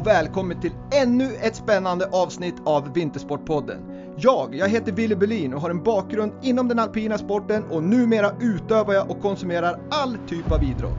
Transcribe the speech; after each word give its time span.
Och 0.00 0.06
välkommen 0.06 0.60
till 0.60 0.72
ännu 0.90 1.34
ett 1.34 1.56
spännande 1.56 2.08
avsnitt 2.12 2.54
av 2.64 2.92
Vintersportpodden. 2.92 3.78
Jag, 4.16 4.54
jag 4.54 4.68
heter 4.68 4.92
Willy 4.92 5.14
Berlin 5.14 5.54
och 5.54 5.60
har 5.60 5.70
en 5.70 5.82
bakgrund 5.82 6.32
inom 6.42 6.68
den 6.68 6.78
alpina 6.78 7.18
sporten 7.18 7.64
och 7.64 7.82
numera 7.82 8.30
utövar 8.40 8.94
jag 8.94 9.10
och 9.10 9.22
konsumerar 9.22 9.80
all 9.90 10.16
typ 10.28 10.52
av 10.52 10.64
idrott. 10.64 10.98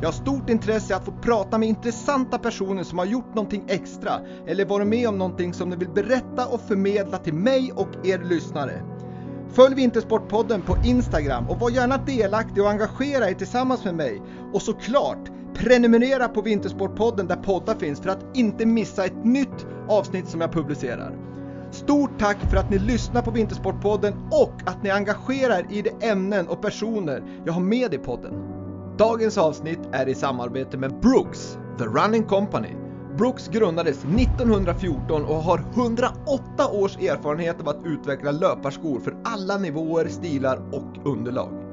Jag 0.00 0.08
har 0.08 0.12
stort 0.12 0.50
intresse 0.50 0.96
att 0.96 1.04
få 1.04 1.12
prata 1.12 1.58
med 1.58 1.68
intressanta 1.68 2.38
personer 2.38 2.82
som 2.82 2.98
har 2.98 3.06
gjort 3.06 3.34
någonting 3.34 3.64
extra 3.68 4.12
eller 4.46 4.64
varit 4.64 4.88
med 4.88 5.08
om 5.08 5.18
någonting 5.18 5.54
som 5.54 5.70
de 5.70 5.76
vill 5.76 5.90
berätta 5.90 6.46
och 6.46 6.60
förmedla 6.60 7.18
till 7.18 7.34
mig 7.34 7.72
och 7.76 8.06
er 8.06 8.18
lyssnare. 8.18 8.82
Följ 9.52 9.74
Vintersportpodden 9.74 10.62
på 10.62 10.76
Instagram 10.84 11.48
och 11.48 11.60
var 11.60 11.70
gärna 11.70 11.96
delaktig 11.96 12.62
och 12.62 12.70
engagera 12.70 13.30
er 13.30 13.34
tillsammans 13.34 13.84
med 13.84 13.94
mig. 13.94 14.22
Och 14.52 14.62
såklart, 14.62 15.30
prenumerera 15.60 16.28
på 16.28 16.42
Vintersportpodden 16.42 17.26
där 17.26 17.36
poddar 17.36 17.74
finns 17.74 18.00
för 18.00 18.10
att 18.10 18.36
inte 18.36 18.66
missa 18.66 19.04
ett 19.04 19.24
nytt 19.24 19.66
avsnitt 19.88 20.28
som 20.28 20.40
jag 20.40 20.52
publicerar. 20.52 21.12
Stort 21.70 22.18
tack 22.18 22.50
för 22.50 22.56
att 22.56 22.70
ni 22.70 22.78
lyssnar 22.78 23.22
på 23.22 23.30
Vintersportpodden 23.30 24.14
och 24.30 24.54
att 24.66 24.82
ni 24.82 24.90
engagerar 24.90 25.58
er 25.58 25.66
i 25.70 25.82
de 25.82 26.06
ämnen 26.06 26.48
och 26.48 26.62
personer 26.62 27.22
jag 27.44 27.52
har 27.52 27.60
med 27.60 27.94
i 27.94 27.98
podden. 27.98 28.32
Dagens 28.98 29.38
avsnitt 29.38 29.80
är 29.92 30.08
i 30.08 30.14
samarbete 30.14 30.76
med 30.76 31.00
Brooks, 31.00 31.58
The 31.78 31.84
Running 31.84 32.22
Company. 32.22 32.74
Brooks 33.16 33.48
grundades 33.48 34.04
1914 34.04 35.24
och 35.24 35.36
har 35.42 35.64
108 35.74 36.68
års 36.72 36.96
erfarenhet 36.96 37.60
av 37.60 37.68
att 37.68 37.84
utveckla 37.84 38.30
löparskor 38.30 39.00
för 39.00 39.16
alla 39.24 39.58
nivåer, 39.58 40.08
stilar 40.08 40.56
och 40.72 41.12
underlag. 41.12 41.69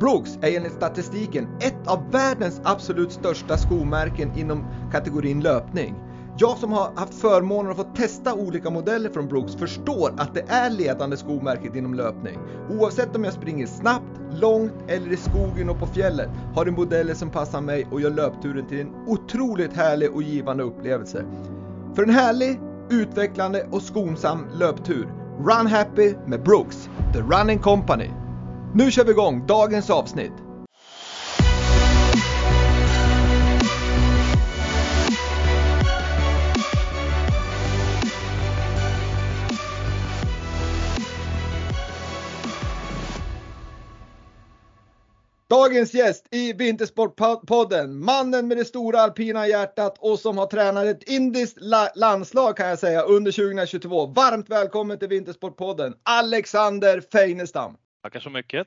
Brooks 0.00 0.38
är 0.42 0.56
enligt 0.56 0.72
statistiken 0.72 1.48
ett 1.60 1.86
av 1.86 2.10
världens 2.12 2.60
absolut 2.64 3.12
största 3.12 3.56
skomärken 3.56 4.38
inom 4.38 4.64
kategorin 4.92 5.40
löpning. 5.40 5.94
Jag 6.38 6.58
som 6.58 6.72
har 6.72 6.92
haft 6.96 7.14
förmånen 7.14 7.70
att 7.70 7.76
få 7.76 7.82
testa 7.82 8.34
olika 8.34 8.70
modeller 8.70 9.10
från 9.10 9.28
Brooks 9.28 9.54
förstår 9.54 10.14
att 10.18 10.34
det 10.34 10.44
är 10.48 10.70
ledande 10.70 11.16
skomärket 11.16 11.76
inom 11.76 11.94
löpning. 11.94 12.38
Oavsett 12.70 13.16
om 13.16 13.24
jag 13.24 13.32
springer 13.32 13.66
snabbt, 13.66 14.20
långt 14.32 14.72
eller 14.88 15.12
i 15.12 15.16
skogen 15.16 15.70
och 15.70 15.78
på 15.78 15.86
fjället 15.86 16.28
har 16.54 16.64
du 16.64 16.70
modeller 16.70 17.14
som 17.14 17.30
passar 17.30 17.60
mig 17.60 17.86
och 17.90 18.00
gör 18.00 18.10
löpturen 18.10 18.66
till 18.66 18.80
en 18.80 18.94
otroligt 19.06 19.72
härlig 19.72 20.14
och 20.14 20.22
givande 20.22 20.64
upplevelse. 20.64 21.24
För 21.94 22.02
en 22.02 22.10
härlig, 22.10 22.60
utvecklande 22.90 23.66
och 23.70 23.82
skonsam 23.82 24.46
löptur, 24.54 25.08
Run 25.38 25.66
Happy 25.66 26.14
med 26.26 26.42
Brooks, 26.42 26.88
The 27.12 27.20
Running 27.20 27.58
Company. 27.58 28.23
Nu 28.76 28.90
kör 28.90 29.04
vi 29.04 29.10
igång 29.10 29.46
dagens 29.46 29.90
avsnitt. 29.90 30.32
Dagens 45.50 45.94
gäst 45.94 46.26
i 46.30 46.52
Vintersportpodden, 46.52 48.04
mannen 48.04 48.48
med 48.48 48.56
det 48.56 48.64
stora 48.64 49.00
alpina 49.00 49.48
hjärtat 49.48 49.96
och 49.98 50.18
som 50.18 50.38
har 50.38 50.46
tränat 50.46 50.84
ett 50.84 51.08
indiskt 51.08 51.56
la 51.60 51.88
landslag 51.94 52.56
kan 52.56 52.68
jag 52.68 52.78
säga 52.78 53.02
under 53.02 53.32
2022. 53.32 54.06
Varmt 54.06 54.50
välkommen 54.50 54.98
till 54.98 55.08
Vintersportpodden, 55.08 55.94
Alexander 56.02 57.02
Feinestam. 57.12 57.76
Tackar 58.04 58.20
så 58.20 58.30
mycket. 58.30 58.66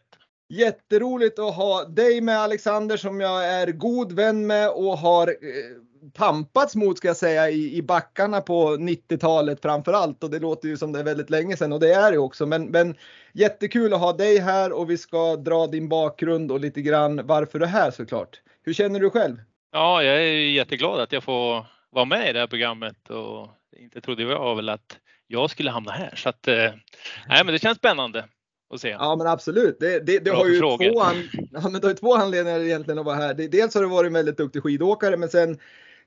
Jätteroligt 0.50 1.40
att 1.40 1.56
ha 1.56 1.86
dig 1.86 2.22
med 2.22 2.40
Alexander 2.40 2.98
som 2.98 3.22
jag 3.22 3.46
är 3.46 3.72
god 3.72 4.12
vän 4.12 4.48
med 4.48 4.70
och 4.70 4.98
har 4.98 5.28
eh, 5.28 6.14
pampats 6.14 6.76
mot 6.76 6.98
ska 6.98 7.08
jag 7.08 7.18
säga 7.18 7.50
i, 7.50 7.78
i 7.78 7.82
backarna 7.82 8.42
på 8.42 8.76
90-talet 8.76 9.62
framför 9.62 9.94
allt 9.94 10.24
och 10.24 10.30
det 10.30 10.40
låter 10.40 10.68
ju 10.68 10.78
som 10.78 10.92
det 10.92 11.00
är 11.00 11.04
väldigt 11.04 11.30
länge 11.30 11.58
sedan 11.58 11.74
och 11.74 11.80
det 11.80 11.94
är 11.94 12.12
det 12.12 12.18
också 12.18 12.46
men, 12.46 12.66
men 12.66 12.96
jättekul 13.34 13.94
att 13.94 14.00
ha 14.00 14.14
dig 14.14 14.40
här 14.40 14.72
och 14.72 14.90
vi 14.90 14.98
ska 14.98 15.36
dra 15.36 15.68
din 15.68 15.90
bakgrund 15.90 16.52
och 16.52 16.60
lite 16.60 16.82
grann 16.82 17.28
varför 17.28 17.60
du 17.60 17.66
är 17.66 17.70
här 17.70 17.92
såklart. 17.92 18.42
Hur 18.64 18.74
känner 18.74 19.00
du 19.00 19.10
själv? 19.10 19.36
Ja, 19.72 20.04
jag 20.04 20.16
är 20.16 20.32
jätteglad 20.32 21.00
att 21.00 21.12
jag 21.12 21.24
får 21.24 21.66
vara 21.90 22.06
med 22.06 22.30
i 22.30 22.34
det 22.34 22.40
här 22.40 22.48
programmet 22.48 23.10
och 23.10 23.50
inte 23.78 24.02
trodde 24.02 24.24
jag 24.24 24.56
väl 24.56 24.70
att 24.70 24.98
jag 25.28 25.50
skulle 25.50 25.72
hamna 25.72 25.92
här 25.92 26.16
så 26.16 26.30
att 26.30 26.48
eh, 26.48 26.72
nej, 27.28 27.44
men 27.44 27.48
det 27.48 27.60
känns 27.60 27.78
spännande 27.78 28.26
och 28.70 28.82
se. 28.82 28.90
Ja 28.90 29.16
men 29.16 29.28
absolut. 29.28 29.80
Det, 29.80 30.00
det, 30.00 30.20
det 30.20 30.32
har 30.32 30.48
ju 30.48 30.60
två, 30.60 31.02
an, 31.02 31.30
ja, 31.52 31.70
men 31.70 31.82
det 31.82 31.88
har 31.88 31.94
två 31.94 32.14
anledningar 32.14 32.60
egentligen 32.60 33.00
att 33.00 33.06
vara 33.06 33.16
här. 33.16 33.34
Dels 33.34 33.76
har 33.76 33.82
du 33.82 33.90
varit 33.90 34.08
en 34.08 34.14
väldigt 34.14 34.38
duktig 34.38 34.64
skidåkare 34.64 35.18
men 35.18 35.30
sen 35.30 35.58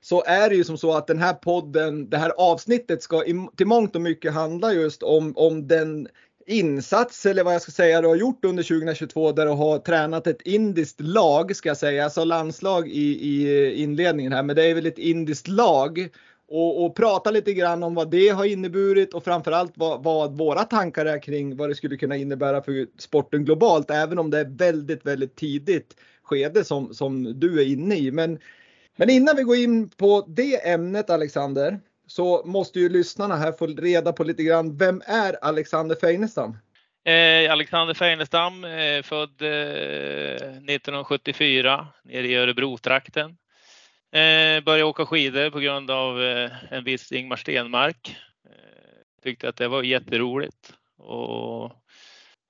så 0.01 0.23
är 0.23 0.49
det 0.49 0.55
ju 0.55 0.63
som 0.63 0.77
så 0.77 0.93
att 0.93 1.07
den 1.07 1.19
här 1.19 1.33
podden, 1.33 2.09
det 2.09 2.17
här 2.17 2.31
avsnittet 2.37 3.03
ska 3.03 3.23
till 3.55 3.67
mångt 3.67 3.95
och 3.95 4.01
mycket 4.01 4.33
handla 4.33 4.73
just 4.73 5.03
om, 5.03 5.37
om 5.37 5.67
den 5.67 6.07
insats 6.47 7.25
eller 7.25 7.43
vad 7.43 7.53
jag 7.53 7.61
ska 7.61 7.71
säga 7.71 8.01
du 8.01 8.07
har 8.07 8.15
gjort 8.15 8.45
under 8.45 8.63
2022 8.63 9.31
där 9.31 9.45
du 9.45 9.51
har 9.51 9.79
tränat 9.79 10.27
ett 10.27 10.41
indiskt 10.41 11.01
lag 11.01 11.55
ska 11.55 11.69
jag 11.69 11.77
säga, 11.77 12.03
alltså 12.03 12.23
landslag 12.23 12.87
i, 12.87 13.27
i 13.27 13.73
inledningen 13.75 14.33
här 14.33 14.43
men 14.43 14.55
det 14.55 14.65
är 14.65 14.75
väl 14.75 14.85
ett 14.85 14.97
indiskt 14.97 15.47
lag 15.47 16.09
och, 16.51 16.85
och 16.85 16.95
prata 16.95 17.31
lite 17.31 17.53
grann 17.53 17.83
om 17.83 17.95
vad 17.95 18.11
det 18.11 18.29
har 18.29 18.45
inneburit 18.45 19.13
och 19.13 19.23
framförallt 19.23 19.71
vad, 19.75 20.03
vad 20.03 20.37
våra 20.37 20.63
tankar 20.63 21.05
är 21.05 21.21
kring 21.21 21.57
vad 21.57 21.69
det 21.69 21.75
skulle 21.75 21.97
kunna 21.97 22.15
innebära 22.15 22.61
för 22.61 22.87
sporten 22.99 23.45
globalt, 23.45 23.91
även 23.91 24.19
om 24.19 24.29
det 24.29 24.39
är 24.39 24.57
väldigt, 24.57 25.05
väldigt 25.05 25.35
tidigt 25.35 25.95
skede 26.23 26.63
som, 26.63 26.93
som 26.93 27.39
du 27.39 27.61
är 27.61 27.65
inne 27.65 27.95
i. 27.95 28.11
Men, 28.11 28.39
men 28.95 29.09
innan 29.09 29.35
vi 29.35 29.43
går 29.43 29.55
in 29.55 29.89
på 29.89 30.25
det 30.27 30.69
ämnet 30.69 31.09
Alexander, 31.09 31.79
så 32.07 32.41
måste 32.45 32.79
ju 32.79 32.89
lyssnarna 32.89 33.35
här 33.35 33.51
få 33.51 33.67
reda 33.67 34.13
på 34.13 34.23
lite 34.23 34.43
grann. 34.43 34.77
Vem 34.77 35.01
är 35.05 35.45
Alexander 35.45 35.95
Feinestam? 35.95 36.57
Eh, 37.05 37.51
Alexander 37.51 37.93
Feinestam, 37.93 38.63
eh, 38.63 39.01
född 39.03 39.41
eh, 39.41 39.49
1974 39.49 41.87
nere 42.03 42.27
i 42.27 42.35
Örebro-trakten. 42.35 43.37
Eh, 44.11 44.63
började 44.63 44.83
åka 44.83 45.05
skidor 45.05 45.49
på 45.49 45.59
grund 45.59 45.91
av 45.91 46.23
eh, 46.23 46.51
en 46.69 46.83
viss 46.83 47.11
Ingmar 47.11 47.35
Stenmark. 47.35 48.17
Eh, 48.45 49.23
tyckte 49.23 49.49
att 49.49 49.55
det 49.55 49.67
var 49.67 49.83
jätteroligt. 49.83 50.73
Och 50.97 51.71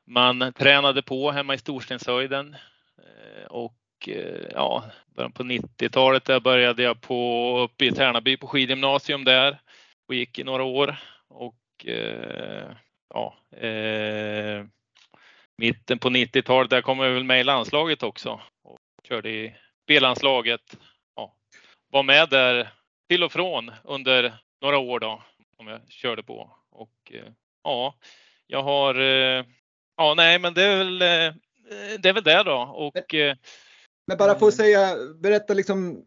man 0.07 0.53
tränade 0.53 1.01
på 1.01 1.31
hemma 1.31 1.53
i 1.53 1.57
Storstenshöjden 1.57 2.55
eh, 2.97 3.45
och 3.45 3.77
eh, 4.07 4.49
ja, 4.53 4.83
början 5.15 5.31
på 5.31 5.43
90-talet 5.43 6.25
där 6.25 6.39
började 6.39 6.83
jag 6.83 7.01
på 7.01 7.59
uppe 7.59 7.85
i 7.85 7.91
Tärnaby 7.91 8.37
på 8.37 8.47
skidgymnasium 8.47 9.23
där. 9.23 9.59
Och 10.07 10.15
gick 10.15 10.39
i 10.39 10.43
några 10.43 10.63
år. 10.63 10.99
Och 11.27 11.85
eh, 11.85 12.71
ja, 13.13 13.35
eh, 13.57 14.65
mitten 15.57 15.99
på 15.99 16.09
90-talet 16.09 16.69
där 16.69 16.81
kom 16.81 16.99
jag 16.99 17.11
väl 17.11 17.23
med 17.23 17.39
i 17.39 17.43
landslaget 17.43 18.03
också. 18.03 18.41
Och 18.63 18.79
körde 19.07 19.29
i 19.29 19.55
B-landslaget 19.87 20.77
var 21.91 22.03
med 22.03 22.29
där 22.29 22.73
till 23.09 23.23
och 23.23 23.31
från 23.31 23.71
under 23.83 24.33
några 24.61 24.77
år 24.77 24.99
då 24.99 25.23
som 25.57 25.67
jag 25.67 25.81
körde 25.89 26.23
på 26.23 26.51
och 26.69 27.11
eh, 27.13 27.31
ja, 27.63 27.95
jag 28.47 28.63
har 28.63 28.95
eh, 28.95 29.45
ja, 29.97 30.13
nej, 30.17 30.39
men 30.39 30.53
det 30.53 30.63
är 30.63 30.77
väl 30.77 31.01
eh, 31.01 31.33
det 31.99 32.09
är 32.09 32.13
väl 32.13 32.23
det 32.23 32.43
då 32.43 32.73
och. 32.75 33.13
Men 34.07 34.17
bara 34.17 34.39
få 34.39 34.51
säga, 34.51 34.95
berätta 35.15 35.53
liksom 35.53 36.05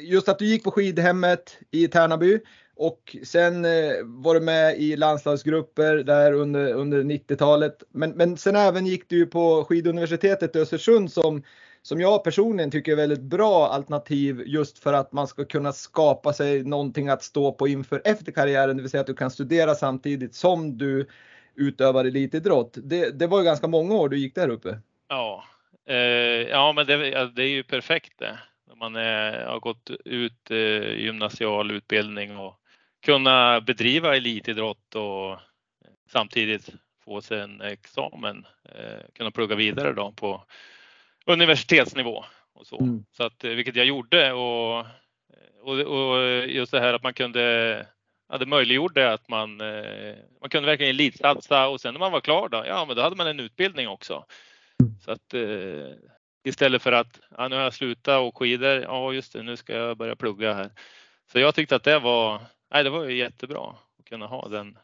just 0.00 0.28
att 0.28 0.38
du 0.38 0.46
gick 0.46 0.64
på 0.64 0.70
skidhemmet 0.70 1.58
i 1.70 1.88
Tärnaby 1.88 2.40
och 2.76 3.16
sen 3.22 3.62
var 4.04 4.34
du 4.34 4.40
med 4.40 4.78
i 4.78 4.96
landslagsgrupper 4.96 5.96
där 5.96 6.32
under, 6.32 6.72
under 6.72 7.02
90-talet. 7.02 7.82
Men, 7.90 8.10
men 8.10 8.36
sen 8.36 8.56
även 8.56 8.86
gick 8.86 9.08
du 9.08 9.26
på 9.26 9.64
skiduniversitetet 9.64 10.56
i 10.56 10.58
Östersund 10.58 11.12
som 11.12 11.42
som 11.86 12.00
jag 12.00 12.24
personligen 12.24 12.70
tycker 12.70 12.92
är 12.92 12.96
väldigt 12.96 13.20
bra 13.20 13.68
alternativ 13.68 14.42
just 14.46 14.78
för 14.78 14.92
att 14.92 15.12
man 15.12 15.28
ska 15.28 15.44
kunna 15.44 15.72
skapa 15.72 16.32
sig 16.32 16.64
någonting 16.64 17.08
att 17.08 17.22
stå 17.22 17.52
på 17.52 17.68
inför 17.68 18.02
efter 18.04 18.32
karriären, 18.32 18.76
det 18.76 18.82
vill 18.82 18.90
säga 18.90 19.00
att 19.00 19.06
du 19.06 19.14
kan 19.14 19.30
studera 19.30 19.74
samtidigt 19.74 20.34
som 20.34 20.78
du 20.78 21.06
utövar 21.54 22.04
elitidrott. 22.04 22.78
Det, 22.82 23.18
det 23.18 23.26
var 23.26 23.38
ju 23.38 23.44
ganska 23.44 23.66
många 23.66 23.94
år 23.94 24.08
du 24.08 24.18
gick 24.18 24.34
där 24.34 24.48
uppe. 24.48 24.78
Ja, 25.08 25.44
eh, 25.86 25.96
ja 26.50 26.72
men 26.72 26.86
det, 26.86 27.26
det, 27.26 27.42
är 27.42 27.48
ju 27.48 27.62
perfekt 27.62 28.18
det. 28.18 28.38
När 28.68 28.76
man 28.76 28.96
är, 28.96 29.46
har 29.46 29.60
gått 29.60 29.90
ut 30.04 30.50
eh, 30.50 30.94
gymnasial 30.98 31.70
utbildning 31.70 32.36
och 32.36 32.54
kunna 33.02 33.60
bedriva 33.60 34.16
elitidrott 34.16 34.94
och 34.94 35.38
samtidigt 36.12 36.70
få 37.04 37.20
sig 37.20 37.40
en 37.40 37.60
examen, 37.60 38.46
eh, 38.64 39.04
kunna 39.14 39.30
plugga 39.30 39.56
vidare 39.56 39.92
då 39.92 40.12
på 40.12 40.44
universitetsnivå 41.26 42.24
och 42.54 42.66
så. 42.66 42.80
Mm. 42.80 43.04
Så 43.16 43.24
att, 43.24 43.44
eh, 43.44 43.50
vilket 43.50 43.76
jag 43.76 43.86
gjorde 43.86 44.32
och, 44.32 44.78
och, 45.62 45.78
och 45.80 46.18
just 46.48 46.72
det 46.72 46.80
här 46.80 46.94
att 46.94 47.02
man 47.02 47.14
kunde 47.14 47.86
ja, 48.28 48.38
det 48.38 48.46
möjliggjorde 48.46 49.12
att 49.12 49.28
man, 49.28 49.60
eh, 49.60 50.14
man 50.40 50.50
kunde 50.50 50.66
verkligen 50.66 50.90
elitsatsa 50.90 51.68
och 51.68 51.80
sen 51.80 51.94
när 51.94 51.98
man 51.98 52.12
var 52.12 52.20
klar 52.20 52.48
då, 52.48 52.64
ja 52.66 52.84
men 52.84 52.96
då 52.96 53.02
hade 53.02 53.16
man 53.16 53.26
en 53.26 53.40
utbildning 53.40 53.88
också. 53.88 54.24
Mm. 54.82 54.94
Så 55.00 55.10
att 55.10 55.34
eh, 55.34 55.96
istället 56.44 56.82
för 56.82 56.92
att, 56.92 57.20
ja, 57.36 57.48
nu 57.48 57.56
har 57.56 57.62
jag 57.62 57.74
slutat 57.74 58.20
och 58.20 58.38
skidor, 58.38 58.82
ja 58.82 59.12
just 59.12 59.32
det, 59.32 59.42
nu 59.42 59.56
ska 59.56 59.72
jag 59.72 59.96
börja 59.96 60.16
plugga 60.16 60.54
här. 60.54 60.70
så 61.32 61.38
jag 61.38 61.54
tyckte 61.54 61.76
att 61.76 61.84
det 61.84 61.98
var, 61.98 62.40
nej, 62.72 62.84
det 62.84 62.90
var 62.90 63.04
jättebra 63.04 63.76
att 63.98 64.04
kunna 64.04 64.26
ha 64.26 64.48
den 64.48 64.78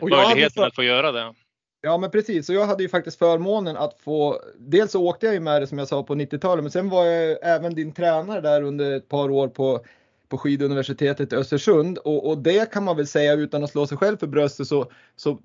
möjligheten 0.00 0.64
att 0.64 0.74
få 0.74 0.82
göra 0.82 1.12
det. 1.12 1.34
Ja 1.80 1.98
men 1.98 2.10
precis, 2.10 2.48
och 2.48 2.54
jag 2.54 2.66
hade 2.66 2.82
ju 2.82 2.88
faktiskt 2.88 3.18
förmånen 3.18 3.76
att 3.76 4.00
få, 4.00 4.40
dels 4.58 4.92
så 4.92 5.04
åkte 5.04 5.26
jag 5.26 5.34
ju 5.34 5.40
med 5.40 5.62
det 5.62 5.66
som 5.66 5.78
jag 5.78 5.88
sa 5.88 6.02
på 6.02 6.14
90-talet, 6.14 6.64
men 6.64 6.70
sen 6.70 6.88
var 6.88 7.04
jag 7.04 7.38
även 7.42 7.74
din 7.74 7.92
tränare 7.92 8.40
där 8.40 8.62
under 8.62 8.96
ett 8.96 9.08
par 9.08 9.30
år 9.30 9.48
på, 9.48 9.84
på 10.28 10.38
skiduniversitetet 10.38 11.32
i 11.32 11.36
Östersund. 11.36 11.98
Och, 11.98 12.28
och 12.28 12.38
det 12.38 12.72
kan 12.72 12.84
man 12.84 12.96
väl 12.96 13.06
säga 13.06 13.32
utan 13.32 13.64
att 13.64 13.70
slå 13.70 13.86
sig 13.86 13.98
själv 13.98 14.16
för 14.16 14.26
bröstet 14.26 14.66
så, 14.66 14.90
så 15.16 15.38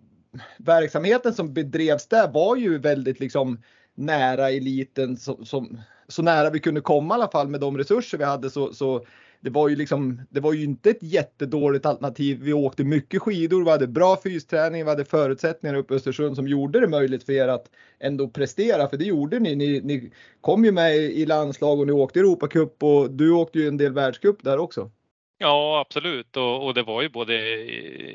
verksamheten 0.57 1.33
som 1.33 1.53
bedrevs 1.53 2.07
där 2.07 2.31
var 2.31 2.56
ju 2.56 2.77
väldigt 2.77 3.19
liksom 3.19 3.62
nära 3.95 4.50
eliten, 4.50 5.18
som, 5.18 5.45
som, 5.45 5.81
så 6.07 6.21
nära 6.21 6.50
vi 6.50 6.59
kunde 6.59 6.81
komma 6.81 7.13
i 7.13 7.15
alla 7.15 7.31
fall 7.31 7.47
med 7.47 7.59
de 7.59 7.77
resurser 7.77 8.18
vi 8.18 8.24
hade 8.24 8.50
så, 8.50 8.74
så 8.74 9.06
det 9.44 9.50
var 9.50 9.69
ju 9.69 9.75
liksom, 9.75 10.22
det 10.30 10.40
var 10.40 10.54
ju 10.54 10.63
inte 10.63 10.90
ett 10.90 11.04
jättedåligt 11.04 11.86
alternativ. 11.86 12.40
Vi 12.42 12.54
åkte 12.54 12.84
mycket 12.84 13.22
skidor, 13.22 13.63
vi 13.63 13.69
hade 13.69 13.88
bra 13.88 14.18
fysträning, 14.24 14.84
vi 14.84 14.90
hade 14.90 15.06
förutsättningar 15.06 15.75
uppe 15.75 15.94
i 15.94 15.98
Östersund 15.98 16.36
som 16.36 16.48
gjorde 16.48 16.80
det 16.80 16.88
möjligt 16.88 17.24
för 17.24 17.34
er 17.34 17.48
att 17.48 17.69
ändå 18.00 18.28
prestera, 18.28 18.88
för 18.88 18.98
det 18.98 19.06
gjorde 19.06 19.40
ni. 19.40 19.56
Ni, 19.56 19.81
ni 19.81 20.12
kom 20.42 20.66
ju 20.66 20.72
med 20.72 20.95
i 20.95 21.25
landslag 21.25 21.80
och 21.80 21.88
ni 21.88 21.94
åkte 21.94 22.19
Europacup 22.19 22.84
och 22.84 23.12
du 23.12 23.31
åkte 23.31 23.60
ju 23.60 23.68
en 23.68 23.78
del 23.78 23.94
världscup 23.94 24.44
där 24.44 24.57
också. 24.57 24.92
Ja, 25.38 25.80
absolut. 25.80 26.38
Och, 26.38 26.66
och, 26.66 26.74
det 26.74 26.84
var 26.84 27.01
ju 27.01 27.10
både 27.10 27.34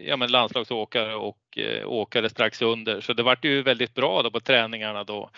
ja, 0.07 0.17
men 0.17 0.31
landslagsåkare 0.31 1.15
och 1.15 1.59
eh, 1.59 1.89
åkare 1.89 2.31
strax 2.31 2.63
under, 2.63 3.01
så 3.01 3.13
det 3.13 3.23
vart 3.23 3.45
ju 3.45 3.63
väldigt 3.63 3.95
bra 3.95 4.23
då 4.23 4.31
på 4.31 4.41
träningarna 4.41 5.05
då 5.05 5.31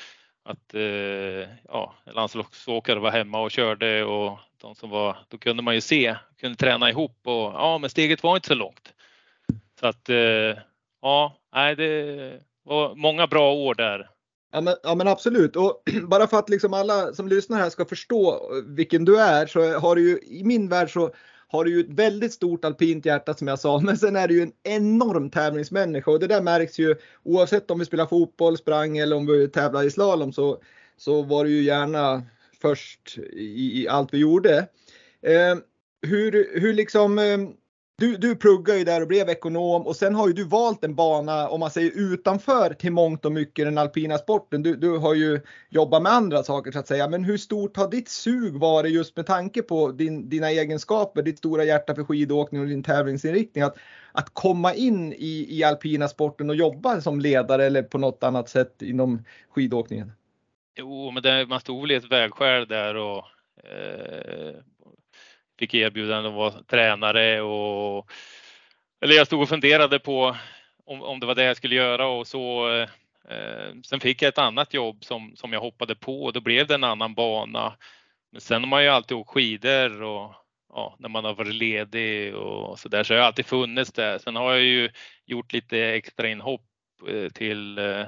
att 0.44 0.74
eh, 0.74 1.48
ja, 1.68 1.94
landslagsåkare 2.14 2.98
var 2.98 3.10
hemma 3.10 3.40
och 3.40 3.50
körde 3.50 4.04
och 4.04 4.38
de 4.60 4.74
som 4.74 4.90
var, 4.90 5.16
då 5.28 5.38
kunde 5.38 5.62
man 5.62 5.74
ju 5.74 5.80
se, 5.80 6.16
kunde 6.40 6.56
träna 6.56 6.90
ihop 6.90 7.18
och 7.24 7.34
ja, 7.34 7.78
men 7.78 7.90
steget 7.90 8.22
var 8.22 8.36
inte 8.36 8.48
så 8.48 8.54
långt. 8.54 8.92
Så 9.80 9.86
att 9.86 10.08
eh, 10.08 10.58
ja, 11.02 11.36
nej, 11.54 11.76
det 11.76 12.40
var 12.64 12.94
många 12.94 13.26
bra 13.26 13.52
år 13.52 13.74
där. 13.74 14.10
Ja 14.52 14.60
men, 14.60 14.74
ja 14.82 14.94
men, 14.94 15.08
absolut 15.08 15.56
och 15.56 15.82
bara 16.02 16.26
för 16.26 16.38
att 16.38 16.48
liksom 16.48 16.74
alla 16.74 17.12
som 17.12 17.28
lyssnar 17.28 17.58
här 17.58 17.70
ska 17.70 17.84
förstå 17.84 18.40
vilken 18.66 19.04
du 19.04 19.20
är 19.20 19.46
så 19.46 19.78
har 19.78 19.96
du 19.96 20.10
ju 20.10 20.18
i 20.18 20.44
min 20.44 20.68
värld 20.68 20.92
så 20.92 21.14
har 21.48 21.64
du 21.64 21.70
ju 21.70 21.80
ett 21.80 21.98
väldigt 21.98 22.32
stort 22.32 22.64
alpint 22.64 23.06
hjärta 23.06 23.34
som 23.34 23.48
jag 23.48 23.58
sa, 23.58 23.80
men 23.80 23.98
sen 23.98 24.16
är 24.16 24.28
du 24.28 24.34
ju 24.34 24.42
en 24.42 24.52
enorm 24.62 25.30
tävlingsmänniska 25.30 26.10
och 26.10 26.20
det 26.20 26.26
där 26.26 26.42
märks 26.42 26.78
ju 26.78 26.96
oavsett 27.22 27.70
om 27.70 27.78
vi 27.78 27.84
spelar 27.84 28.06
fotboll, 28.06 28.58
sprang 28.58 28.98
eller 28.98 29.16
om 29.16 29.26
vi 29.26 29.48
tävlar 29.48 29.82
i 29.82 29.90
slalom 29.90 30.32
så, 30.32 30.62
så 30.96 31.22
var 31.22 31.44
du 31.44 31.50
ju 31.50 31.62
gärna 31.62 32.22
först 32.62 33.18
i, 33.32 33.82
i 33.82 33.88
allt 33.88 34.14
vi 34.14 34.18
gjorde. 34.18 34.58
Eh, 35.22 35.56
hur, 36.02 36.60
hur 36.60 36.72
liksom, 36.72 37.18
eh, 37.18 37.38
du, 38.00 38.16
du 38.16 38.36
pluggade 38.36 38.78
ju 38.78 38.84
där 38.84 39.00
och 39.00 39.08
blev 39.08 39.28
ekonom 39.28 39.86
och 39.86 39.96
sen 39.96 40.14
har 40.14 40.28
ju 40.28 40.32
du 40.32 40.44
valt 40.44 40.84
en 40.84 40.94
bana 40.94 41.48
om 41.48 41.60
man 41.60 41.70
säger 41.70 41.90
utanför 41.94 42.74
till 42.74 42.92
mångt 42.92 43.24
och 43.24 43.32
mycket 43.32 43.66
den 43.66 43.78
alpina 43.78 44.18
sporten. 44.18 44.62
Du, 44.62 44.76
du 44.76 44.98
har 44.98 45.14
ju 45.14 45.40
jobbat 45.70 46.02
med 46.02 46.12
andra 46.12 46.42
saker 46.42 46.72
så 46.72 46.78
att 46.78 46.86
säga. 46.86 47.08
Men 47.08 47.24
hur 47.24 47.36
stort 47.36 47.76
har 47.76 47.90
ditt 47.90 48.08
sug 48.08 48.54
varit 48.54 48.92
just 48.92 49.16
med 49.16 49.26
tanke 49.26 49.62
på 49.62 49.92
din, 49.92 50.28
dina 50.28 50.50
egenskaper, 50.50 51.22
ditt 51.22 51.38
stora 51.38 51.64
hjärta 51.64 51.94
för 51.94 52.04
skidåkning 52.04 52.60
och 52.60 52.66
din 52.66 52.82
tävlingsinriktning? 52.82 53.64
Att, 53.64 53.76
att 54.12 54.34
komma 54.34 54.74
in 54.74 55.12
i, 55.12 55.46
i 55.58 55.64
alpina 55.64 56.08
sporten 56.08 56.50
och 56.50 56.56
jobba 56.56 57.00
som 57.00 57.20
ledare 57.20 57.64
eller 57.64 57.82
på 57.82 57.98
något 57.98 58.22
annat 58.22 58.48
sätt 58.48 58.82
inom 58.82 59.24
skidåkningen? 59.54 60.12
Jo, 60.76 61.10
men 61.10 61.22
det, 61.22 61.46
man 61.46 61.60
stod 61.60 61.80
väl 61.80 61.90
i 61.90 61.94
ett 61.94 62.12
vägskäl 62.12 62.66
där 62.66 62.94
och 62.94 63.24
eh, 63.64 64.54
fick 65.58 65.74
erbjudande 65.74 66.28
att 66.28 66.34
vara 66.34 66.62
tränare 66.62 67.40
och 67.40 68.10
eller 69.00 69.14
jag 69.14 69.26
stod 69.26 69.42
och 69.42 69.48
funderade 69.48 69.98
på 69.98 70.36
om, 70.84 71.02
om 71.02 71.20
det 71.20 71.26
var 71.26 71.34
det 71.34 71.44
jag 71.44 71.56
skulle 71.56 71.74
göra 71.74 72.06
och 72.06 72.26
så. 72.26 72.68
Eh, 73.28 73.74
sen 73.84 74.00
fick 74.00 74.22
jag 74.22 74.28
ett 74.28 74.38
annat 74.38 74.74
jobb 74.74 75.04
som, 75.04 75.36
som 75.36 75.52
jag 75.52 75.60
hoppade 75.60 75.94
på 75.94 76.22
och 76.24 76.32
då 76.32 76.40
blev 76.40 76.66
det 76.66 76.74
en 76.74 76.84
annan 76.84 77.14
bana. 77.14 77.76
Men 78.32 78.40
sen 78.40 78.62
har 78.62 78.68
man 78.68 78.82
ju 78.82 78.88
alltid 78.88 79.16
åkt 79.16 79.30
skidor 79.30 80.02
och 80.02 80.34
ja, 80.68 80.96
när 80.98 81.08
man 81.08 81.24
har 81.24 81.34
varit 81.34 81.54
ledig 81.54 82.34
och 82.34 82.78
så 82.78 82.88
där 82.88 83.04
så 83.04 83.14
har 83.14 83.18
jag 83.18 83.26
alltid 83.26 83.46
funnits 83.46 83.92
där. 83.92 84.18
Sen 84.18 84.36
har 84.36 84.52
jag 84.52 84.62
ju 84.62 84.90
gjort 85.26 85.52
lite 85.52 85.78
extra 85.78 86.28
inhopp 86.28 86.66
eh, 87.08 87.28
till, 87.28 87.78
eh, 87.78 88.06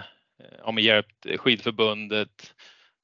ja 0.58 0.72
men 0.72 0.84
hjälpt 0.84 1.26
skidförbundet 1.36 2.54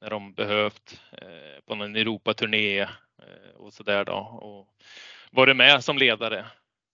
när 0.01 0.11
de 0.11 0.35
behövt 0.35 1.01
eh, 1.13 1.65
på 1.67 1.75
någon 1.75 1.97
Europaturné 1.97 2.89
Eh, 3.23 3.55
och 3.57 3.73
så 3.73 3.83
där 3.83 4.05
då 4.05 4.13
och 4.17 4.69
varit 5.31 5.57
med 5.57 5.85
som 5.85 5.99
ledare. 5.99 6.47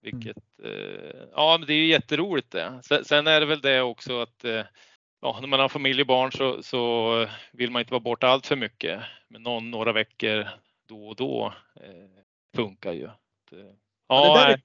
Vilket, 0.03 0.37
eh, 0.65 1.29
ja 1.33 1.57
men 1.59 1.67
det 1.67 1.73
är 1.73 1.79
ju 1.79 1.87
jätteroligt 1.87 2.51
det. 2.51 2.81
Sen 3.05 3.27
är 3.27 3.41
det 3.41 3.47
väl 3.47 3.61
det 3.61 3.81
också 3.81 4.21
att 4.21 4.45
eh, 4.45 4.65
ja, 5.21 5.39
när 5.41 5.49
man 5.49 5.61
har 5.61 5.69
familj 5.69 6.01
och 6.01 6.07
barn 6.07 6.33
så, 6.33 6.63
så 6.63 7.29
vill 7.53 7.71
man 7.71 7.81
inte 7.81 7.93
vara 7.93 8.01
borta 8.01 8.27
allt 8.27 8.47
för 8.47 8.57
mycket. 8.57 9.01
Men 9.29 9.43
någon, 9.43 9.71
några 9.71 9.93
veckor 9.93 10.49
då 10.89 11.09
och 11.09 11.17
då 11.17 11.55
eh, 11.81 12.23
funkar 12.57 12.93
ju. 12.93 13.09
Ja, 14.09 14.47
det, 14.47 14.53
är, 14.53 14.61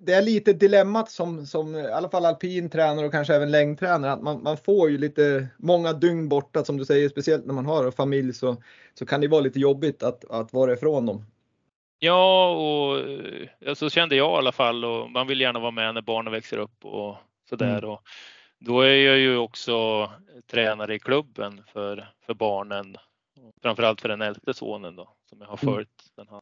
det 0.00 0.12
är 0.12 0.22
lite 0.22 0.52
dilemmat 0.52 1.10
som, 1.10 1.46
som 1.46 1.76
i 1.76 1.86
alla 1.86 2.08
fall 2.08 2.24
alpin 2.24 2.70
tränare 2.70 3.06
och 3.06 3.12
kanske 3.12 3.34
även 3.34 3.50
längdtränare 3.50 4.12
att 4.12 4.22
man, 4.22 4.42
man 4.42 4.56
får 4.56 4.90
ju 4.90 4.98
lite 4.98 5.48
många 5.56 5.92
dygn 5.92 6.28
borta 6.28 6.64
som 6.64 6.76
du 6.76 6.84
säger, 6.84 7.08
speciellt 7.08 7.46
när 7.46 7.54
man 7.54 7.66
har 7.66 7.90
familj 7.90 8.34
så, 8.34 8.56
så 8.94 9.06
kan 9.06 9.20
det 9.20 9.28
vara 9.28 9.40
lite 9.40 9.60
jobbigt 9.60 10.02
att, 10.02 10.30
att 10.30 10.52
vara 10.52 10.72
ifrån 10.72 11.06
dem. 11.06 11.24
Ja, 11.98 12.50
och 12.50 13.02
ja, 13.58 13.74
så 13.74 13.90
kände 13.90 14.16
jag 14.16 14.34
i 14.34 14.36
alla 14.36 14.52
fall 14.52 14.84
och 14.84 15.10
man 15.10 15.26
vill 15.26 15.40
gärna 15.40 15.58
vara 15.58 15.70
med 15.70 15.94
när 15.94 16.02
barnen 16.02 16.32
växer 16.32 16.58
upp 16.58 16.84
och 16.84 17.16
sådär. 17.48 17.78
Mm. 17.78 17.90
Och 17.90 18.02
då 18.58 18.80
är 18.80 18.96
jag 18.96 19.18
ju 19.18 19.36
också 19.36 20.10
tränare 20.50 20.94
i 20.94 20.98
klubben 20.98 21.62
för, 21.72 22.08
för 22.26 22.34
barnen, 22.34 22.96
framförallt 23.62 24.00
för 24.00 24.08
den 24.08 24.22
äldste 24.22 24.54
sonen 24.54 24.96
då 24.96 25.08
som 25.28 25.40
jag 25.40 25.48
har 25.48 25.58
mm. 25.62 25.74
följt. 25.74 25.88
Mm. 26.16 26.26
Den 26.26 26.28
här 26.28 26.40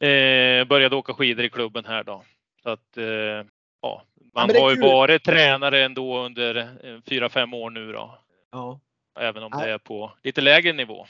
Eh, 0.00 0.64
började 0.64 0.96
åka 0.96 1.14
skidor 1.14 1.44
i 1.44 1.50
klubben 1.50 1.84
här 1.84 2.04
då. 2.04 2.22
Så 2.62 2.70
att, 2.70 2.96
eh, 2.96 3.04
ja, 3.82 4.02
man 4.34 4.50
ja, 4.54 4.60
har 4.60 4.70
ju 4.70 4.76
kul. 4.76 4.84
varit 4.84 5.24
tränare 5.24 5.84
ändå 5.84 6.18
under 6.18 6.68
fyra 7.08 7.28
fem 7.28 7.54
år 7.54 7.70
nu 7.70 7.92
då. 7.92 8.18
Ja. 8.52 8.80
Även 9.20 9.42
om 9.42 9.50
ja. 9.52 9.64
det 9.64 9.72
är 9.72 9.78
på 9.78 10.12
lite 10.22 10.40
lägre 10.40 10.72
nivå. 10.72 11.06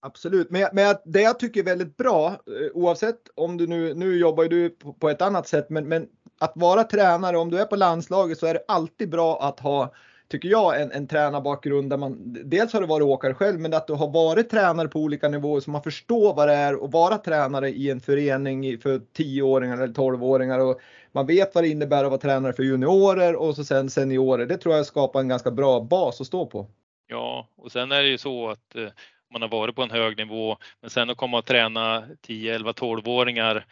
Absolut, 0.00 0.50
men, 0.50 0.68
men 0.72 0.96
det 1.04 1.20
jag 1.20 1.38
tycker 1.38 1.60
är 1.60 1.64
väldigt 1.64 1.96
bra 1.96 2.28
eh, 2.28 2.36
oavsett 2.74 3.20
om 3.34 3.56
du 3.56 3.66
nu, 3.66 3.94
nu 3.94 4.18
jobbar 4.18 4.44
du 4.44 4.70
på, 4.70 4.92
på 4.92 5.08
ett 5.08 5.22
annat 5.22 5.48
sätt, 5.48 5.70
men, 5.70 5.88
men 5.88 6.08
att 6.40 6.52
vara 6.54 6.84
tränare, 6.84 7.36
om 7.36 7.50
du 7.50 7.60
är 7.60 7.64
på 7.64 7.76
landslaget 7.76 8.38
så 8.38 8.46
är 8.46 8.54
det 8.54 8.64
alltid 8.68 9.10
bra 9.10 9.42
att 9.42 9.60
ha 9.60 9.94
tycker 10.28 10.48
jag, 10.48 10.82
en, 10.82 10.92
en 10.92 11.08
tränarbakgrund 11.08 11.90
där 11.90 11.96
man 11.96 12.16
dels 12.44 12.72
har 12.72 12.80
du 12.80 12.86
varit 12.86 13.04
åkare 13.04 13.34
själv, 13.34 13.60
men 13.60 13.74
att 13.74 13.86
du 13.86 13.92
har 13.92 14.10
varit 14.10 14.50
tränare 14.50 14.88
på 14.88 14.98
olika 14.98 15.28
nivåer 15.28 15.60
så 15.60 15.70
man 15.70 15.82
förstår 15.82 16.34
vad 16.34 16.48
det 16.48 16.54
är 16.54 16.84
att 16.84 16.92
vara 16.92 17.18
tränare 17.18 17.70
i 17.70 17.90
en 17.90 18.00
förening 18.00 18.78
för 18.78 18.98
10-åringar 18.98 19.78
eller 19.78 19.94
12-åringar 19.94 20.58
och 20.58 20.80
man 21.12 21.26
vet 21.26 21.54
vad 21.54 21.64
det 21.64 21.68
innebär 21.68 22.04
att 22.04 22.10
vara 22.10 22.20
tränare 22.20 22.52
för 22.52 22.62
juniorer 22.62 23.36
och 23.36 23.56
så 23.56 23.64
sen 23.64 23.90
seniorer. 23.90 24.46
Det 24.46 24.56
tror 24.56 24.74
jag 24.74 24.86
skapar 24.86 25.20
en 25.20 25.28
ganska 25.28 25.50
bra 25.50 25.80
bas 25.80 26.20
att 26.20 26.26
stå 26.26 26.46
på. 26.46 26.66
Ja, 27.06 27.48
och 27.56 27.72
sen 27.72 27.92
är 27.92 28.02
det 28.02 28.08
ju 28.08 28.18
så 28.18 28.50
att 28.50 28.74
eh, 28.76 28.88
man 29.32 29.42
har 29.42 29.48
varit 29.48 29.76
på 29.76 29.82
en 29.82 29.90
hög 29.90 30.16
nivå, 30.16 30.56
men 30.80 30.90
sen 30.90 31.10
att 31.10 31.16
komma 31.16 31.38
och 31.38 31.44
träna 31.44 32.04
10, 32.20 32.54
11, 32.54 32.72
12-åringar. 32.72 33.66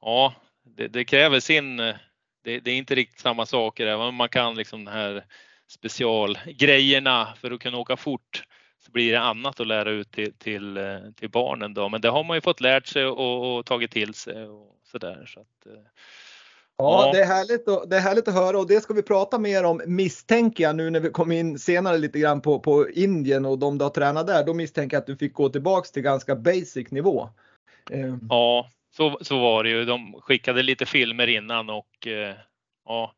Ja, 0.00 0.34
det, 0.64 0.88
det, 0.88 1.04
kräver 1.04 1.40
sin. 1.40 1.80
Eh, 1.80 1.94
det, 2.44 2.60
det, 2.60 2.70
är 2.70 2.76
inte 2.76 2.94
riktigt 2.94 3.20
samma 3.20 3.46
saker, 3.46 3.86
även 3.86 4.06
om 4.06 4.14
man 4.14 4.28
kan 4.28 4.54
liksom 4.54 4.84
den 4.84 4.94
här 4.94 5.24
specialgrejerna 5.72 7.34
för 7.40 7.50
att 7.50 7.60
kunna 7.60 7.78
åka 7.78 7.96
fort 7.96 8.44
så 8.84 8.90
blir 8.90 9.12
det 9.12 9.20
annat 9.20 9.60
att 9.60 9.66
lära 9.66 9.90
ut 9.90 10.10
till, 10.10 10.32
till, 10.32 10.76
eh, 10.76 10.98
till 11.16 11.30
barnen 11.30 11.74
då. 11.74 11.88
Men 11.88 12.00
det 12.00 12.08
har 12.08 12.24
man 12.24 12.36
ju 12.36 12.40
fått 12.40 12.60
lärt 12.60 12.86
sig 12.86 13.06
och, 13.06 13.58
och 13.58 13.66
tagit 13.66 13.90
till 13.90 14.14
sig 14.14 14.46
och 14.46 14.76
sådär. 14.84 15.24
Så 15.26 15.40
att, 15.40 15.66
eh, 15.66 15.82
Ja, 16.76 17.10
Det, 17.12 17.20
är 17.20 17.26
härligt 17.26 17.68
att, 17.68 17.90
det 17.90 17.96
är 17.96 18.00
härligt 18.00 18.28
att 18.28 18.34
höra 18.34 18.58
och 18.58 18.66
det 18.66 18.80
ska 18.80 18.94
vi 18.94 19.02
prata 19.02 19.38
mer 19.38 19.64
om 19.64 19.82
misstänker 19.86 20.64
jag 20.64 20.76
nu 20.76 20.90
när 20.90 21.00
vi 21.00 21.10
kommer 21.10 21.36
in 21.36 21.58
senare 21.58 21.98
lite 21.98 22.18
grann 22.18 22.40
på, 22.40 22.60
på 22.60 22.90
Indien 22.90 23.46
och 23.46 23.58
de 23.58 23.78
du 23.78 23.84
har 23.84 23.90
tränat 23.90 24.26
där. 24.26 24.44
Då 24.46 24.54
misstänker 24.54 24.96
jag 24.96 25.00
att 25.00 25.06
du 25.06 25.16
fick 25.16 25.32
gå 25.32 25.48
tillbaks 25.48 25.92
till 25.92 26.02
ganska 26.02 26.36
basic 26.36 26.90
nivå. 26.90 27.28
Eh. 27.90 28.16
Ja, 28.28 28.70
så, 28.96 29.18
så 29.20 29.38
var 29.38 29.64
det 29.64 29.70
ju. 29.70 29.84
De 29.84 30.14
skickade 30.20 30.62
lite 30.62 30.86
filmer 30.86 31.26
innan 31.26 31.70
och 31.70 32.06
ja, 32.84 33.12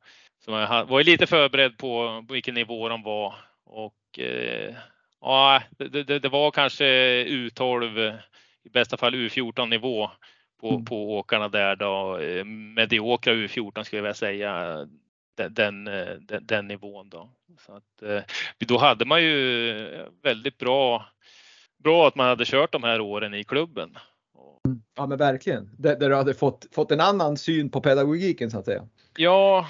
så 0.44 0.50
man 0.50 0.86
var 0.86 1.02
lite 1.02 1.26
förberedd 1.26 1.78
på 1.78 2.24
vilken 2.28 2.54
nivå 2.54 2.88
de 2.88 3.02
var 3.02 3.34
och 3.64 4.18
eh, 4.18 4.74
ja, 5.20 5.62
det, 5.70 6.02
det, 6.02 6.18
det, 6.18 6.28
var 6.28 6.50
kanske 6.50 6.84
U12, 7.24 8.18
i 8.64 8.68
bästa 8.68 8.96
fall 8.96 9.14
U14 9.14 9.68
nivå 9.68 10.10
på, 10.60 10.70
mm. 10.70 10.84
på 10.84 11.18
åkarna 11.18 11.48
där 11.48 11.76
då. 11.76 12.18
Eh, 12.18 12.44
mediokra 12.44 13.32
U14 13.32 13.82
skulle 13.82 13.98
jag 13.98 14.02
vilja 14.02 14.14
säga. 14.14 14.86
Den, 15.36 15.84
den, 15.84 16.46
den, 16.46 16.68
nivån 16.68 17.08
då. 17.08 17.30
Så 17.66 17.72
att, 17.72 18.02
eh, 18.02 18.22
då 18.58 18.78
hade 18.78 19.04
man 19.04 19.22
ju 19.22 20.08
väldigt 20.22 20.58
bra, 20.58 21.06
bra 21.84 22.08
att 22.08 22.14
man 22.14 22.26
hade 22.26 22.44
kört 22.44 22.72
de 22.72 22.82
här 22.82 23.00
åren 23.00 23.34
i 23.34 23.44
klubben 23.44 23.96
Ja 24.96 25.06
men 25.06 25.18
verkligen. 25.18 25.70
Där, 25.78 25.96
där 25.96 26.08
du 26.08 26.16
hade 26.16 26.34
fått, 26.34 26.66
fått 26.72 26.90
en 26.90 27.00
annan 27.00 27.36
syn 27.36 27.70
på 27.70 27.80
pedagogiken 27.80 28.50
så 28.50 28.58
att 28.58 28.64
säga. 28.64 28.88
Ja, 29.16 29.68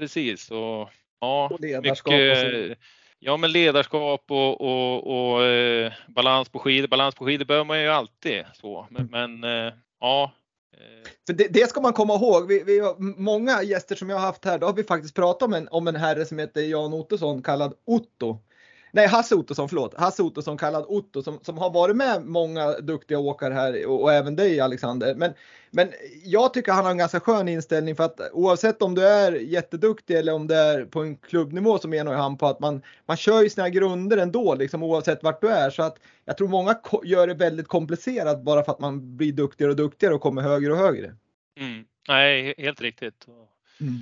precis. 0.00 0.50
Och, 0.50 0.88
ja, 1.20 1.50
och 1.52 1.60
ledarskap. 1.60 2.12
Mycket, 2.12 2.70
och 2.70 2.76
ja, 3.18 3.36
men 3.36 3.52
ledarskap 3.52 4.24
och, 4.28 4.60
och, 4.60 5.34
och 5.34 5.44
eh, 5.44 5.92
balans 6.08 6.48
på 6.48 6.58
skidor. 6.58 6.88
Balans 6.88 7.14
på 7.14 7.24
skidor 7.24 7.44
behöver 7.44 7.64
man 7.64 7.82
ju 7.82 7.88
alltid 7.88 8.44
så. 8.54 8.86
Men, 8.90 9.08
mm. 9.08 9.40
men 9.40 9.66
eh, 9.66 9.72
ja. 10.00 10.32
Eh. 10.76 11.10
För 11.26 11.32
det, 11.32 11.48
det, 11.50 11.70
ska 11.70 11.80
man 11.80 11.92
komma 11.92 12.14
ihåg. 12.14 12.48
Vi, 12.48 12.62
vi 12.66 12.78
har 12.78 12.96
många 13.20 13.62
gäster 13.62 13.96
som 13.96 14.10
jag 14.10 14.16
har 14.16 14.26
haft 14.26 14.44
här. 14.44 14.58
Då 14.58 14.66
har 14.66 14.74
vi 14.74 14.84
faktiskt 14.84 15.14
pratat 15.14 15.42
om 15.42 15.54
en, 15.54 15.68
om 15.68 15.88
en 15.88 15.96
herre 15.96 16.26
som 16.26 16.38
heter 16.38 16.60
Jan 16.60 16.94
Ottosson 16.94 17.42
kallad 17.42 17.74
Otto 17.84 18.38
nej 18.90 19.06
Hasse 19.06 19.34
Ottosson, 19.34 19.68
förlåt. 19.68 19.94
Hasse 19.94 20.22
Ottosson 20.22 20.58
kallad 20.58 20.84
Otto 20.88 21.22
som, 21.22 21.38
som 21.42 21.58
har 21.58 21.70
varit 21.70 21.96
med 21.96 22.22
många 22.24 22.72
duktiga 22.72 23.18
åkare 23.18 23.54
här 23.54 23.86
och, 23.86 24.02
och, 24.02 24.12
även 24.12 24.36
dig 24.36 24.60
Alexander. 24.60 25.14
Men, 25.14 25.32
men 25.70 25.88
jag 26.24 26.54
tycker 26.54 26.72
han 26.72 26.84
har 26.84 26.90
en 26.90 26.98
ganska 26.98 27.20
skön 27.20 27.48
inställning 27.48 27.96
för 27.96 28.04
att 28.04 28.20
oavsett 28.32 28.82
om 28.82 28.94
du 28.94 29.06
är 29.06 29.32
jätteduktig 29.32 30.16
eller 30.16 30.34
om 30.34 30.46
det 30.46 30.56
är 30.56 30.84
på 30.84 31.00
en 31.00 31.16
klubbnivå 31.16 31.78
så 31.78 31.88
menar 31.88 32.14
han 32.14 32.38
på 32.38 32.46
att 32.46 32.60
man, 32.60 32.82
man 33.06 33.16
kör 33.16 33.42
ju 33.42 33.50
sina 33.50 33.68
grunder 33.68 34.16
ändå 34.16 34.54
liksom 34.54 34.82
oavsett 34.82 35.22
vart 35.22 35.40
du 35.40 35.48
är. 35.48 35.70
Så 35.70 35.82
att 35.82 35.98
jag 36.24 36.36
tror 36.36 36.48
många 36.48 36.80
gör 37.04 37.26
det 37.26 37.34
väldigt 37.34 37.68
komplicerat 37.68 38.42
bara 38.42 38.64
för 38.64 38.72
att 38.72 38.80
man 38.80 39.16
blir 39.16 39.32
duktigare 39.32 39.70
och 39.70 39.76
duktigare 39.76 40.14
och 40.14 40.20
kommer 40.20 40.42
högre 40.42 40.72
och 40.72 40.78
högre. 40.78 41.14
Mm. 41.60 41.84
Nej, 42.08 42.54
helt 42.58 42.80
riktigt. 42.80 43.26
Mm. 43.80 43.94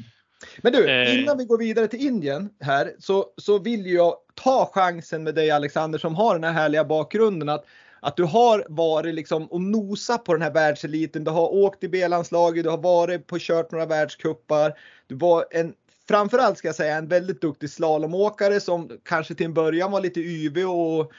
Men 0.63 0.73
du, 0.73 0.91
eh. 0.91 1.23
innan 1.23 1.39
vi 1.39 1.45
går 1.45 1.59
vidare 1.59 1.89
till 1.89 2.07
Indien 2.07 2.51
här 2.61 2.93
så, 2.99 3.27
så 3.37 3.59
vill 3.59 3.87
jag 3.87 4.15
ta 4.35 4.71
chansen 4.75 5.23
med 5.23 5.35
dig 5.35 5.51
Alexander 5.51 5.99
som 5.99 6.15
har 6.15 6.35
den 6.35 6.45
här 6.45 6.53
härliga 6.53 6.85
bakgrunden 6.85 7.49
att, 7.49 7.65
att 8.01 8.17
du 8.17 8.25
har 8.25 8.67
varit 8.69 9.15
liksom 9.15 9.47
och 9.47 9.61
nosa 9.61 10.19
på 10.19 10.33
den 10.33 10.43
här 10.43 10.53
världseliten. 10.53 11.25
Du 11.25 11.31
har 11.31 11.55
åkt 11.55 11.85
i 11.85 11.89
B-landslaget, 11.89 12.65
du 12.65 12.71
har 12.71 12.79
varit 12.79 13.27
på 13.27 13.37
kört 13.41 13.71
några 13.71 13.87
världskuppar. 13.87 14.79
Du 15.07 15.15
var 15.15 15.47
en 15.51 15.75
framförallt 16.09 16.59
ska 16.59 16.69
jag 16.69 16.75
säga 16.75 16.97
en 16.97 17.09
väldigt 17.09 17.41
duktig 17.41 17.71
slalomåkare 17.71 18.61
som 18.61 18.91
kanske 19.05 19.35
till 19.35 19.47
en 19.47 19.55
början 19.55 19.91
var 19.91 20.01
lite 20.01 20.21
yvig 20.21 20.69
och 20.69 21.13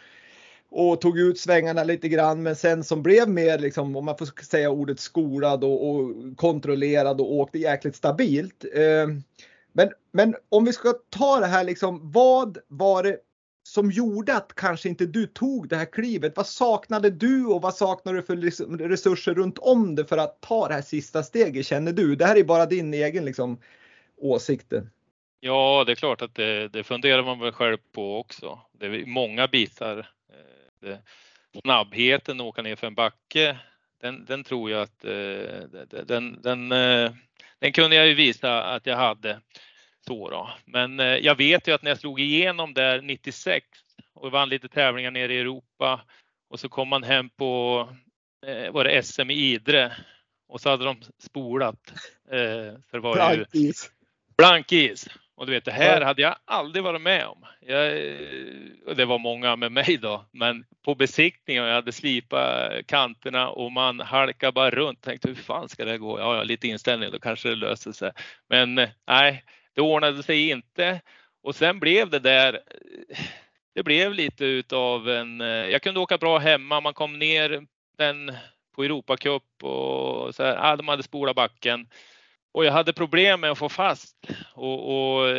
och 0.72 1.02
tog 1.02 1.20
ut 1.20 1.40
svängarna 1.40 1.84
lite 1.84 2.10
grann 2.10 2.44
men 2.44 2.56
sen 2.56 2.84
som 2.84 3.04
blev 3.04 3.30
mer 3.30 3.60
liksom 3.60 3.96
om 3.96 4.06
man 4.06 4.18
får 4.18 4.44
säga 4.44 4.70
ordet 4.70 5.00
skolad 5.00 5.64
och, 5.64 5.90
och 5.90 6.14
kontrollerad 6.38 7.22
och 7.22 7.34
åkte 7.34 7.58
jäkligt 7.60 7.96
stabilt. 7.96 8.66
Eh, 8.74 9.08
men, 9.74 9.90
men 10.12 10.36
om 10.50 10.66
vi 10.66 10.74
ska 10.74 10.94
ta 11.10 11.40
det 11.40 11.46
här 11.46 11.64
liksom, 11.64 12.12
vad 12.12 12.58
var 12.68 13.04
det 13.04 13.18
som 13.64 13.92
gjorde 13.92 14.36
att 14.36 14.56
kanske 14.56 14.90
inte 14.90 15.06
du 15.06 15.28
tog 15.28 15.70
det 15.70 15.76
här 15.76 15.86
klivet? 15.86 16.38
Vad 16.38 16.48
saknade 16.48 17.10
du 17.10 17.46
och 17.46 17.62
vad 17.62 17.76
saknade 17.76 18.18
du 18.18 18.22
för 18.24 18.36
resurser 18.88 19.34
runt 19.34 19.58
om 19.58 19.96
det 19.96 20.06
för 20.06 20.18
att 20.18 20.42
ta 20.42 20.68
det 20.68 20.74
här 20.74 20.82
sista 20.82 21.24
steget 21.24 21.66
känner 21.66 21.92
du? 21.92 22.16
Det 22.16 22.26
här 22.26 22.36
är 22.36 22.44
bara 22.44 22.66
din 22.66 22.94
egen 22.94 23.26
liksom, 23.26 23.58
åsikt. 24.18 24.74
Ja, 25.40 25.84
det 25.86 25.92
är 25.92 25.96
klart 25.96 26.22
att 26.22 26.36
det, 26.36 26.68
det 26.68 26.84
funderar 26.84 27.24
man 27.24 27.40
väl 27.40 27.52
själv 27.52 27.78
på 27.92 28.20
också. 28.20 28.60
Det 28.80 28.86
är 28.86 29.06
många 29.06 29.48
bitar 29.48 30.10
snabbheten 31.62 32.40
att 32.40 32.46
åka 32.46 32.62
ner 32.62 32.76
för 32.76 32.88
en 32.88 32.96
backe, 32.96 33.58
den, 34.02 34.26
den 34.26 34.44
tror 34.44 34.72
jag 34.72 34.82
att 34.82 35.06
eh, 35.06 36.06
den, 36.06 36.42
den, 36.42 36.72
eh, 36.72 37.12
den 37.60 37.72
kunde 37.72 37.96
jag 37.96 38.08
ju 38.08 38.14
visa 38.14 38.64
att 38.64 38.86
jag 38.86 38.98
hade. 38.98 39.42
Så 40.08 40.30
då. 40.30 40.50
Men 40.66 41.00
jag 41.00 41.36
vet 41.36 41.68
ju 41.68 41.72
att 41.72 41.82
när 41.82 41.92
jag 41.92 42.00
slog 42.00 42.20
igenom 42.20 42.74
där 42.74 43.02
96 43.02 43.66
och 44.14 44.32
vann 44.32 44.50
lite 44.50 44.68
tävlingar 44.68 45.12
nere 45.12 45.34
i 45.34 45.40
Europa 45.40 46.02
och 46.50 46.60
så 46.60 46.70
kom 46.70 46.88
man 46.88 47.04
hem 47.04 47.30
på, 47.30 47.78
var 48.72 48.84
det 48.84 49.04
SM 49.04 49.30
i 49.30 49.34
Idre 49.34 49.96
och 50.48 50.62
så 50.62 50.70
hade 50.70 50.86
de 50.86 51.02
spolat. 51.18 51.94
För 52.30 52.92
det 52.92 53.00
var 53.00 53.32
ju 53.32 53.36
blankis. 53.36 53.92
blankis. 54.38 55.08
Och 55.39 55.46
du 55.46 55.51
vet, 55.51 55.65
det 55.65 55.72
här 55.72 56.01
hade 56.01 56.22
jag 56.22 56.36
aldrig 56.46 56.84
varit 56.84 57.01
med 57.01 57.25
om. 57.25 57.46
Jag, 57.60 57.91
och 58.86 58.96
det 58.96 59.05
var 59.05 59.19
många 59.19 59.55
med 59.55 59.72
mig 59.72 59.98
då, 60.01 60.25
men 60.31 60.65
på 60.86 60.96
besiktningen 60.96 61.63
jag 61.63 61.75
hade 61.75 61.91
slipat 61.91 62.88
kanterna 62.88 63.50
och 63.50 63.72
man 63.72 64.00
halkade 64.00 64.51
bara 64.51 64.69
runt. 64.69 65.01
Tänkte 65.01 65.27
hur 65.27 65.36
fan 65.36 65.69
ska 65.69 65.86
det 65.86 65.98
gå? 65.98 66.19
Ja, 66.19 66.36
ja 66.36 66.43
lite 66.43 66.67
inställning, 66.67 67.12
då 67.12 67.19
kanske 67.19 67.50
det 67.50 67.55
löser 67.55 67.91
sig. 67.91 68.12
Men 68.50 68.75
nej, 69.08 69.43
det 69.75 69.81
ordnade 69.81 70.24
sig 70.24 70.50
inte. 70.50 71.01
Och 71.43 71.55
sen 71.55 71.79
blev 71.79 72.10
det 72.10 72.19
där. 72.19 72.60
Det 73.75 73.84
blev 73.84 74.13
lite 74.13 74.46
utav 74.46 75.10
en. 75.10 75.39
Jag 75.39 75.81
kunde 75.81 76.00
åka 76.00 76.17
bra 76.17 76.38
hemma. 76.38 76.81
Man 76.81 76.93
kom 76.93 77.19
ner 77.19 77.65
den 77.98 78.31
på 78.75 78.84
Europacup 78.84 79.63
och 79.63 80.36
så 80.36 80.43
här. 80.43 80.55
Ja, 80.55 80.75
de 80.75 80.88
hade 80.88 81.03
spolat 81.03 81.36
backen 81.36 81.88
och 82.51 82.65
jag 82.65 82.72
hade 82.72 82.94
problem 82.94 83.41
med 83.41 83.51
att 83.51 83.58
få 83.58 83.70
fast 83.70 84.15
och, 84.53 85.20
och 85.20 85.38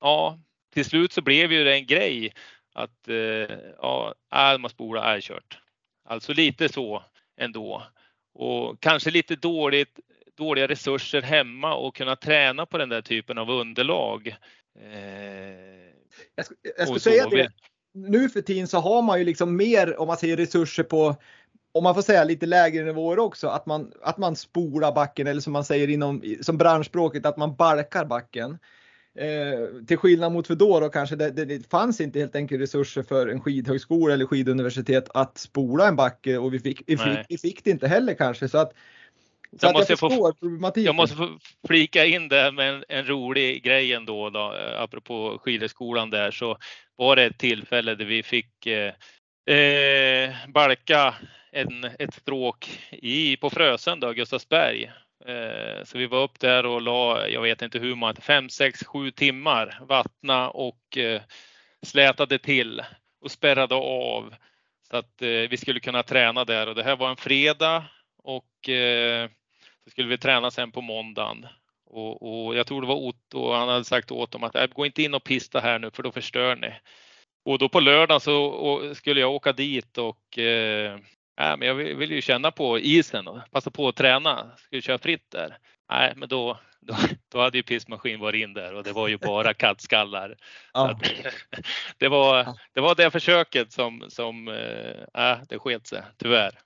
ja, 0.00 0.38
till 0.74 0.84
slut 0.84 1.12
så 1.12 1.22
blev 1.22 1.52
ju 1.52 1.64
det 1.64 1.74
en 1.74 1.86
grej 1.86 2.32
att 2.74 3.08
eh, 3.08 3.56
ja, 3.78 4.14
är 4.30 4.58
man 4.58 4.70
spola 4.70 5.04
är 5.16 5.20
kört. 5.20 5.58
Alltså 6.04 6.32
lite 6.32 6.68
så 6.68 7.04
ändå 7.36 7.82
och 8.34 8.80
kanske 8.80 9.10
lite 9.10 9.36
dåligt, 9.36 10.00
dåliga 10.36 10.68
resurser 10.68 11.22
hemma 11.22 11.74
och 11.74 11.96
kunna 11.96 12.16
träna 12.16 12.66
på 12.66 12.78
den 12.78 12.88
där 12.88 13.02
typen 13.02 13.38
av 13.38 13.50
underlag. 13.50 14.36
Eh, 14.80 14.92
jag, 16.34 16.46
jag 16.78 16.86
skulle 16.86 17.00
säga 17.00 17.28
det. 17.28 17.52
Nu 17.94 18.28
för 18.28 18.40
tiden 18.40 18.68
så 18.68 18.78
har 18.78 19.02
man 19.02 19.18
ju 19.18 19.24
liksom 19.24 19.56
mer 19.56 20.00
om 20.00 20.06
man 20.06 20.16
säger 20.16 20.36
resurser 20.36 20.82
på 20.82 21.16
om 21.72 21.84
man 21.84 21.94
får 21.94 22.02
säga 22.02 22.24
lite 22.24 22.46
lägre 22.46 22.84
nivåer 22.84 23.18
också, 23.18 23.48
att 23.48 23.66
man, 23.66 23.92
att 24.02 24.18
man 24.18 24.36
spolar 24.36 24.92
backen 24.92 25.26
eller 25.26 25.40
som 25.40 25.52
man 25.52 25.64
säger 25.64 25.88
inom 25.90 26.22
som 26.40 26.58
branschspråket 26.58 27.26
att 27.26 27.36
man 27.36 27.54
balkar 27.54 28.04
backen. 28.04 28.58
Eh, 29.18 29.84
till 29.86 29.96
skillnad 29.96 30.32
mot 30.32 30.46
för 30.46 30.54
då, 30.54 30.80
då 30.80 30.88
kanske 30.88 31.16
det, 31.16 31.30
det, 31.30 31.44
det, 31.44 31.70
fanns 31.70 32.00
inte 32.00 32.18
helt 32.18 32.36
enkelt 32.36 32.62
resurser 32.62 33.02
för 33.02 33.28
en 33.28 33.40
skidhögskola 33.40 34.14
eller 34.14 34.26
skiduniversitet 34.26 35.08
att 35.14 35.38
spola 35.38 35.88
en 35.88 35.96
backe 35.96 36.38
och 36.38 36.54
vi 36.54 36.60
fick, 36.60 36.82
vi 36.86 36.96
fick, 36.96 37.18
vi 37.28 37.38
fick 37.38 37.64
det 37.64 37.70
inte 37.70 37.88
heller 37.88 38.14
kanske. 38.14 38.48
Så 38.48 38.58
att, 38.58 38.72
så 39.60 39.66
jag, 39.66 39.72
måste 39.72 39.92
jag, 39.92 39.98
få, 39.98 40.32
jag 40.74 40.94
måste 40.94 41.16
få 41.16 41.38
flika 41.68 42.04
in 42.04 42.28
det 42.28 42.52
med 42.52 42.74
en, 42.74 42.84
en, 42.88 43.06
rolig 43.06 43.64
grej 43.64 43.92
ändå, 43.92 44.30
då, 44.30 44.54
apropå 44.78 45.38
skidhögskolan 45.42 46.10
där 46.10 46.30
så 46.30 46.58
var 46.96 47.16
det 47.16 47.24
ett 47.24 47.38
tillfälle 47.38 47.94
där 47.94 48.04
vi 48.04 48.22
fick 48.22 48.66
eh, 48.66 49.56
eh, 49.56 50.30
balka 50.48 51.14
en, 51.52 51.84
ett 51.98 52.14
stråk 52.14 52.80
i, 52.90 53.36
på 53.36 53.50
Frösön, 53.50 54.00
då, 54.00 54.12
Gustavsberg. 54.12 54.92
Eh, 55.26 55.84
så 55.84 55.98
vi 55.98 56.06
var 56.06 56.22
upp 56.22 56.40
där 56.40 56.66
och 56.66 56.82
la, 56.82 57.28
jag 57.28 57.42
vet 57.42 57.62
inte 57.62 57.78
hur 57.78 57.94
många, 57.94 58.14
fem, 58.14 58.48
sex, 58.48 58.84
sju 58.84 59.10
timmar 59.10 59.78
vattna 59.80 60.50
och 60.50 60.98
eh, 60.98 61.22
slätade 61.82 62.38
till 62.38 62.82
och 63.20 63.30
spärrade 63.30 63.74
av 63.74 64.34
så 64.90 64.96
att 64.96 65.22
eh, 65.22 65.28
vi 65.28 65.56
skulle 65.56 65.80
kunna 65.80 66.02
träna 66.02 66.44
där 66.44 66.68
och 66.68 66.74
det 66.74 66.82
här 66.82 66.96
var 66.96 67.10
en 67.10 67.16
fredag 67.16 67.84
och 68.18 68.68
eh, 68.68 69.28
så 69.84 69.90
skulle 69.90 70.08
vi 70.08 70.18
träna 70.18 70.50
sen 70.50 70.72
på 70.72 70.80
måndagen. 70.80 71.46
Och, 71.86 72.46
och 72.46 72.56
jag 72.56 72.66
tror 72.66 72.80
det 72.80 72.86
var 72.86 73.08
Otto, 73.08 73.52
han 73.52 73.68
hade 73.68 73.84
sagt 73.84 74.10
åt 74.10 74.30
dem 74.30 74.44
att 74.44 74.54
äh, 74.54 74.66
gå 74.66 74.86
inte 74.86 75.02
in 75.02 75.14
och 75.14 75.24
pista 75.24 75.60
här 75.60 75.78
nu 75.78 75.90
för 75.90 76.02
då 76.02 76.12
förstör 76.12 76.56
ni. 76.56 76.72
Och 77.44 77.58
då 77.58 77.68
på 77.68 77.80
lördagen 77.80 78.20
så 78.20 78.94
skulle 78.94 79.20
jag 79.20 79.34
åka 79.34 79.52
dit 79.52 79.98
och 79.98 80.38
eh, 80.38 80.98
äh, 81.42 81.56
men 81.56 81.68
jag 81.68 81.74
vill, 81.74 82.12
ju 82.12 82.20
känna 82.20 82.50
på 82.50 82.78
isen 82.78 83.28
och 83.28 83.38
passa 83.50 83.70
på 83.70 83.88
att 83.88 83.96
träna. 83.96 84.50
Skulle 84.56 84.82
köra 84.82 84.98
fritt 84.98 85.30
där. 85.30 85.58
Nej, 85.90 86.12
men 86.16 86.28
då, 86.28 86.58
då, 86.80 86.94
då 87.28 87.40
hade 87.40 87.56
ju 87.56 87.62
pissmaskin 87.62 88.20
varit 88.20 88.42
in 88.42 88.54
där 88.54 88.74
och 88.74 88.84
det 88.84 88.92
var 88.92 89.08
ju 89.08 89.18
bara 89.18 89.54
kattskallar. 89.64 90.36
Ja. 90.72 91.00
det, 91.98 92.08
var, 92.08 92.46
det 92.72 92.80
var 92.80 92.94
det 92.94 93.10
försöket 93.10 93.72
som, 93.72 94.04
som 94.08 94.48
äh, 95.14 95.38
det 95.48 95.58
sket 95.58 95.86
sig, 95.86 96.02
tyvärr. 96.18 96.58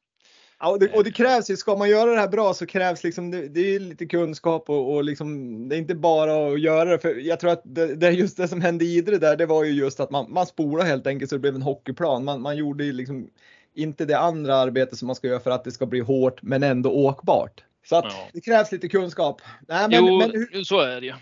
Ja, 0.59 0.71
och, 0.71 0.79
det, 0.79 0.93
och 0.93 1.05
det 1.05 1.11
krävs 1.11 1.51
ju, 1.51 1.57
ska 1.57 1.77
man 1.77 1.91
göra 1.91 2.11
det 2.11 2.21
här 2.21 2.29
bra 2.29 2.55
så 2.55 2.67
krävs 2.67 3.05
liksom, 3.05 3.31
det, 3.31 3.49
det 3.49 3.75
är 3.75 3.81
lite 3.81 4.07
kunskap 4.07 4.71
och, 4.71 4.95
och 4.95 5.05
liksom, 5.05 5.69
det 5.69 5.77
är 5.77 5.79
inte 5.79 5.95
bara 5.95 6.53
att 6.53 6.61
göra 6.61 6.85
det. 6.85 6.99
För 6.99 7.15
jag 7.15 7.41
tror 7.41 7.51
att 7.51 7.63
det, 7.65 7.95
det 7.95 8.11
just 8.11 8.37
det 8.37 8.49
som 8.49 8.61
hände 8.61 8.85
i 8.85 8.97
Idre 8.97 9.19
där, 9.19 9.37
det 9.37 9.47
var 9.47 9.65
ju 9.65 9.73
just 9.73 10.01
att 10.01 10.11
man, 10.11 10.33
man 10.33 10.47
spolade 10.47 10.89
helt 10.89 11.07
enkelt 11.07 11.31
så 11.31 11.35
det 11.35 11.41
blev 11.41 11.55
en 11.55 11.63
hockeyplan. 11.63 12.25
Man, 12.25 12.43
man 12.43 12.57
gjorde 12.57 12.85
ju 12.85 12.93
liksom 12.93 13.29
inte 13.77 14.05
det 14.05 14.19
andra 14.19 14.57
arbetet 14.57 14.99
som 14.99 15.07
man 15.07 15.17
ska 15.17 15.29
göra 15.29 15.41
för 15.41 15.51
att 15.51 15.65
det 15.65 15.71
ska 15.71 15.87
bli 15.87 16.01
hårt 16.01 16.43
men 16.43 16.63
ändå 16.63 16.91
åkbart. 16.91 17.65
Så 17.89 17.97
att 17.97 18.05
ja. 18.05 18.29
det 18.33 18.41
krävs 18.41 18.73
lite 18.73 18.89
kunskap. 18.89 19.41
Nej, 19.69 19.89
men, 19.89 20.07
jo, 20.07 20.19
men 20.19 20.31
hur, 20.31 20.65
så 20.65 20.81
är 20.81 21.01
det 21.01 21.07
ju. 21.07 21.15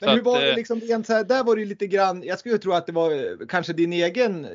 Men 0.00 0.08
hur 0.08 0.22
var 0.22 0.40
det 0.40 0.50
eh, 0.50 0.56
liksom 0.56 0.80
rent 0.80 1.06
så 1.06 1.12
här, 1.12 1.24
där 1.24 1.44
var 1.44 1.56
det 1.56 1.64
lite 1.64 1.86
grann, 1.86 2.22
jag 2.22 2.38
skulle 2.38 2.58
tro 2.58 2.72
att 2.72 2.86
det 2.86 2.92
var 2.92 3.10
eh, 3.10 3.46
kanske 3.48 3.72
din 3.72 3.92
egen 3.92 4.44
eh, 4.44 4.50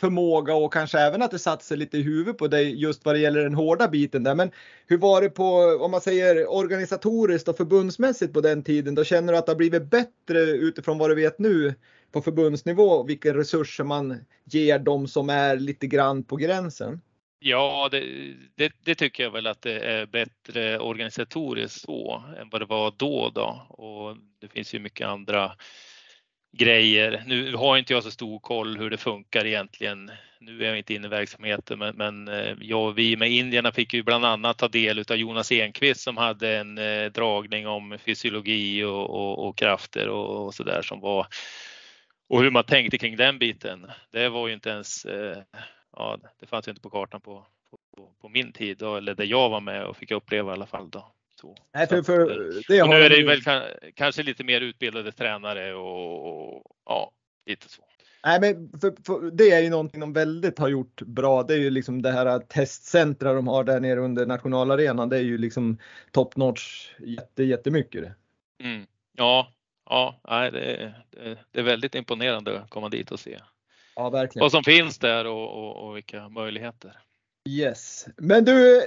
förmåga 0.00 0.54
och 0.54 0.72
kanske 0.72 0.98
även 0.98 1.22
att 1.22 1.30
det 1.30 1.38
satt 1.38 1.62
sig 1.62 1.76
lite 1.76 1.98
i 1.98 2.02
huvudet 2.02 2.38
på 2.38 2.48
dig 2.48 2.82
just 2.82 3.04
vad 3.04 3.14
det 3.14 3.18
gäller 3.18 3.42
den 3.42 3.54
hårda 3.54 3.88
biten 3.88 4.22
där. 4.22 4.34
Men 4.34 4.50
hur 4.86 4.98
var 4.98 5.22
det 5.22 5.30
på, 5.30 5.78
om 5.80 5.90
man 5.90 6.00
säger 6.00 6.50
organisatoriskt 6.50 7.48
och 7.48 7.56
förbundsmässigt 7.56 8.32
på 8.32 8.40
den 8.40 8.62
tiden? 8.62 8.94
Då 8.94 9.04
känner 9.04 9.32
du 9.32 9.38
att 9.38 9.46
det 9.46 9.52
har 9.52 9.56
blivit 9.56 9.90
bättre 9.90 10.40
utifrån 10.40 10.98
vad 10.98 11.10
du 11.10 11.14
vet 11.14 11.38
nu 11.38 11.74
på 12.12 12.22
förbundsnivå, 12.22 13.02
vilka 13.02 13.34
resurser 13.34 13.84
man 13.84 14.24
ger 14.44 14.78
dem 14.78 15.08
som 15.08 15.30
är 15.30 15.56
lite 15.56 15.86
grann 15.86 16.24
på 16.24 16.36
gränsen? 16.36 17.00
Ja, 17.42 17.88
det, 17.90 18.00
det, 18.54 18.72
det, 18.84 18.94
tycker 18.94 19.22
jag 19.22 19.30
väl 19.30 19.46
att 19.46 19.62
det 19.62 19.78
är 19.78 20.06
bättre 20.06 20.78
organisatoriskt 20.78 21.80
så 21.80 22.24
än 22.40 22.48
vad 22.50 22.60
det 22.60 22.64
var 22.66 22.94
då. 22.96 23.30
då. 23.34 23.66
Och 23.68 24.16
det 24.40 24.48
finns 24.48 24.74
ju 24.74 24.78
mycket 24.78 25.06
andra 25.06 25.52
grejer. 26.52 27.22
Nu 27.26 27.54
har 27.56 27.76
inte 27.76 27.92
jag 27.92 28.02
så 28.02 28.10
stor 28.10 28.38
koll 28.38 28.76
hur 28.76 28.90
det 28.90 28.96
funkar 28.96 29.46
egentligen. 29.46 30.10
Nu 30.40 30.62
är 30.62 30.68
jag 30.68 30.78
inte 30.78 30.94
inne 30.94 31.06
i 31.06 31.10
verksamheten, 31.10 31.78
men, 31.78 31.96
men 31.96 32.28
eh, 32.28 32.56
jag 32.60 32.88
och 32.88 32.98
vi 32.98 33.16
med 33.16 33.30
indierna 33.30 33.72
fick 33.72 33.94
ju 33.94 34.02
bland 34.02 34.24
annat 34.24 34.58
ta 34.58 34.68
del 34.68 35.04
av 35.10 35.16
Jonas 35.16 35.52
Enqvist 35.52 36.00
som 36.00 36.16
hade 36.16 36.56
en 36.56 36.78
eh, 36.78 37.04
dragning 37.04 37.66
om 37.66 37.98
fysiologi 38.04 38.84
och, 38.84 39.10
och, 39.10 39.48
och 39.48 39.58
krafter 39.58 40.08
och, 40.08 40.46
och 40.46 40.54
så 40.54 40.62
där 40.62 40.82
som 40.82 41.00
var 41.00 41.26
och 42.30 42.42
hur 42.42 42.50
man 42.50 42.64
tänkte 42.64 42.98
kring 42.98 43.16
den 43.16 43.38
biten. 43.38 43.86
Det 44.10 44.28
var 44.28 44.48
ju 44.48 44.54
inte 44.54 44.70
ens, 44.70 45.04
eh, 45.04 45.42
ja, 45.96 46.18
det 46.40 46.46
fanns 46.46 46.68
ju 46.68 46.70
inte 46.70 46.82
på 46.82 46.90
kartan 46.90 47.20
på, 47.20 47.46
på, 47.96 48.10
på 48.20 48.28
min 48.28 48.52
tid 48.52 48.78
då, 48.78 48.96
eller 48.96 49.14
där 49.14 49.24
jag 49.24 49.50
var 49.50 49.60
med 49.60 49.84
och 49.84 49.96
fick 49.96 50.10
uppleva 50.10 50.50
i 50.50 50.52
alla 50.52 50.66
fall 50.66 50.90
då. 50.90 51.12
Så. 51.40 51.56
Nej, 51.74 51.86
för, 51.86 52.02
för 52.02 52.16
det 52.68 52.82
och 52.82 52.88
nu 52.88 52.96
är 52.96 53.10
det 53.10 53.24
väl 53.24 53.42
kanske 53.94 54.22
lite 54.22 54.44
mer 54.44 54.60
utbildade 54.60 55.12
tränare 55.12 55.74
och, 55.74 56.56
och 56.56 56.62
ja, 56.86 57.12
lite 57.46 57.68
så. 57.68 57.82
Nej, 58.24 58.40
men 58.40 58.80
för, 58.80 58.94
för, 59.06 59.30
det 59.30 59.50
är 59.50 59.60
ju 59.60 59.70
någonting 59.70 60.00
de 60.00 60.12
väldigt 60.12 60.58
har 60.58 60.68
gjort 60.68 61.02
bra. 61.02 61.42
Det 61.42 61.54
är 61.54 61.58
ju 61.58 61.70
liksom 61.70 62.02
det 62.02 62.10
här 62.10 62.38
testcentra 62.38 63.32
de 63.32 63.48
har 63.48 63.64
där 63.64 63.80
nere 63.80 64.00
under 64.00 64.26
nationalarenan. 64.26 65.08
Det 65.08 65.16
är 65.16 65.22
ju 65.22 65.38
liksom 65.38 65.78
top 66.10 66.36
notch 66.36 66.90
jätte, 66.98 67.44
jättemycket. 67.44 68.04
Mm. 68.62 68.86
Ja, 69.16 69.52
ja, 69.90 70.20
nej, 70.28 70.50
det, 70.50 70.94
det, 71.10 71.38
det, 71.50 71.60
är 71.60 71.64
väldigt 71.64 71.94
imponerande 71.94 72.60
att 72.60 72.70
komma 72.70 72.88
dit 72.88 73.10
och 73.10 73.20
se. 73.20 73.38
Ja, 73.96 74.10
verkligen. 74.10 74.42
Vad 74.42 74.52
som 74.52 74.64
finns 74.64 74.98
där 74.98 75.26
och, 75.26 75.58
och, 75.58 75.88
och 75.88 75.96
vilka 75.96 76.28
möjligheter. 76.28 76.98
Yes, 77.48 78.06
men 78.16 78.44
du, 78.44 78.82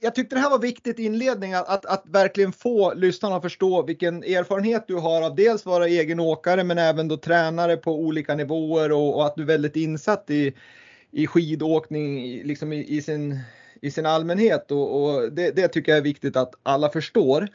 jag 0.00 0.14
tyckte 0.14 0.36
det 0.36 0.40
här 0.40 0.50
var 0.50 0.58
viktigt 0.58 0.98
i 0.98 1.04
inledningen 1.04 1.58
att, 1.58 1.68
att, 1.68 1.86
att, 1.86 2.02
verkligen 2.06 2.52
få 2.52 2.94
lyssnarna 2.94 3.36
att 3.36 3.42
förstå 3.42 3.82
vilken 3.82 4.22
erfarenhet 4.22 4.84
du 4.88 4.94
har 4.94 5.22
av 5.22 5.34
dels 5.34 5.66
vara 5.66 5.86
egen 5.86 6.20
åkare 6.20 6.64
men 6.64 6.78
även 6.78 7.08
då 7.08 7.16
tränare 7.16 7.76
på 7.76 8.00
olika 8.00 8.34
nivåer 8.34 8.92
och, 8.92 9.16
och 9.16 9.26
att 9.26 9.36
du 9.36 9.42
är 9.42 9.46
väldigt 9.46 9.76
insatt 9.76 10.30
i, 10.30 10.54
i 11.10 11.26
skidåkning 11.26 12.42
liksom 12.44 12.72
i, 12.72 12.96
i, 12.96 13.02
sin, 13.02 13.40
i 13.82 13.90
sin 13.90 14.06
allmänhet 14.06 14.70
och, 14.70 15.02
och 15.02 15.32
det, 15.32 15.50
det, 15.50 15.68
tycker 15.68 15.92
jag 15.92 15.98
är 15.98 16.02
viktigt 16.02 16.36
att 16.36 16.54
alla 16.62 16.88
förstår. 16.88 17.48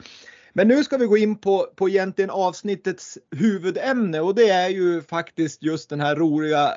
Men 0.58 0.68
nu 0.68 0.84
ska 0.84 0.96
vi 0.96 1.06
gå 1.06 1.16
in 1.16 1.38
på, 1.38 1.66
på 1.76 1.88
egentligen 1.88 2.30
avsnittets 2.30 3.18
huvudämne 3.30 4.20
och 4.20 4.34
det 4.34 4.48
är 4.48 4.68
ju 4.68 5.02
faktiskt 5.02 5.62
just 5.62 5.90
den 5.90 6.00
här 6.00 6.16
roliga 6.16 6.72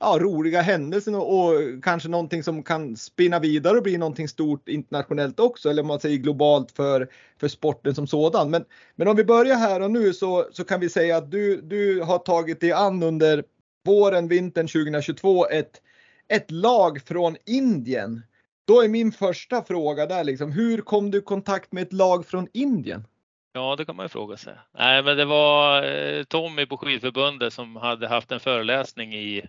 ja, 0.00 0.18
roliga 0.20 0.60
händelsen 0.60 1.14
och, 1.14 1.38
och, 1.38 1.54
kanske 1.82 2.08
någonting 2.08 2.42
som 2.42 2.62
kan 2.62 2.96
spinna 2.96 3.38
vidare 3.38 3.76
och 3.76 3.82
bli 3.82 3.98
någonting 3.98 4.28
stort 4.28 4.68
internationellt 4.68 5.40
också, 5.40 5.70
eller 5.70 5.82
om 5.82 5.88
man 5.88 6.00
säger 6.00 6.16
globalt 6.16 6.70
för, 6.70 7.08
för 7.40 7.48
sporten 7.48 7.94
som 7.94 8.06
sådan. 8.06 8.50
Men, 8.50 8.64
men 8.96 9.08
om 9.08 9.16
vi 9.16 9.24
börjar 9.24 9.56
här 9.56 9.80
och 9.80 9.90
nu 9.90 10.12
så, 10.12 10.48
så 10.52 10.64
kan 10.64 10.80
vi 10.80 10.88
säga 10.88 11.16
att 11.16 11.30
du, 11.30 11.60
du 11.60 12.00
har 12.00 12.18
tagit 12.18 12.60
dig 12.60 12.72
an 12.72 13.02
under 13.02 13.44
våren, 13.84 14.28
vintern 14.28 14.68
2022 14.68 15.46
ett, 15.46 15.82
ett 16.28 16.50
lag 16.50 17.00
från 17.02 17.36
Indien. 17.46 18.22
Då 18.68 18.82
är 18.82 18.88
min 18.88 19.12
första 19.12 19.64
fråga 19.64 20.06
där 20.06 20.24
liksom, 20.24 20.52
hur 20.52 20.80
kom 20.80 21.10
du 21.10 21.18
i 21.18 21.22
kontakt 21.22 21.72
med 21.72 21.82
ett 21.82 21.92
lag 21.92 22.26
från 22.26 22.48
Indien? 22.54 23.06
Ja, 23.52 23.76
det 23.76 23.84
kan 23.84 23.96
man 23.96 24.04
ju 24.04 24.08
fråga 24.08 24.36
sig. 24.36 24.54
Nej, 24.78 25.02
men 25.02 25.16
det 25.16 25.24
var 25.24 25.82
eh, 25.82 26.24
Tommy 26.24 26.66
på 26.66 26.76
skidförbundet 26.76 27.52
som 27.52 27.76
hade 27.76 28.08
haft 28.08 28.32
en 28.32 28.40
föreläsning 28.40 29.14
i 29.14 29.42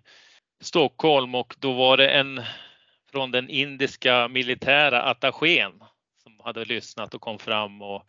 Stockholm 0.61 1.35
och 1.35 1.55
då 1.59 1.73
var 1.73 1.97
det 1.97 2.09
en 2.09 2.41
från 3.11 3.31
den 3.31 3.49
indiska 3.49 4.27
militära 4.27 5.01
attachén 5.01 5.83
som 6.23 6.39
hade 6.43 6.65
lyssnat 6.65 7.13
och 7.13 7.21
kom 7.21 7.39
fram 7.39 7.81
och 7.81 8.03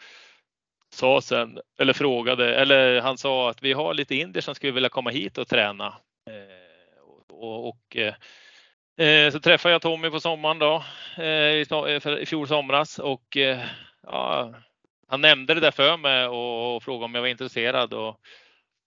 sa 0.93 1.21
sen, 1.21 1.59
eller 1.79 1.93
frågade, 1.93 2.55
eller 2.55 3.01
han 3.01 3.19
sa 3.19 3.51
att 3.51 3.63
vi 3.63 3.73
har 3.73 3.95
lite 3.95 4.15
indier 4.15 4.43
som 4.43 4.55
skulle 4.55 4.73
vilja 4.73 4.89
komma 4.89 5.11
hit 5.11 5.39
och 5.39 5.49
träna. 5.49 5.87
Eh, 6.27 7.03
och, 7.03 7.43
och, 7.43 7.69
och 7.69 7.97
eh, 7.97 8.15
eh, 9.01 9.31
så 9.33 9.41
träffade 9.41 9.73
jag 9.73 9.83
Tommy 9.83 10.11
på 10.11 10.21
sommaren 10.21 10.59
då 10.59 10.85
eh, 11.19 11.25
i 11.25 11.67
eh, 11.71 12.25
fjol 12.27 12.49
somras 12.49 12.99
och 12.99 13.37
eh, 13.37 13.61
ja, 14.03 14.55
han 15.09 15.21
nämnde 15.21 15.55
det 15.55 15.61
där 15.61 15.71
för 15.71 15.97
mig 15.97 16.27
och, 16.27 16.77
och 16.77 16.83
frågade 16.83 17.05
om 17.05 17.15
jag 17.15 17.23
var 17.23 17.29
intresserad 17.29 17.95
och 17.95 18.21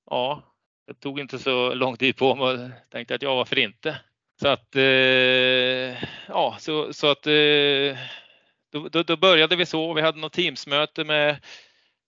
ja, 0.10 0.44
det 0.88 0.94
tog 0.94 1.20
inte 1.20 1.40
så 1.40 1.74
lång 1.74 1.98
tid 1.98 2.18
på 2.18 2.36
mig 2.36 2.48
och 2.48 2.70
tänkte 2.92 3.16
att 3.16 3.22
ja, 3.22 3.36
varför 3.36 3.60
inte? 3.60 4.00
Så 4.42 4.48
att, 4.48 4.76
eh, 4.76 6.04
ja, 6.28 6.58
så, 6.60 6.94
så 6.94 7.08
att 7.08 7.28
då, 8.74 8.88
då, 8.90 9.04
då, 9.04 9.18
började 9.18 9.56
vi 9.56 9.66
så. 9.66 9.94
Vi 9.94 10.02
hade 10.02 10.20
något 10.20 10.34
teamsmöte 10.34 11.04
med, 11.04 11.38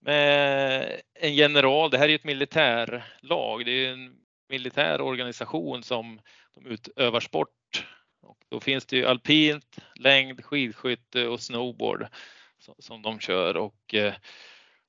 med 0.02 1.02
en 1.20 1.36
general. 1.36 1.90
Det 1.90 1.98
här 1.98 2.10
är 2.10 2.16
ett 2.16 2.24
militärlag. 2.24 3.66
Det 3.66 3.86
är 3.86 3.92
en 3.92 4.16
militär 4.50 5.02
organisation 5.02 5.84
som 5.84 6.20
de 6.56 6.66
utövar 6.66 7.20
sport. 7.20 7.50
Och 8.26 8.38
då 8.50 8.60
finns 8.60 8.86
det 8.86 8.98
ju 8.98 9.06
alpint, 9.06 9.78
längd, 9.96 10.46
skidskytte 10.46 11.28
och 11.28 11.40
snowboard 11.40 12.08
som 12.80 13.02
de 13.02 13.20
kör. 13.20 13.58
Och 13.58 13.94
eh, 13.94 14.14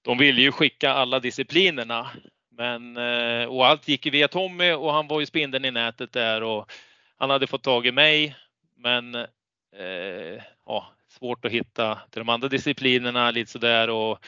de 0.02 0.18
ville 0.18 0.40
ju 0.40 0.52
skicka 0.52 0.90
alla 0.90 1.20
disciplinerna. 1.20 2.10
Men, 2.50 2.96
eh, 2.96 3.44
och 3.44 3.66
allt 3.66 3.88
gick 3.88 4.06
ju 4.06 4.12
via 4.12 4.28
Tommy 4.28 4.72
och 4.72 4.92
han 4.92 5.08
var 5.08 5.20
ju 5.20 5.26
spindeln 5.26 5.64
i 5.64 5.70
nätet 5.70 6.12
där 6.12 6.42
och 6.42 6.72
han 7.16 7.30
hade 7.30 7.46
fått 7.46 7.62
tag 7.62 7.86
i 7.86 7.92
mig. 7.92 8.36
Men 8.76 9.14
eh, 9.14 10.42
ja, 10.66 10.92
svårt 11.08 11.44
att 11.44 11.52
hitta 11.52 11.98
till 12.10 12.20
de 12.20 12.28
andra 12.28 12.48
disciplinerna 12.48 13.30
lite 13.30 13.50
sådär. 13.50 13.90
Och 13.90 14.24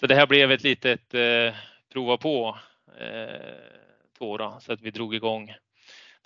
så 0.00 0.06
det 0.06 0.14
här 0.14 0.26
blev 0.26 0.52
ett 0.52 0.62
litet 0.62 1.14
eh, 1.14 1.54
prova 1.92 2.16
på 2.16 2.58
eh, 3.00 3.76
tåra 4.18 4.60
så 4.60 4.72
att 4.72 4.80
vi 4.80 4.90
drog 4.90 5.14
igång 5.14 5.54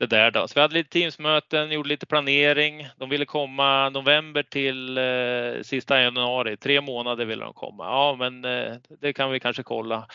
det 0.01 0.07
där 0.07 0.31
då. 0.31 0.49
Så 0.49 0.55
vi 0.55 0.61
hade 0.61 0.75
lite 0.75 0.91
teamsmöten, 0.91 1.73
gjorde 1.73 1.89
lite 1.89 2.07
planering. 2.07 2.89
De 2.97 3.09
ville 3.09 3.25
komma 3.25 3.89
november 3.89 4.43
till 4.43 4.99
eh, 4.99 5.63
sista 5.63 6.03
januari. 6.03 6.57
Tre 6.57 6.81
månader 6.81 7.25
ville 7.25 7.45
de 7.45 7.55
komma. 7.55 7.85
Ja, 7.85 8.17
men 8.19 8.45
eh, 8.45 8.77
det 9.01 9.13
kan 9.13 9.31
vi 9.31 9.41
kanske 9.41 9.63
kolla 9.63 10.07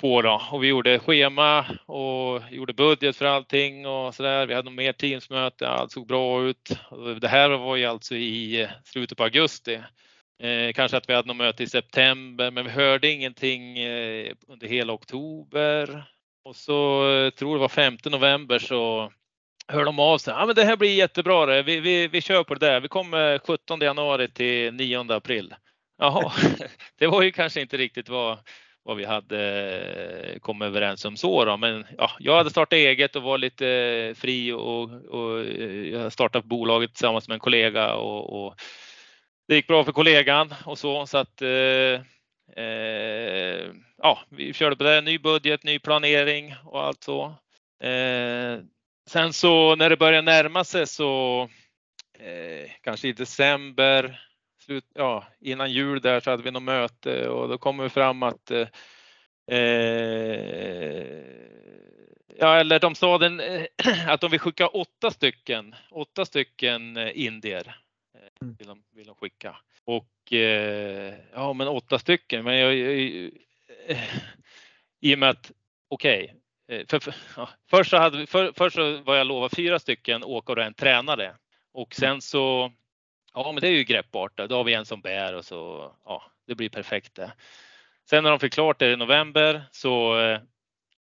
på 0.00 0.22
då 0.22 0.42
och 0.50 0.62
vi 0.62 0.68
gjorde 0.68 0.98
schema 0.98 1.66
och 1.86 2.42
gjorde 2.50 2.72
budget 2.72 3.16
för 3.16 3.24
allting 3.24 3.86
och 3.86 4.14
så 4.14 4.22
där. 4.22 4.46
Vi 4.46 4.54
hade 4.54 4.70
mer 4.70 4.92
teamsmöte, 4.92 5.68
allt 5.68 5.92
såg 5.92 6.06
bra 6.06 6.42
ut. 6.42 6.78
Det 7.20 7.28
här 7.28 7.50
var 7.50 7.76
ju 7.76 7.84
alltså 7.84 8.14
i 8.14 8.62
eh, 8.62 8.68
slutet 8.84 9.18
på 9.18 9.24
augusti. 9.24 9.80
Eh, 10.42 10.72
kanske 10.74 10.96
att 10.96 11.08
vi 11.08 11.14
hade 11.14 11.28
något 11.28 11.36
möte 11.36 11.62
i 11.62 11.66
september, 11.66 12.50
men 12.50 12.64
vi 12.64 12.70
hörde 12.70 13.10
ingenting 13.10 13.78
eh, 13.78 14.32
under 14.48 14.68
hela 14.68 14.92
oktober. 14.92 16.04
Och 16.44 16.56
så 16.56 17.10
eh, 17.10 17.30
tror 17.30 17.54
det 17.54 17.60
var 17.60 17.68
5 17.68 17.96
november 18.04 18.58
så 18.58 19.12
hör 19.68 19.84
de 19.84 19.98
av 19.98 20.18
sig. 20.18 20.34
Ja, 20.34 20.46
men 20.46 20.54
det 20.54 20.64
här 20.64 20.76
blir 20.76 20.94
jättebra. 20.94 21.46
Det. 21.46 21.62
Vi, 21.62 21.80
vi, 21.80 22.08
vi 22.08 22.20
kör 22.20 22.44
på 22.44 22.54
det 22.54 22.66
där. 22.66 22.80
Vi 22.80 22.88
kommer 22.88 23.38
17 23.38 23.80
januari 23.80 24.28
till 24.28 24.74
9 24.74 25.12
april. 25.12 25.54
Jaha, 25.98 26.32
det 26.98 27.06
var 27.06 27.22
ju 27.22 27.32
kanske 27.32 27.60
inte 27.60 27.76
riktigt 27.76 28.08
vad 28.08 28.38
vad 28.84 28.96
vi 28.96 29.04
hade 29.04 29.40
eh, 30.32 30.38
kommit 30.38 30.66
överens 30.66 31.04
om 31.04 31.16
så 31.16 31.44
då. 31.44 31.56
Men 31.56 31.86
ja, 31.98 32.10
jag 32.18 32.36
hade 32.36 32.50
startat 32.50 32.72
eget 32.72 33.16
och 33.16 33.22
var 33.22 33.38
lite 33.38 33.68
eh, 33.68 34.14
fri 34.14 34.52
och, 34.52 34.90
och 34.90 35.44
jag 35.92 36.12
startade 36.12 36.46
bolaget 36.46 36.94
tillsammans 36.94 37.28
med 37.28 37.34
en 37.34 37.40
kollega 37.40 37.94
och, 37.94 38.46
och 38.46 38.54
det 39.48 39.54
gick 39.54 39.66
bra 39.66 39.84
för 39.84 39.92
kollegan 39.92 40.54
och 40.64 40.78
så 40.78 41.06
så 41.06 41.18
att 41.18 41.42
eh, 41.42 42.00
eh, 42.56 43.70
ja, 43.98 44.18
vi 44.28 44.52
körde 44.52 44.76
på 44.76 44.84
det. 44.84 45.00
Ny 45.00 45.18
budget, 45.18 45.64
ny 45.64 45.78
planering 45.78 46.54
och 46.64 46.82
allt 46.82 47.02
så. 47.02 47.24
Eh, 47.84 48.58
sen 49.10 49.32
så 49.32 49.76
när 49.76 49.90
det 49.90 49.96
började 49.96 50.22
närma 50.22 50.64
sig 50.64 50.86
så 50.86 51.42
eh, 52.18 52.70
kanske 52.82 53.08
i 53.08 53.12
december 53.12 54.20
slut, 54.62 54.84
ja, 54.94 55.24
innan 55.40 55.72
jul 55.72 56.00
där 56.00 56.20
så 56.20 56.30
hade 56.30 56.42
vi 56.42 56.50
något 56.50 56.62
möte 56.62 57.28
och 57.28 57.48
då 57.48 57.58
kom 57.58 57.76
det 57.76 57.90
fram 57.90 58.22
att 58.22 58.50
eh, 58.50 58.68
eh, 59.58 61.22
ja, 62.38 62.56
eller 62.56 62.78
de 62.78 62.94
sa 62.94 63.18
den, 63.18 63.40
eh, 63.40 63.66
att 64.06 64.20
de 64.20 64.30
vill 64.30 64.40
skicka 64.40 64.66
åtta 64.66 65.10
stycken, 65.10 65.74
åtta 65.90 66.24
stycken 66.24 66.96
eh, 66.96 67.10
indier 67.14 67.81
vill 68.58 68.66
de, 68.66 68.82
vill 68.94 69.06
de 69.06 69.14
skicka. 69.14 69.56
Och 69.84 70.32
eh, 70.32 71.14
ja, 71.32 71.52
men 71.52 71.68
åtta 71.68 71.98
stycken. 71.98 72.44
Men 72.44 72.56
jag, 72.56 72.74
jag, 72.74 72.98
i 75.00 75.14
och 75.14 75.18
med 75.18 75.28
att 75.28 75.52
okej, 75.88 76.34
okay, 76.66 76.78
eh, 76.78 76.86
för, 76.86 76.98
för, 76.98 77.14
ja, 77.36 77.48
först, 77.70 77.90
så 77.90 77.96
hade, 77.96 78.26
för, 78.26 78.52
först 78.56 78.76
så 78.76 79.02
var 79.02 79.16
jag 79.16 79.26
lovad 79.26 79.50
fyra 79.56 79.78
stycken 79.78 80.24
åkare 80.24 80.60
och 80.60 80.66
en 80.66 80.74
tränare 80.74 81.34
och 81.72 81.94
sen 81.94 82.20
så 82.20 82.72
Ja, 83.34 83.52
men 83.52 83.60
det 83.60 83.68
är 83.68 83.72
ju 83.72 83.84
greppbart. 83.84 84.36
Då 84.48 84.56
har 84.56 84.64
vi 84.64 84.74
en 84.74 84.86
som 84.86 85.00
bär 85.00 85.34
och 85.34 85.44
så 85.44 85.92
ja, 86.04 86.22
det 86.46 86.54
blir 86.54 86.68
perfekt 86.68 87.14
det. 87.14 87.32
Sen 88.10 88.24
när 88.24 88.30
de 88.30 88.40
fick 88.40 88.52
klart 88.52 88.78
det 88.78 88.92
i 88.92 88.96
november 88.96 89.62
så, 89.70 90.18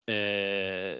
eh, 0.06 0.96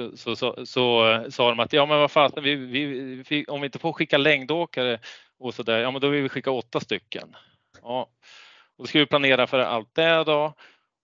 så 0.00 0.16
så, 0.16 0.36
så, 0.36 0.66
så, 0.66 1.10
eh, 1.10 1.28
sa 1.28 1.48
de 1.48 1.60
att 1.60 1.72
ja 1.72 1.86
men 1.86 1.98
vad 1.98 2.10
fasen, 2.10 2.42
vi, 2.42 2.54
vi, 2.54 2.84
vi, 3.28 3.44
om 3.44 3.60
vi 3.60 3.64
inte 3.64 3.78
får 3.78 3.92
skicka 3.92 4.18
längdåkare 4.18 4.98
och 5.38 5.54
så 5.54 5.62
där, 5.62 5.78
ja 5.78 5.90
men 5.90 6.00
då 6.00 6.08
vill 6.08 6.22
vi 6.22 6.28
skicka 6.28 6.50
åtta 6.50 6.80
stycken. 6.80 7.36
Ja. 7.82 8.10
Och 8.76 8.84
då 8.84 8.86
ska 8.86 8.98
vi 8.98 9.06
planera 9.06 9.46
för 9.46 9.58
allt 9.58 9.94
det 9.94 10.24
då. 10.24 10.54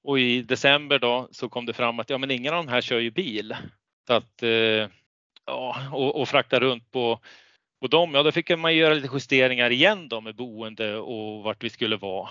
Och 0.04 0.18
i 0.18 0.42
december 0.42 0.98
då 0.98 1.28
så 1.30 1.48
kom 1.48 1.66
det 1.66 1.72
fram 1.72 2.00
att 2.00 2.10
ja 2.10 2.18
men 2.18 2.30
ingen 2.30 2.54
av 2.54 2.64
de 2.64 2.70
här 2.70 2.80
kör 2.80 2.98
ju 2.98 3.10
bil. 3.10 3.56
Så 4.06 4.12
att, 4.12 4.42
eh, 4.42 4.88
ja, 5.46 5.88
och, 5.92 6.20
och 6.20 6.28
frakta 6.28 6.60
runt 6.60 6.90
på, 6.90 7.20
på 7.80 7.86
dem, 7.86 8.14
ja 8.14 8.22
då 8.22 8.32
fick 8.32 8.58
man 8.58 8.76
göra 8.76 8.94
lite 8.94 9.08
justeringar 9.12 9.70
igen 9.70 10.08
då 10.08 10.20
med 10.20 10.36
boende 10.36 10.96
och 10.96 11.42
vart 11.42 11.64
vi 11.64 11.70
skulle 11.70 11.96
vara. 11.96 12.28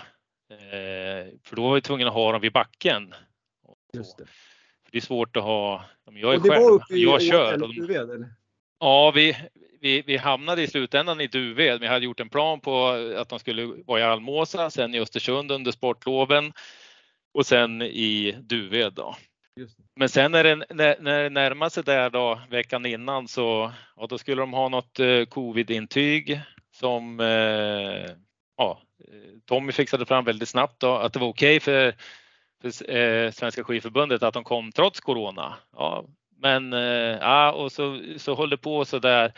Eh, 0.50 1.26
för 1.44 1.56
då 1.56 1.62
var 1.62 1.74
vi 1.74 1.80
tvungna 1.80 2.08
att 2.08 2.14
ha 2.14 2.32
dem 2.32 2.40
vid 2.40 2.52
backen. 2.52 3.14
Just 3.92 4.18
det. 4.18 4.24
Det 4.96 5.00
är 5.00 5.02
svårt 5.02 5.36
att 5.36 5.42
ha, 5.42 5.84
jag 6.04 6.32
är 6.32 6.36
och 6.36 6.42
det 6.42 6.48
själv, 6.48 6.62
var 6.62 6.70
uppe 6.70 6.94
i 6.94 7.02
jag 7.02 7.22
kör. 7.22 7.56
Duved, 7.56 8.10
eller? 8.10 8.28
Ja, 8.80 9.12
vi, 9.14 9.36
vi, 9.80 10.02
vi 10.06 10.16
hamnade 10.16 10.62
i 10.62 10.66
slutändan 10.66 11.20
i 11.20 11.26
Duved. 11.26 11.80
Vi 11.80 11.86
hade 11.86 12.04
gjort 12.04 12.20
en 12.20 12.28
plan 12.28 12.60
på 12.60 12.86
att 13.16 13.28
de 13.28 13.38
skulle 13.38 13.64
vara 13.86 14.00
i 14.00 14.02
Almåsa, 14.02 14.70
sen 14.70 14.94
i 14.94 15.00
Östersund 15.00 15.52
under 15.52 15.72
sportloven 15.72 16.52
och 17.34 17.46
sen 17.46 17.82
i 17.82 18.36
Duved 18.40 18.92
då. 18.92 19.16
Men 19.96 20.08
sen 20.08 20.32
när 20.32 20.44
det, 20.44 20.54
när, 20.54 20.96
när 21.00 21.22
det 21.22 21.30
närmade 21.30 21.70
sig 21.70 21.84
där 21.84 22.10
då 22.10 22.40
veckan 22.50 22.86
innan 22.86 23.28
så 23.28 23.72
ja, 23.96 24.06
då 24.06 24.18
skulle 24.18 24.42
de 24.42 24.52
ha 24.52 24.68
något 24.68 25.00
eh, 25.00 25.24
covid-intyg 25.24 26.40
som 26.72 27.20
eh, 27.20 28.10
ja, 28.56 28.80
eh, 29.08 29.38
Tommy 29.46 29.72
fixade 29.72 30.06
fram 30.06 30.24
väldigt 30.24 30.48
snabbt 30.48 30.80
då, 30.80 30.94
att 30.94 31.12
det 31.12 31.18
var 31.18 31.28
okej 31.28 31.60
för, 31.60 31.94
för 32.62 32.90
eh, 32.96 33.30
Svenska 33.30 33.64
skidförbundet 33.64 34.22
att 34.22 34.34
de 34.34 34.44
kom 34.44 34.72
trots 34.72 35.00
corona. 35.00 35.56
Ja, 35.72 36.04
men 36.40 36.72
eh, 36.72 37.18
ja, 37.20 37.52
och 37.52 37.72
så, 37.72 38.00
så 38.16 38.34
höll 38.34 38.50
det 38.50 38.56
på 38.56 38.84
så 38.84 38.98
där. 38.98 39.32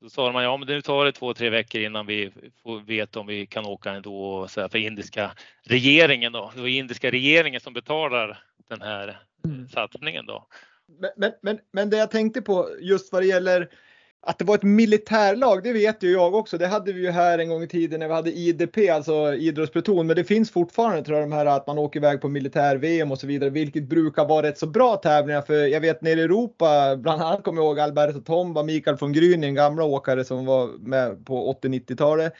Då 0.00 0.08
sa 0.08 0.32
de 0.32 0.42
ja, 0.42 0.56
men 0.56 0.68
nu 0.68 0.82
tar 0.82 1.04
det 1.04 1.12
två, 1.12 1.34
tre 1.34 1.50
veckor 1.50 1.80
innan 1.80 2.06
vi 2.06 2.32
får 2.62 2.80
veta 2.80 3.20
om 3.20 3.26
vi 3.26 3.46
kan 3.46 3.66
åka 3.66 3.90
ändå 3.90 4.48
så 4.48 4.60
här, 4.60 4.68
för 4.68 4.78
indiska 4.78 5.30
regeringen 5.64 6.32
då. 6.32 6.52
Det 6.54 6.60
var 6.60 6.68
indiska 6.68 7.10
regeringen 7.10 7.60
som 7.60 7.72
betalar 7.72 8.38
den 8.68 8.80
här 8.80 9.18
Mm. 9.46 9.68
satsningen 9.68 10.26
då. 10.26 10.46
Men, 11.00 11.10
men, 11.16 11.32
men, 11.42 11.58
men 11.72 11.90
det 11.90 11.96
jag 11.96 12.10
tänkte 12.10 12.42
på 12.42 12.68
just 12.80 13.12
vad 13.12 13.22
det 13.22 13.26
gäller 13.26 13.68
att 14.28 14.38
det 14.38 14.44
var 14.44 14.54
ett 14.54 14.62
militärlag, 14.62 15.62
det 15.62 15.72
vet 15.72 16.02
ju 16.02 16.12
jag 16.12 16.34
också. 16.34 16.58
Det 16.58 16.66
hade 16.66 16.92
vi 16.92 17.00
ju 17.00 17.10
här 17.10 17.38
en 17.38 17.48
gång 17.48 17.62
i 17.62 17.66
tiden 17.68 18.00
när 18.00 18.08
vi 18.08 18.14
hade 18.14 18.30
IDP, 18.30 18.90
alltså 18.92 19.34
idrottspluton. 19.34 20.06
Men 20.06 20.16
det 20.16 20.24
finns 20.24 20.50
fortfarande 20.50 21.02
tror 21.02 21.18
jag 21.18 21.30
de 21.30 21.34
här 21.34 21.46
att 21.46 21.66
man 21.66 21.78
åker 21.78 22.00
iväg 22.00 22.20
på 22.20 22.28
militär-VM 22.28 23.10
och 23.10 23.18
så 23.18 23.26
vidare, 23.26 23.50
vilket 23.50 23.88
brukar 23.88 24.28
vara 24.28 24.46
rätt 24.46 24.58
så 24.58 24.66
bra 24.66 24.96
tävlingar. 24.96 25.42
För 25.42 25.54
jag 25.54 25.80
vet 25.80 26.02
nere 26.02 26.20
i 26.20 26.22
Europa, 26.22 26.96
bland 26.96 27.22
annat 27.22 27.42
kommer 27.42 27.62
jag 27.62 27.68
ihåg 27.68 27.80
Alberto 27.80 28.20
Tomba, 28.20 28.62
Mikael 28.62 28.96
von 28.96 29.14
Grüning, 29.14 29.54
gamla 29.54 29.84
åkare 29.84 30.24
som 30.24 30.46
var 30.46 30.66
med 30.78 31.26
på 31.26 31.58
80-90-talet. 31.62 32.32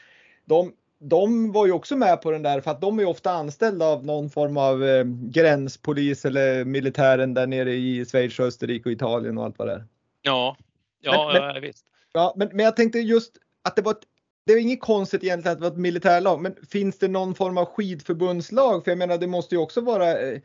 De, 0.45 0.71
de 0.99 1.51
var 1.51 1.65
ju 1.65 1.71
också 1.71 1.95
med 1.95 2.21
på 2.21 2.31
den 2.31 2.43
där 2.43 2.61
för 2.61 2.71
att 2.71 2.81
de 2.81 2.99
är 2.99 3.03
ju 3.03 3.09
ofta 3.09 3.31
anställda 3.31 3.85
av 3.85 4.05
någon 4.05 4.29
form 4.29 4.57
av 4.57 4.83
eh, 4.83 5.03
gränspolis 5.05 6.25
eller 6.25 6.65
militären 6.65 7.33
där 7.33 7.47
nere 7.47 7.73
i 7.73 8.05
Schweiz, 8.05 8.39
Österrike 8.39 8.89
och 8.89 8.93
Italien 8.93 9.37
och 9.37 9.43
allt 9.43 9.59
vad 9.59 9.67
det 9.67 9.73
är. 9.73 9.85
Ja, 10.21 10.57
ja, 11.13 11.31
Men- 11.33 11.55
ja 11.55 11.59
visst. 11.59 11.85
Ja, 12.13 12.33
men, 12.37 12.49
men 12.53 12.65
jag 12.65 12.75
tänkte 12.75 12.99
just 12.99 13.37
att 13.63 13.75
det 13.75 13.81
var 13.81 13.91
ett, 13.91 14.03
det 14.45 14.53
är 14.53 14.57
inget 14.57 14.81
konstigt 14.81 15.23
egentligen 15.23 15.53
att 15.53 15.59
det 15.59 15.63
var 15.69 15.71
ett 15.71 15.77
militärlag, 15.81 16.41
men 16.41 16.55
finns 16.71 16.99
det 16.99 17.07
någon 17.07 17.35
form 17.35 17.57
av 17.57 17.65
skidförbundslag? 17.65 18.83
För 18.83 18.91
jag 18.91 18.97
menar, 18.97 19.17
det 19.17 19.27
måste 19.27 19.55
ju 19.55 19.61
också 19.61 19.81
vara 19.81 20.19
eh, 20.19 20.39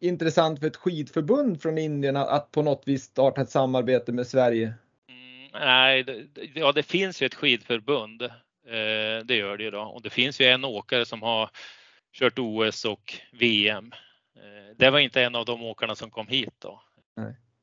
intressant 0.00 0.60
för 0.60 0.66
ett 0.66 0.76
skidförbund 0.76 1.62
från 1.62 1.78
Indien 1.78 2.16
att, 2.16 2.50
på 2.50 2.62
något 2.62 2.82
vis 2.86 3.02
starta 3.04 3.40
ett 3.40 3.50
samarbete 3.50 4.12
med 4.12 4.26
Sverige. 4.26 4.74
Mm, 5.08 5.50
nej, 5.52 6.02
det, 6.02 6.26
ja, 6.54 6.72
det 6.72 6.82
finns 6.82 7.22
ju 7.22 7.26
ett 7.26 7.34
skidförbund. 7.34 8.22
Eh, 8.22 9.24
det 9.24 9.34
gör 9.34 9.56
det 9.56 9.64
ju 9.64 9.70
då. 9.70 9.80
Och 9.80 10.02
det 10.02 10.10
finns 10.10 10.40
ju 10.40 10.46
en 10.46 10.64
åkare 10.64 11.04
som 11.04 11.22
har 11.22 11.50
kört 12.12 12.38
OS 12.38 12.84
och 12.84 13.14
VM. 13.32 13.92
Eh, 14.36 14.76
det 14.76 14.90
var 14.90 14.98
inte 14.98 15.22
en 15.22 15.34
av 15.34 15.44
de 15.44 15.62
åkarna 15.62 15.94
som 15.94 16.10
kom 16.10 16.26
hit 16.26 16.54
då. 16.58 16.82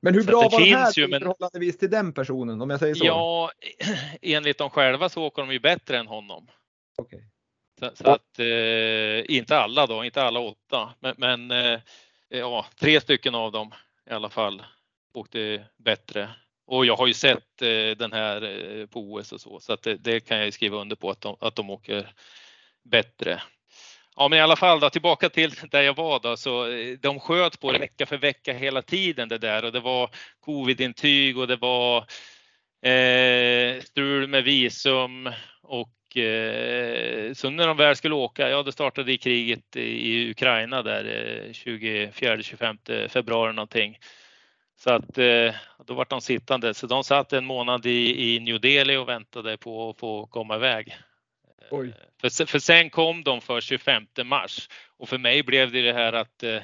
Men 0.02 0.14
hur 0.14 0.22
Så 0.22 0.28
bra 0.28 0.50
var 0.50 0.60
det 0.60 0.76
här 0.76 0.94
ju, 1.00 1.08
men- 1.08 1.20
förhållandevis 1.20 1.78
till 1.78 1.90
den 1.90 2.14
personen 2.14 2.62
om 2.62 2.70
jag 2.70 2.80
säger 2.80 2.96
så? 2.96 3.06
Ja, 3.06 3.52
enligt 4.22 4.58
dem 4.58 4.70
själva 4.70 5.10
så 5.10 5.24
åker 5.24 5.42
de 5.42 5.52
ju 5.52 5.60
bättre 5.60 5.98
än 5.98 6.08
honom. 6.08 6.48
Okej. 6.98 7.28
Så, 7.80 7.92
så 7.96 8.10
att 8.10 8.40
eh, 8.40 9.36
inte 9.36 9.58
alla 9.58 9.88
då, 9.88 10.04
inte 10.06 10.24
alla 10.24 10.40
åtta, 10.40 10.94
men, 11.00 11.16
men 11.18 11.52
eh, 11.52 11.80
ja, 12.30 12.66
tre 12.80 13.02
stycken 13.02 13.36
av 13.36 13.52
dem 13.52 13.74
i 14.10 14.14
alla 14.14 14.30
fall 14.30 14.64
åkte 15.14 15.66
bättre. 15.78 16.30
Och 16.66 16.86
jag 16.86 16.96
har 16.96 17.08
ju 17.08 17.14
sett 17.14 17.62
eh, 17.62 17.98
den 17.98 18.14
här 18.14 18.42
eh, 18.42 18.86
på 18.86 19.00
OS 19.00 19.32
och 19.32 19.42
så, 19.42 19.60
så 19.60 19.74
att 19.74 19.82
det, 19.82 19.96
det 19.96 20.20
kan 20.20 20.38
jag 20.38 20.46
ju 20.46 20.52
skriva 20.52 20.78
under 20.78 20.96
på 20.96 21.10
att 21.10 21.22
de, 21.22 21.36
att 21.40 21.56
de 21.56 21.70
åker 21.70 22.14
bättre. 22.84 23.42
Ja, 24.16 24.28
men 24.28 24.40
i 24.40 24.42
alla 24.42 24.56
fall 24.56 24.80
då, 24.80 24.90
tillbaka 24.90 25.30
till 25.30 25.52
där 25.72 25.82
jag 25.82 25.96
var 25.96 26.20
då, 26.20 26.38
så 26.38 26.68
eh, 26.72 26.98
de 27.00 27.20
sköt 27.20 27.60
på 27.60 27.72
det 27.72 27.80
vecka 27.80 28.06
för 28.06 28.18
vecka 28.18 28.54
hela 28.54 28.82
tiden 28.82 29.30
det 29.30 29.38
där 29.38 29.66
och 29.66 29.72
det 29.72 29.80
var 29.80 30.10
covidintyg 30.40 31.38
och 31.38 31.48
det 31.48 31.56
var 31.56 31.98
eh, 32.82 33.82
strul 33.82 34.28
med 34.28 34.44
visum 34.44 35.30
och 35.64 36.18
eh, 36.18 37.34
så 37.34 37.50
när 37.50 37.68
de 37.68 37.78
väl 37.78 37.96
skulle 37.96 38.16
åka, 38.16 38.50
ja 38.50 38.64
det 38.64 38.72
startade 38.72 39.14
i 39.14 39.18
kriget 39.18 39.76
i 39.76 40.32
Ukraina 40.32 40.84
där 40.84 41.06
eh, 41.06 41.52
24-25 41.52 43.08
februari 43.08 43.54
någonting. 43.54 43.98
Så 44.84 44.94
att 44.94 45.18
eh, 45.18 45.54
då 45.86 45.94
vart 45.94 46.10
de 46.10 46.22
sittande, 46.22 46.74
så 46.74 46.88
de 46.88 47.04
satt 47.04 47.34
en 47.34 47.46
månad 47.46 47.86
i, 47.86 48.36
i 48.36 48.40
New 48.40 48.60
Delhi 48.62 48.98
och 48.98 49.10
väntade 49.10 49.58
på 49.58 49.90
att 49.90 50.00
få 50.00 50.26
komma 50.26 50.56
iväg. 50.56 50.98
Oj. 51.72 51.94
För, 52.22 52.46
för 52.46 52.60
sen 52.60 52.90
kom 52.90 53.24
de 53.24 53.42
för 53.42 53.62
25 53.62 54.06
mars 54.24 54.70
och 54.98 55.10
för 55.10 55.18
mig 55.18 55.44
blev 55.44 55.72
det 55.72 55.82
det 55.82 55.94
här 55.94 56.14
att, 56.14 56.44
eh, 56.44 56.62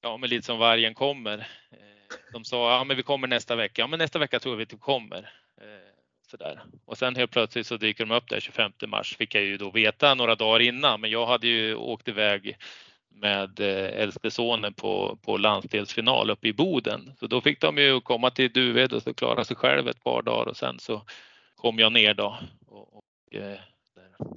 ja 0.00 0.16
men 0.16 0.30
lite 0.30 0.46
som 0.46 0.58
vargen 0.58 0.94
kommer. 0.94 1.38
Eh, 1.70 2.16
de 2.32 2.44
sa, 2.44 2.76
ja 2.76 2.84
men 2.84 2.96
vi 2.96 3.02
kommer 3.02 3.28
nästa 3.28 3.56
vecka. 3.56 3.82
Ja 3.82 3.86
men 3.86 3.98
nästa 3.98 4.18
vecka 4.18 4.40
tror 4.40 4.56
vi 4.56 4.62
att 4.62 4.72
vi 4.72 4.78
kommer. 4.78 5.18
Eh, 5.60 5.66
så 6.30 6.36
där. 6.36 6.60
Och 6.84 6.98
sen 6.98 7.16
helt 7.16 7.30
plötsligt 7.30 7.66
så 7.66 7.76
dyker 7.76 8.06
de 8.06 8.14
upp 8.14 8.28
där 8.28 8.40
25 8.40 8.72
mars 8.86 9.16
fick 9.16 9.34
jag 9.34 9.42
ju 9.42 9.56
då 9.56 9.70
veta 9.70 10.14
några 10.14 10.34
dagar 10.34 10.60
innan 10.60 11.00
men 11.00 11.10
jag 11.10 11.26
hade 11.26 11.46
ju 11.46 11.74
åkt 11.74 12.08
iväg 12.08 12.56
med 13.14 13.60
äldste 13.60 14.30
sonen 14.30 14.74
på, 14.74 15.18
på 15.22 15.36
landsdelsfinal 15.36 16.30
uppe 16.30 16.48
i 16.48 16.52
Boden. 16.52 17.12
Så 17.20 17.26
då 17.26 17.40
fick 17.40 17.60
de 17.60 17.78
ju 17.78 18.00
komma 18.00 18.30
till 18.30 18.52
Duved 18.52 18.92
och 18.92 19.02
så 19.02 19.14
klara 19.14 19.44
sig 19.44 19.56
själv 19.56 19.88
ett 19.88 20.04
par 20.04 20.22
dagar 20.22 20.46
och 20.46 20.56
sen 20.56 20.78
så 20.78 21.02
kom 21.56 21.78
jag 21.78 21.92
ner 21.92 22.14
då. 22.14 22.38
Och, 22.66 22.96
och, 22.96 23.34
eh, 23.34 23.58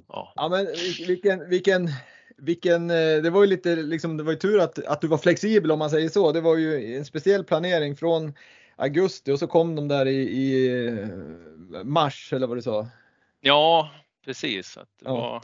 ja. 0.08 0.32
Ja, 0.36 0.48
men 0.48 0.66
vil- 0.66 1.06
vilken, 1.06 1.48
vilken, 1.48 1.88
vilken, 2.36 2.90
eh, 2.90 2.96
det 3.22 3.30
var 3.30 3.40
ju 3.40 3.46
lite 3.46 3.76
liksom, 3.76 4.16
det 4.16 4.22
var 4.22 4.32
ju 4.32 4.38
tur 4.38 4.60
att, 4.60 4.86
att 4.86 5.00
du 5.00 5.06
var 5.06 5.18
flexibel 5.18 5.70
om 5.70 5.78
man 5.78 5.90
säger 5.90 6.08
så. 6.08 6.32
Det 6.32 6.40
var 6.40 6.56
ju 6.56 6.96
en 6.96 7.04
speciell 7.04 7.44
planering 7.44 7.96
från 7.96 8.34
augusti 8.76 9.32
och 9.32 9.38
så 9.38 9.46
kom 9.46 9.74
de 9.76 9.88
där 9.88 10.06
i, 10.06 10.16
i 10.22 10.68
eh, 10.98 11.84
mars 11.84 12.32
eller 12.32 12.46
vad 12.46 12.56
du 12.56 12.62
sa. 12.62 12.88
Ja, 13.40 13.90
precis. 14.24 14.76
Att 14.76 14.88
det 15.00 15.04
Ja. 15.04 15.14
var, 15.14 15.42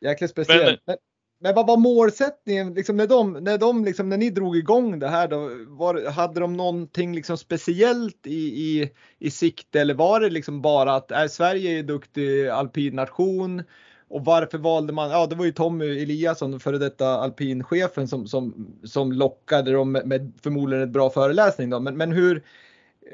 Jäkligt 0.00 0.30
speciellt. 0.30 0.80
Men- 0.86 0.96
men, 1.44 1.54
vad 1.54 1.66
var 1.66 1.76
målsättningen 1.76 2.74
liksom 2.74 2.96
när 2.96 3.06
de, 3.06 3.32
när 3.32 3.58
de 3.58 3.84
liksom, 3.84 4.08
när 4.08 4.16
ni 4.16 4.30
drog 4.30 4.56
igång 4.56 4.98
det 4.98 5.08
här 5.08 5.28
då? 5.28 5.50
Var, 5.68 6.10
hade 6.10 6.40
de 6.40 6.56
någonting 6.56 7.14
liksom 7.14 7.38
speciellt 7.38 8.26
i, 8.26 8.34
i, 8.34 8.90
i 9.18 9.30
sikte 9.30 9.80
eller 9.80 9.94
var 9.94 10.20
det 10.20 10.30
liksom 10.30 10.62
bara 10.62 10.94
att 10.94 11.10
är 11.10 11.28
Sverige 11.28 11.78
är 11.78 11.82
duktig 11.82 12.48
alpin 12.48 12.94
nation 12.94 13.62
och 14.08 14.24
varför 14.24 14.58
valde 14.58 14.92
man, 14.92 15.10
ja 15.10 15.26
det 15.26 15.34
var 15.36 15.44
ju 15.44 15.52
Tommy 15.52 16.02
Eliasson, 16.02 16.60
före 16.60 16.78
detta 16.78 17.08
alpinchefen 17.08 18.08
som, 18.08 18.26
som, 18.26 18.66
som 18.84 19.12
lockade 19.12 19.72
dem 19.72 19.92
med, 19.92 20.06
med 20.06 20.32
förmodligen 20.42 20.84
ett 20.84 20.90
bra 20.90 21.10
föreläsning 21.10 21.70
då. 21.70 21.80
Men, 21.80 21.96
men 21.96 22.12
hur, 22.12 22.42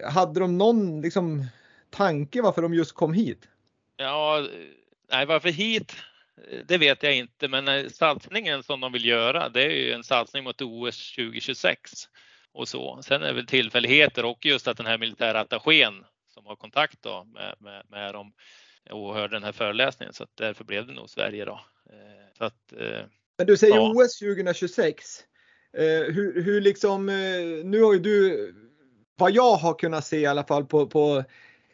hade 0.09 0.40
de 0.40 0.59
någon 0.59 1.01
liksom 1.01 1.45
tanke 1.90 2.43
varför 2.43 2.62
de 2.62 2.75
just 2.75 2.93
kom 2.93 3.12
hit? 3.12 3.49
ja, 3.97 4.47
nej, 5.12 5.27
varför 5.27 5.49
hit? 5.49 5.93
Det 6.64 6.79
vet 6.79 7.03
jag 7.03 7.16
inte, 7.16 7.48
men 7.48 7.68
eh, 7.68 7.88
satsningen 7.88 8.62
som 8.62 8.81
de 8.81 8.92
vill 8.92 9.05
göra, 9.05 9.48
det 9.48 9.62
är 9.62 9.70
ju 9.70 9.92
en 9.92 10.05
satsning 10.05 10.44
mot 10.44 10.62
OS 10.62 11.14
2026 11.14 11.90
och 12.53 12.68
så. 12.68 13.03
Sen 13.03 13.22
är 13.22 13.26
det 13.26 13.33
väl 13.33 13.46
tillfälligheter 13.46 14.24
och 14.24 14.46
just 14.46 14.68
att 14.68 14.76
den 14.76 14.87
här 14.87 14.98
militära 14.98 15.40
attachén 15.40 16.05
som 16.35 16.46
har 16.46 16.57
kontakt 16.57 17.03
då 17.03 17.24
med, 17.24 17.55
med, 17.59 17.85
med 17.88 18.14
dem 18.14 18.33
och 18.90 19.14
hörde 19.14 19.37
den 19.37 19.44
här 19.44 19.53
föreläsningen 19.53 20.14
så 20.14 20.22
att 20.22 20.37
därför 20.37 20.64
blev 20.64 20.87
det 20.87 20.92
nog 20.92 21.11
Sverige 21.11 21.44
då. 21.44 21.61
Eh, 21.90 22.37
Så 22.38 22.44
att, 22.44 22.72
eh, 22.72 23.00
Men 23.38 23.46
du 23.46 23.57
säger 23.57 23.74
Ja. 23.74 23.92
OS 23.94 24.18
2026. 24.18 25.05
Eh, 25.79 25.85
hur, 26.14 26.42
hur 26.42 26.61
liksom, 26.61 27.09
eh, 27.09 27.64
nu 27.64 27.83
har 27.83 27.92
ju 27.92 27.98
du, 27.98 28.55
vad 29.16 29.33
jag 29.33 29.57
har 29.57 29.74
kunnat 29.74 30.07
se 30.07 30.18
i 30.18 30.26
alla 30.26 30.44
fall 30.44 30.64
på, 30.64 30.87
på 30.87 31.24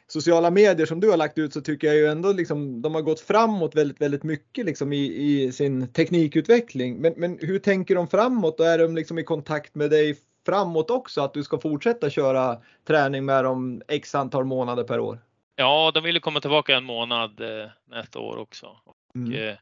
sociala 0.09 0.51
medier 0.51 0.87
som 0.87 1.01
du 1.01 1.11
har 1.11 1.17
lagt 1.17 1.39
ut 1.39 1.53
så 1.53 1.61
tycker 1.61 1.87
jag 1.87 1.97
ju 1.97 2.07
ändå 2.07 2.33
liksom 2.33 2.83
de 2.83 2.95
har 2.95 3.03
gått 3.03 3.21
framåt 3.21 3.75
väldigt, 3.75 4.01
väldigt 4.01 4.23
mycket 4.23 4.67
liksom 4.67 4.93
i, 4.93 5.05
i 5.07 5.53
sin 5.53 5.93
teknikutveckling. 5.93 6.97
Men, 6.97 7.15
men 7.17 7.39
hur 7.41 7.59
tänker 7.59 7.95
de 7.95 8.09
framåt 8.09 8.61
och 8.61 8.67
är 8.67 8.79
de 8.79 8.95
liksom 8.95 9.19
i 9.19 9.25
kontakt 9.25 9.75
med 9.75 9.91
dig 9.91 10.17
framåt 10.47 10.91
också 10.91 11.21
att 11.21 11.35
du 11.35 11.45
ska 11.45 11.59
fortsätta 11.59 12.11
köra 12.11 12.57
träning 12.87 13.25
med 13.25 13.45
dem 13.45 13.83
x 13.89 14.15
antal 14.15 14.45
månader 14.45 14.85
per 14.85 15.01
år? 15.01 15.19
Ja, 15.57 15.91
de 15.95 16.05
vill 16.05 16.21
komma 16.21 16.41
tillbaka 16.41 16.77
en 16.77 16.85
månad 16.85 17.41
eh, 17.41 17.71
nästa 17.85 18.19
år 18.19 18.37
också. 18.37 18.77
Mm. 19.15 19.33
Och, 19.33 19.39
eh, 19.39 19.57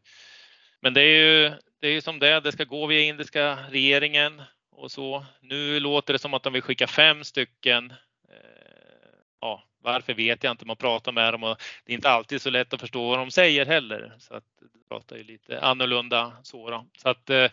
men 0.81 0.95
det 0.95 1.01
är 1.01 1.17
ju 1.17 1.53
det 1.81 1.89
är 1.89 2.01
som 2.01 2.19
det. 2.19 2.41
Det 2.41 2.53
ska 2.53 2.65
gå 2.65 2.87
via 2.87 3.01
indiska 3.01 3.59
regeringen 3.71 4.43
och 4.77 4.91
så. 4.91 5.25
Nu 5.41 5.81
låter 5.81 6.13
det 6.13 6.19
som 6.19 6.35
att 6.35 6.43
de 6.43 6.53
vill 6.53 6.63
skicka 6.63 6.87
fem 6.87 7.25
stycken. 7.25 7.91
Eh, 8.29 8.37
ja, 9.41 9.63
varför 9.85 10.14
vet 10.14 10.44
jag 10.44 10.51
inte. 10.51 10.66
Man 10.66 10.77
pratar 10.77 11.12
med 11.12 11.35
dem 11.35 11.42
och 11.42 11.62
det 11.85 11.92
är 11.92 11.94
inte 11.94 12.11
alltid 12.11 12.42
så 12.42 12.51
lätt 12.51 12.73
att 12.73 12.81
förstå 12.81 13.09
vad 13.09 13.18
de 13.18 13.31
säger 13.31 13.66
heller. 13.66 14.16
Så 14.18 14.35
att 14.35 14.44
det 14.61 14.88
pratar 14.88 15.16
ju 15.16 15.25
lite 15.25 15.61
annorlunda 15.61 16.33
så. 16.42 16.70
Då. 16.70 16.87
så 16.99 17.09
att, 17.09 17.31
eh, 17.31 17.47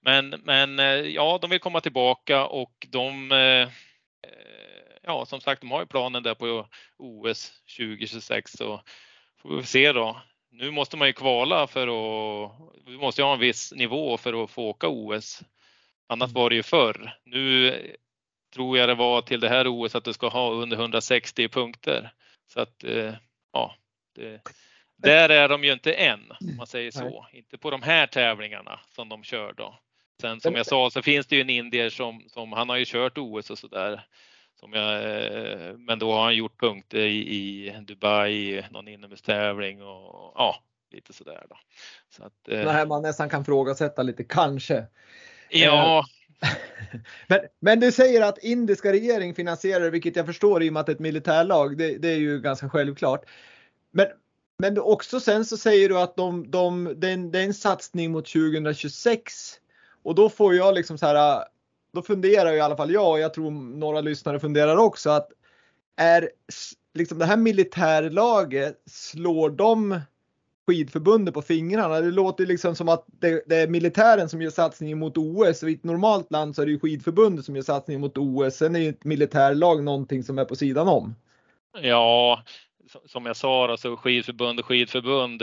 men, 0.00 0.28
men 0.44 0.78
eh, 0.78 0.86
ja, 0.86 1.38
de 1.40 1.50
vill 1.50 1.60
komma 1.60 1.80
tillbaka 1.80 2.46
och 2.46 2.86
de 2.90 3.30
ja, 5.06 5.26
som 5.26 5.40
sagt, 5.40 5.60
de 5.60 5.70
har 5.70 5.80
ju 5.80 5.86
planen 5.86 6.22
där 6.22 6.34
på 6.34 6.66
OS 6.96 7.52
2026 7.76 8.52
så 8.52 8.82
får 9.42 9.56
vi 9.56 9.62
se 9.62 9.92
då. 9.92 10.20
Nu 10.50 10.70
måste 10.70 10.96
man 10.96 11.08
ju 11.08 11.12
kvala 11.12 11.66
för 11.66 11.82
att, 11.82 12.52
vi 12.86 12.96
måste 12.96 13.20
ju 13.20 13.24
ha 13.24 13.34
en 13.34 13.40
viss 13.40 13.72
nivå 13.72 14.16
för 14.16 14.44
att 14.44 14.50
få 14.50 14.68
åka 14.68 14.88
OS. 14.88 15.42
Annat 16.06 16.30
mm. 16.30 16.42
var 16.42 16.50
det 16.50 16.56
ju 16.56 16.62
förr. 16.62 17.16
Nu 17.24 17.96
tror 18.54 18.78
jag 18.78 18.88
det 18.88 18.94
var 18.94 19.22
till 19.22 19.40
det 19.40 19.48
här 19.48 19.66
OS 19.68 19.94
att 19.94 20.04
du 20.04 20.12
ska 20.12 20.28
ha 20.28 20.50
under 20.50 20.76
160 20.76 21.48
punkter. 21.48 22.12
Så 22.46 22.60
att 22.60 22.84
eh, 22.84 23.14
ja, 23.52 23.74
det, 24.14 24.40
där 24.96 25.28
är 25.28 25.48
de 25.48 25.64
ju 25.64 25.72
inte 25.72 25.92
än, 25.92 26.20
om 26.40 26.56
man 26.56 26.66
säger 26.66 26.90
så. 26.90 27.26
Inte 27.32 27.58
på 27.58 27.70
de 27.70 27.82
här 27.82 28.06
tävlingarna 28.06 28.80
som 28.90 29.08
de 29.08 29.24
kör 29.24 29.52
då. 29.52 29.78
Sen 30.20 30.40
som 30.40 30.54
jag 30.54 30.66
sa 30.66 30.90
så 30.90 31.02
finns 31.02 31.26
det 31.26 31.36
ju 31.36 31.40
en 31.40 31.50
indier 31.50 31.90
som, 31.90 32.24
som 32.28 32.52
han 32.52 32.68
har 32.68 32.76
ju 32.76 32.84
kört 32.84 33.18
OS 33.18 33.50
och 33.50 33.58
så 33.58 33.66
där. 33.66 34.06
Som 34.60 34.72
jag, 34.72 34.94
eh, 34.94 35.76
men 35.76 35.98
då 35.98 36.12
har 36.12 36.24
han 36.24 36.36
gjort 36.36 36.60
punkter 36.60 36.98
i, 36.98 37.18
i 37.18 37.74
Dubai, 37.80 38.62
någon 38.70 38.88
inomhustävling 38.88 39.82
och 39.82 40.32
ja, 40.34 40.62
lite 40.90 41.12
sådär 41.12 41.46
då. 41.50 41.56
Så 42.10 42.24
att, 42.24 42.48
eh, 42.48 42.70
här 42.70 42.86
man 42.86 43.02
nästan 43.02 43.30
kan 43.30 43.44
frågasätta 43.44 44.02
lite, 44.02 44.24
kanske. 44.24 44.86
Ja. 45.50 46.04
Men, 47.28 47.40
men 47.60 47.80
du 47.80 47.92
säger 47.92 48.22
att 48.22 48.38
indiska 48.38 48.92
regering 48.92 49.34
finansierar 49.34 49.90
vilket 49.90 50.16
jag 50.16 50.26
förstår 50.26 50.62
i 50.62 50.68
och 50.68 50.72
med 50.72 50.80
att 50.80 50.86
det 50.86 50.92
är 50.92 50.94
ett 50.94 51.00
militärlag. 51.00 51.78
Det, 51.78 51.98
det 51.98 52.08
är 52.08 52.16
ju 52.16 52.40
ganska 52.40 52.68
självklart. 52.68 53.24
Men, 53.90 54.06
men 54.58 54.78
också 54.78 55.20
sen 55.20 55.44
så 55.44 55.56
säger 55.56 55.88
du 55.88 55.98
att 55.98 56.16
de, 56.16 56.50
de, 56.50 56.94
det, 56.96 57.08
är 57.08 57.12
en, 57.12 57.32
det 57.32 57.38
är 57.38 57.44
en 57.44 57.54
satsning 57.54 58.12
mot 58.12 58.26
2026 58.26 59.32
och 60.02 60.14
då 60.14 60.28
får 60.28 60.54
jag 60.54 60.74
liksom 60.74 60.98
så 60.98 61.06
här 61.06 61.44
då 61.92 62.02
funderar 62.02 62.52
i 62.52 62.60
alla 62.60 62.76
fall 62.76 62.92
jag 62.92 63.10
och 63.10 63.18
jag 63.18 63.34
tror 63.34 63.50
några 63.50 64.00
lyssnare 64.00 64.40
funderar 64.40 64.76
också 64.76 65.10
att 65.10 65.28
är 65.96 66.30
liksom 66.94 67.18
det 67.18 67.26
här 67.26 67.36
militärlaget, 67.36 68.82
slår 68.86 69.50
de 69.50 70.00
skidförbundet 70.66 71.34
på 71.34 71.42
fingrarna? 71.42 72.00
Det 72.00 72.10
låter 72.10 72.46
liksom 72.46 72.76
som 72.76 72.88
att 72.88 73.04
det, 73.06 73.42
det, 73.46 73.56
är 73.56 73.68
militären 73.68 74.28
som 74.28 74.42
gör 74.42 74.50
satsningen 74.50 74.98
mot 74.98 75.16
OS 75.16 75.62
och 75.62 75.70
i 75.70 75.74
ett 75.74 75.84
normalt 75.84 76.32
land 76.32 76.56
så 76.56 76.62
är 76.62 76.66
det 76.66 76.72
ju 76.72 76.78
skidförbundet 76.78 77.44
som 77.44 77.56
gör 77.56 77.62
satsningen 77.62 78.00
mot 78.00 78.18
OS. 78.18 78.56
Sen 78.56 78.76
är 78.76 78.80
ju 78.80 78.88
ett 78.88 79.04
militärlag 79.04 79.84
någonting 79.84 80.22
som 80.22 80.38
är 80.38 80.44
på 80.44 80.56
sidan 80.56 80.88
om. 80.88 81.14
Ja, 81.82 82.42
som 83.06 83.26
jag 83.26 83.36
sa, 83.36 83.70
alltså 83.70 83.96
skidförbund 83.96 84.60
och 84.60 84.66
skidförbund 84.66 85.42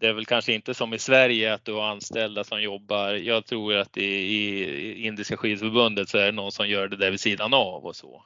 det 0.00 0.06
är 0.06 0.12
väl 0.12 0.26
kanske 0.26 0.52
inte 0.52 0.74
som 0.74 0.94
i 0.94 0.98
Sverige 0.98 1.54
att 1.54 1.64
du 1.64 1.72
har 1.72 1.82
anställda 1.82 2.44
som 2.44 2.62
jobbar. 2.62 3.12
Jag 3.12 3.46
tror 3.46 3.76
att 3.76 3.96
i, 3.96 4.04
i 4.04 5.06
Indiska 5.06 5.36
skidförbundet 5.36 6.08
så 6.08 6.18
är 6.18 6.26
det 6.26 6.32
någon 6.32 6.52
som 6.52 6.68
gör 6.68 6.88
det 6.88 6.96
där 6.96 7.10
vid 7.10 7.20
sidan 7.20 7.54
av 7.54 7.86
och 7.86 7.96
så. 7.96 8.24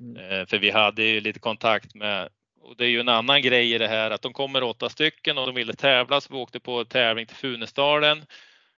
Mm. 0.00 0.16
Eh, 0.16 0.46
för 0.46 0.58
vi 0.58 0.70
hade 0.70 1.02
ju 1.02 1.20
lite 1.20 1.38
kontakt 1.38 1.94
med 1.94 2.28
och 2.62 2.76
det 2.76 2.84
är 2.84 2.88
ju 2.88 3.00
en 3.00 3.08
annan 3.08 3.42
grej 3.42 3.74
i 3.74 3.78
det 3.78 3.88
här 3.88 4.10
att 4.10 4.22
de 4.22 4.32
kommer 4.32 4.62
åtta 4.62 4.88
stycken 4.88 5.38
och 5.38 5.46
de 5.46 5.54
ville 5.54 5.74
tävla 5.74 6.20
så 6.20 6.34
vi 6.34 6.40
åkte 6.40 6.60
på 6.60 6.84
tävling 6.84 7.26
till 7.26 7.36
Funäsdalen 7.36 8.24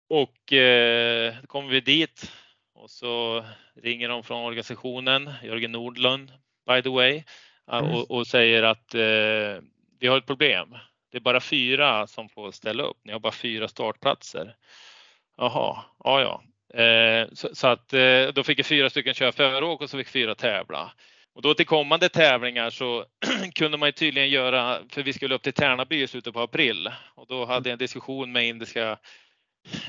och 0.08 0.52
eh, 0.52 1.34
kom 1.46 1.68
vi 1.68 1.80
dit 1.80 2.32
och 2.74 2.90
så 2.90 3.44
ringer 3.82 4.08
de 4.08 4.22
från 4.22 4.44
organisationen, 4.44 5.30
Jörgen 5.42 5.72
Nordlund 5.72 6.32
by 6.66 6.82
the 6.82 6.88
way, 6.88 7.22
mm. 7.72 7.90
och, 7.90 8.10
och, 8.10 8.26
säger 8.26 8.62
att 8.62 8.94
eh, 8.94 9.62
vi 10.00 10.06
har 10.06 10.18
ett 10.18 10.26
problem 10.26 10.76
det 11.10 11.18
är 11.18 11.20
bara 11.20 11.40
fyra 11.40 12.06
som 12.06 12.28
får 12.28 12.50
ställa 12.50 12.82
upp. 12.82 12.96
Ni 13.04 13.12
har 13.12 13.20
bara 13.20 13.32
fyra 13.32 13.68
startplatser. 13.68 14.56
Jaha, 15.36 15.84
ja 16.04 16.20
ja. 16.20 16.42
Eh, 16.82 17.28
så, 17.32 17.54
så, 17.54 17.66
att 17.66 17.92
eh, 17.92 18.26
då 18.34 18.44
fick 18.44 18.66
fyra 18.66 18.90
stycken 18.90 19.14
köra 19.14 19.32
föråk 19.32 19.80
och 19.80 19.90
så 19.90 19.98
fick 19.98 20.08
fyra 20.08 20.34
tävla. 20.34 20.92
Och 21.40 21.44
då 21.44 21.54
till 21.54 21.66
kommande 21.66 22.08
tävlingar 22.08 22.70
så 22.70 23.04
kunde 23.54 23.78
man 23.78 23.88
ju 23.88 23.92
tydligen 23.92 24.30
göra, 24.30 24.78
för 24.90 25.02
vi 25.02 25.12
skulle 25.12 25.34
upp 25.34 25.42
till 25.42 25.52
Tärnaby 25.52 26.02
i 26.02 26.06
slutet 26.06 26.34
på 26.34 26.40
april 26.40 26.90
och 27.14 27.26
då 27.26 27.44
hade 27.44 27.68
jag 27.68 27.72
en 27.72 27.78
diskussion 27.78 28.32
med 28.32 28.46
indiska 28.46 28.98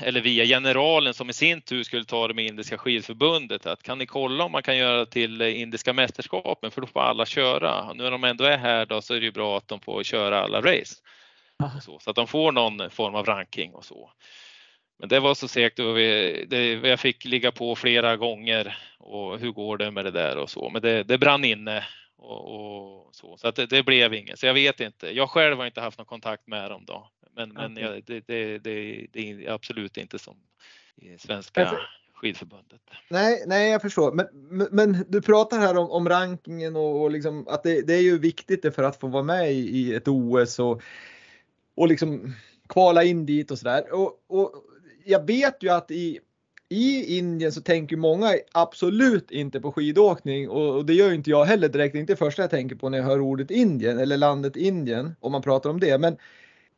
eller 0.00 0.20
via 0.20 0.44
generalen 0.44 1.14
som 1.14 1.30
i 1.30 1.32
sin 1.32 1.60
tur 1.60 1.82
skulle 1.82 2.04
ta 2.04 2.28
det 2.28 2.34
med 2.34 2.46
Indiska 2.46 2.78
skidförbundet 2.78 3.66
att 3.66 3.82
kan 3.82 3.98
ni 3.98 4.06
kolla 4.06 4.44
om 4.44 4.52
man 4.52 4.62
kan 4.62 4.76
göra 4.76 5.06
till 5.06 5.42
Indiska 5.42 5.92
mästerskapen 5.92 6.70
för 6.70 6.80
då 6.80 6.86
får 6.86 7.00
alla 7.00 7.26
köra. 7.26 7.82
Och 7.82 7.96
nu 7.96 8.02
när 8.02 8.10
de 8.10 8.24
ändå 8.24 8.44
är 8.44 8.58
här 8.58 8.86
då 8.86 9.02
så 9.02 9.14
är 9.14 9.20
det 9.20 9.26
ju 9.26 9.32
bra 9.32 9.56
att 9.56 9.68
de 9.68 9.80
får 9.80 10.02
köra 10.02 10.40
alla 10.40 10.60
race. 10.60 10.94
Så, 11.82 11.98
så, 11.98 12.10
att 12.10 12.16
de 12.16 12.26
får 12.26 12.52
någon 12.52 12.90
form 12.90 13.14
av 13.14 13.26
ranking 13.26 13.74
och 13.74 13.84
så. 13.84 14.10
Men 15.02 15.08
det 15.08 15.20
var 15.20 15.34
så 15.34 15.48
segt 15.48 15.78
och 15.78 15.96
vi, 15.96 16.44
det, 16.48 16.72
jag 16.72 17.00
fick 17.00 17.24
ligga 17.24 17.52
på 17.52 17.76
flera 17.76 18.16
gånger 18.16 18.78
och 18.98 19.38
hur 19.38 19.52
går 19.52 19.76
det 19.76 19.90
med 19.90 20.04
det 20.04 20.10
där 20.10 20.36
och 20.36 20.50
så. 20.50 20.70
Men 20.70 20.82
det, 20.82 21.02
det 21.02 21.18
brann 21.18 21.44
inne 21.44 21.84
och, 22.16 22.54
och 22.54 23.14
så, 23.14 23.36
så 23.36 23.48
att 23.48 23.56
det, 23.56 23.66
det, 23.66 23.82
blev 23.82 24.14
inget. 24.14 24.38
Så 24.38 24.46
jag 24.46 24.54
vet 24.54 24.80
inte. 24.80 25.16
Jag 25.16 25.30
själv 25.30 25.58
har 25.58 25.66
inte 25.66 25.80
haft 25.80 25.98
någon 25.98 26.06
kontakt 26.06 26.46
med 26.46 26.70
dem 26.70 26.84
då. 26.86 27.10
Men, 27.36 27.52
okay. 27.52 27.68
men 27.68 27.82
jag, 27.82 28.02
det, 28.26 28.58
det, 28.58 29.16
är 29.16 29.50
absolut 29.50 29.96
inte 29.96 30.18
som 30.18 30.36
i 30.96 31.18
svenska 31.18 31.78
skidförbundet. 32.14 32.80
Nej, 33.08 33.44
nej, 33.46 33.70
jag 33.70 33.82
förstår. 33.82 34.12
Men, 34.12 34.26
men 34.70 35.04
du 35.08 35.22
pratar 35.22 35.58
här 35.58 35.76
om, 35.76 35.90
om 35.90 36.08
rankingen 36.08 36.76
och, 36.76 37.02
och 37.02 37.10
liksom 37.10 37.48
att 37.48 37.62
det, 37.62 37.86
det, 37.86 37.94
är 37.94 38.02
ju 38.02 38.18
viktigt 38.18 38.74
för 38.74 38.82
att 38.82 39.00
få 39.00 39.06
vara 39.06 39.22
med 39.22 39.52
i, 39.52 39.78
i 39.78 39.94
ett 39.94 40.08
OS 40.08 40.58
och, 40.58 40.82
och 41.76 41.88
liksom 41.88 42.34
kvala 42.68 43.04
in 43.04 43.26
dit 43.26 43.50
och 43.50 43.58
sådär. 43.58 43.92
Och, 43.92 44.24
och 44.26 44.68
jag 45.04 45.26
vet 45.26 45.56
ju 45.62 45.68
att 45.68 45.90
i 45.90 46.20
i 46.72 47.18
Indien 47.18 47.52
så 47.52 47.60
tänker 47.60 47.96
många 47.96 48.34
absolut 48.52 49.30
inte 49.30 49.60
på 49.60 49.72
skidåkning 49.72 50.48
och, 50.50 50.76
och 50.76 50.86
det 50.86 50.94
gör 50.94 51.12
inte 51.12 51.30
jag 51.30 51.44
heller 51.44 51.68
direkt. 51.68 51.92
Det 51.92 51.98
är 51.98 52.00
inte 52.00 52.12
det 52.12 52.16
första 52.16 52.42
jag 52.42 52.50
tänker 52.50 52.76
på 52.76 52.88
när 52.88 52.98
jag 52.98 53.04
hör 53.04 53.20
ordet 53.20 53.50
Indien 53.50 53.98
eller 53.98 54.16
landet 54.16 54.56
Indien 54.56 55.14
om 55.20 55.32
man 55.32 55.42
pratar 55.42 55.70
om 55.70 55.80
det. 55.80 55.98
Men, 55.98 56.16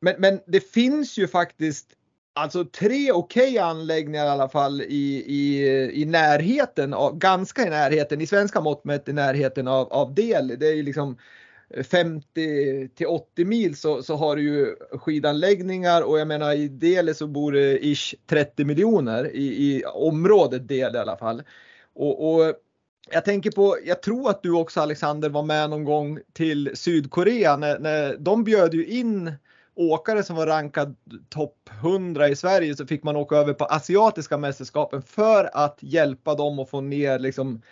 men, 0.01 0.15
men 0.19 0.41
det 0.47 0.61
finns 0.61 1.19
ju 1.19 1.29
faktiskt 1.29 1.87
alltså 2.33 2.65
tre 2.65 3.13
okej 3.13 3.49
okay 3.49 3.59
anläggningar 3.59 4.27
i 4.27 4.29
alla 4.29 4.49
fall 4.49 4.83
i, 4.83 5.25
i, 5.27 6.03
i 6.03 6.05
närheten, 6.05 6.95
av, 6.95 7.19
ganska 7.19 7.67
i 7.67 7.71
närheten, 7.71 8.21
i 8.21 8.27
svenska 8.27 8.61
mått 8.61 8.85
mätt 8.85 9.09
i 9.09 9.13
närheten 9.13 9.69
av, 9.69 9.93
av 9.93 10.15
del. 10.15 10.57
Det 10.59 10.69
är 10.69 10.75
ju 10.75 10.83
liksom 10.83 11.17
50 11.91 12.89
till 12.89 13.07
80 13.07 13.45
mil 13.45 13.77
så, 13.77 14.03
så 14.03 14.17
har 14.17 14.37
du 14.37 14.43
ju 14.43 14.77
skidanläggningar 14.93 16.03
och 16.03 16.19
jag 16.19 16.29
menar 16.29 16.53
i 16.53 16.69
Dele 16.69 17.15
så 17.15 17.27
bor 17.27 17.53
det 17.53 17.87
ish 17.87 18.15
30 18.27 18.65
miljoner 18.65 19.37
i, 19.37 19.47
i 19.47 19.85
området 19.85 20.69
Dele 20.69 20.99
i 20.99 21.01
alla 21.01 21.17
fall. 21.17 21.43
Och, 21.95 22.35
och, 22.35 22.55
jag 23.11 23.25
tänker 23.25 23.51
på, 23.51 23.77
jag 23.85 24.03
tror 24.03 24.31
att 24.31 24.43
du 24.43 24.53
också 24.53 24.81
Alexander 24.81 25.29
var 25.29 25.43
med 25.43 25.71
någon 25.71 25.85
gång 25.85 26.19
till 26.33 26.71
Sydkorea 26.75 27.57
när, 27.57 27.79
när 27.79 28.17
de 28.17 28.45
bjöd 28.45 28.75
ju 28.75 28.87
in 28.87 29.33
åkare 29.75 30.23
som 30.23 30.37
var 30.37 30.47
rankad 30.47 30.97
topp 31.29 31.71
100 31.81 32.29
i 32.29 32.37
Sverige 32.37 32.77
så 32.77 32.87
fick 32.87 33.03
man 33.03 33.17
åka 33.17 33.37
över 33.37 33.53
på 33.53 33.65
asiatiska 33.65 34.39
mästerskapen 34.39 35.03
för 35.03 35.51
att 35.53 35.79
hjälpa 35.81 36.35
dem 36.35 36.59
att 36.59 36.71
få 36.71 36.81
ner 36.81 37.19
liksom 37.19 37.63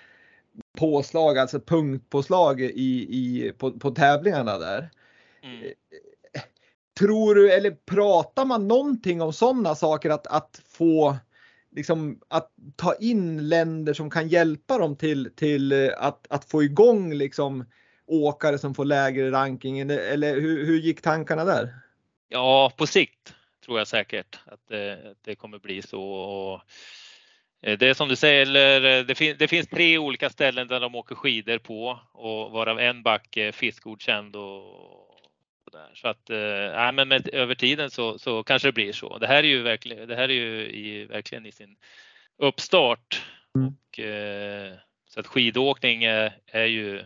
påslag, 0.83 1.39
alltså 1.39 1.61
punktpåslag 1.61 2.61
i, 2.61 3.07
i, 3.11 3.53
på, 3.59 3.73
på 3.73 3.91
tävlingarna 3.91 4.59
där. 4.59 4.91
Mm. 5.43 5.73
Tror 6.99 7.35
du, 7.35 7.53
eller 7.53 7.71
pratar 7.71 8.45
man 8.45 8.69
någonting 8.69 9.23
om 9.23 9.33
sådana 9.33 9.75
saker 9.75 10.11
att, 10.11 10.27
att 10.27 10.63
få 10.69 11.17
liksom 11.71 12.21
att 12.29 12.51
ta 12.77 12.95
in 12.95 13.49
länder 13.49 13.95
som 13.95 14.11
kan 14.11 14.29
hjälpa 14.29 14.79
dem 14.79 14.97
till, 14.97 15.31
till 15.37 15.91
att, 15.97 16.27
att 16.31 16.45
få 16.45 16.63
igång 16.63 17.15
liksom 17.15 17.65
åkare 18.07 18.59
som 18.59 18.75
får 18.75 18.85
lägre 18.85 19.31
ranking 19.31 19.81
eller 19.81 20.41
hur, 20.41 20.67
hur 20.67 20.79
gick 20.81 21.03
tankarna 21.03 21.45
där? 21.45 21.75
Ja, 22.29 22.73
på 22.77 22.87
sikt 22.87 23.35
tror 23.65 23.79
jag 23.79 23.89
säkert 23.89 24.39
att 24.47 24.69
det, 24.69 25.15
det 25.25 25.35
kommer 25.35 25.59
bli 25.59 25.83
så. 25.83 26.03
Och 26.03 26.61
Eh, 26.61 27.02
det 27.63 27.83
är 27.83 27.95
som 27.95 28.09
du 28.09 28.17
säger, 28.17 28.47
eh, 28.47 29.05
det, 29.05 29.15
fin 29.15 29.37
det, 29.39 29.49
finns 29.49 29.69
tre 29.69 29.99
olika 29.99 30.31
ställen 30.31 30.69
där 30.69 30.81
de 30.81 30.95
åker 30.95 31.15
skidor 31.15 31.59
på 31.59 32.01
och 32.13 32.51
varav 32.51 32.81
en 32.81 33.03
backe 33.03 33.43
är 33.43 33.53
fiskgodkänd 33.53 34.37
och, 34.37 34.93
där. 35.73 35.91
Så 35.95 36.09
att, 36.09 36.31
äh, 36.31 36.93
men 36.93 37.09
med, 37.09 37.29
över 37.33 37.55
tiden 37.55 37.91
så, 37.91 38.19
så 38.19 38.43
kanske 38.43 38.69
det 38.69 38.73
blir 38.73 38.93
så. 38.93 39.19
Det 39.19 39.27
här 39.27 39.37
är 39.37 39.49
ju 39.49 39.63
verkligen, 39.63 40.09
det 40.09 40.17
här 40.17 40.29
är 40.29 40.35
ju 40.35 40.71
i, 40.71 41.05
verkligen 41.05 41.47
i 41.47 41.53
sin 41.53 41.77
uppstart 42.39 43.23
Mm. 43.55 43.67
Och, 43.67 44.01
så 45.07 45.21
att 45.21 45.27
skidåkning 45.27 46.05
är, 46.05 46.39
är 46.47 46.65
ju, 46.65 47.05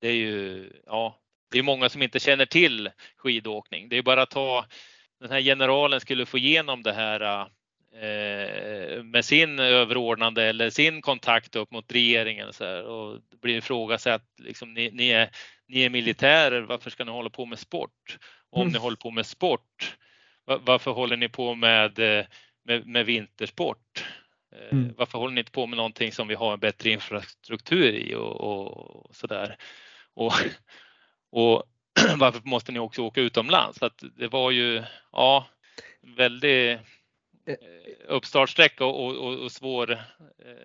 det 0.00 0.08
är 0.08 0.14
ju, 0.14 0.70
ja, 0.86 1.18
det 1.50 1.58
är 1.58 1.62
många 1.62 1.88
som 1.88 2.02
inte 2.02 2.20
känner 2.20 2.46
till 2.46 2.90
skidåkning. 3.16 3.88
Det 3.88 3.98
är 3.98 4.02
bara 4.02 4.22
att 4.22 4.30
ta, 4.30 4.66
den 5.20 5.30
här 5.30 5.40
generalen 5.40 6.00
skulle 6.00 6.26
få 6.26 6.38
igenom 6.38 6.82
det 6.82 6.92
här 6.92 7.20
eh, 7.20 7.46
med 9.04 9.24
sin 9.24 9.58
överordnande 9.58 10.44
eller 10.44 10.70
sin 10.70 11.02
kontakt 11.02 11.56
upp 11.56 11.70
mot 11.70 11.92
regeringen 11.92 12.52
så 12.52 12.64
här, 12.64 12.82
och 12.82 13.20
det 13.30 13.40
blir 13.40 13.56
ifrågasatt, 13.56 14.24
liksom, 14.38 14.74
ni, 14.74 14.90
ni, 14.90 15.08
är, 15.08 15.30
ni 15.68 15.82
är 15.82 15.90
militärer, 15.90 16.60
varför 16.60 16.90
ska 16.90 17.04
ni 17.04 17.10
hålla 17.10 17.30
på 17.30 17.46
med 17.46 17.58
sport? 17.58 18.18
Och 18.50 18.58
om 18.58 18.62
mm. 18.62 18.72
ni 18.72 18.78
håller 18.78 18.96
på 18.96 19.10
med 19.10 19.26
sport, 19.26 19.96
varför 20.44 20.90
håller 20.90 21.16
ni 21.16 21.28
på 21.28 21.54
med, 21.54 21.98
eh, 21.98 22.26
med, 22.64 22.86
med 22.86 23.06
vintersport? 23.06 24.04
Eh, 24.56 24.72
mm. 24.72 24.94
Varför 24.96 25.18
håller 25.18 25.34
ni 25.34 25.40
inte 25.40 25.52
på 25.52 25.66
med 25.66 25.76
någonting 25.76 26.12
som 26.12 26.28
vi 26.28 26.34
har 26.34 26.52
en 26.52 26.60
bättre 26.60 26.90
infrastruktur 26.90 27.92
i 27.92 28.14
och, 28.14 28.40
och, 28.40 29.06
och 29.06 29.16
sådär? 29.16 29.56
Och, 30.14 30.32
och 31.30 31.62
varför 32.16 32.40
måste 32.44 32.72
ni 32.72 32.78
också 32.78 33.02
åka 33.02 33.20
utomlands? 33.20 33.78
Så 33.78 33.86
att 33.86 34.02
det 34.16 34.28
var 34.28 34.50
ju, 34.50 34.82
ja, 35.12 35.46
väldigt 36.16 36.78
eh, 36.78 36.86
Eh, 37.46 37.54
uppstartsträcka 38.08 38.84
och, 38.84 39.16
och, 39.16 39.44
och 39.44 39.52
svår, 39.52 39.92
eh, 39.92 39.96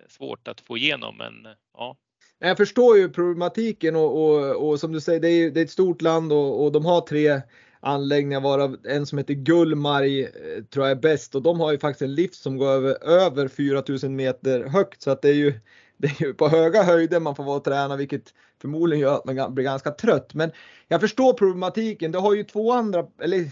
svårt 0.08 0.48
att 0.48 0.60
få 0.60 0.76
igenom. 0.76 1.16
Men 1.16 1.46
eh, 1.46 1.52
ja. 1.74 1.96
Jag 2.38 2.56
förstår 2.56 2.96
ju 2.96 3.08
problematiken 3.08 3.96
och, 3.96 4.24
och, 4.24 4.68
och 4.68 4.80
som 4.80 4.92
du 4.92 5.00
säger, 5.00 5.20
det 5.20 5.28
är, 5.28 5.50
det 5.50 5.60
är 5.60 5.64
ett 5.64 5.70
stort 5.70 6.02
land 6.02 6.32
och, 6.32 6.64
och 6.64 6.72
de 6.72 6.84
har 6.84 7.00
tre 7.00 7.40
anläggningar 7.80 8.40
varav 8.40 8.76
en 8.84 9.06
som 9.06 9.18
heter 9.18 9.34
Gullmarg 9.34 10.28
tror 10.70 10.86
jag 10.86 10.90
är 10.90 11.00
bäst 11.00 11.34
och 11.34 11.42
de 11.42 11.60
har 11.60 11.72
ju 11.72 11.78
faktiskt 11.78 12.02
en 12.02 12.14
lift 12.14 12.34
som 12.34 12.56
går 12.56 12.68
över, 12.68 13.04
över 13.04 13.48
4000 13.48 14.16
meter 14.16 14.64
högt 14.64 15.02
så 15.02 15.10
att 15.10 15.22
det 15.22 15.28
är 15.28 15.34
ju 15.34 15.60
det 15.96 16.06
är 16.08 16.26
ju 16.26 16.34
på 16.34 16.48
höga 16.48 16.82
höjder 16.82 17.20
man 17.20 17.36
får 17.36 17.44
vara 17.44 17.56
och 17.56 17.64
träna 17.64 17.96
vilket 17.96 18.34
förmodligen 18.60 19.02
gör 19.02 19.14
att 19.14 19.24
man 19.24 19.54
blir 19.54 19.64
ganska 19.64 19.90
trött. 19.90 20.34
Men 20.34 20.52
jag 20.88 21.00
förstår 21.00 21.32
problematiken. 21.32 22.12
Det 22.12 22.18
har 22.18 22.34
ju 22.34 22.44
två 22.44 22.72
andra, 22.72 23.06
eller 23.22 23.50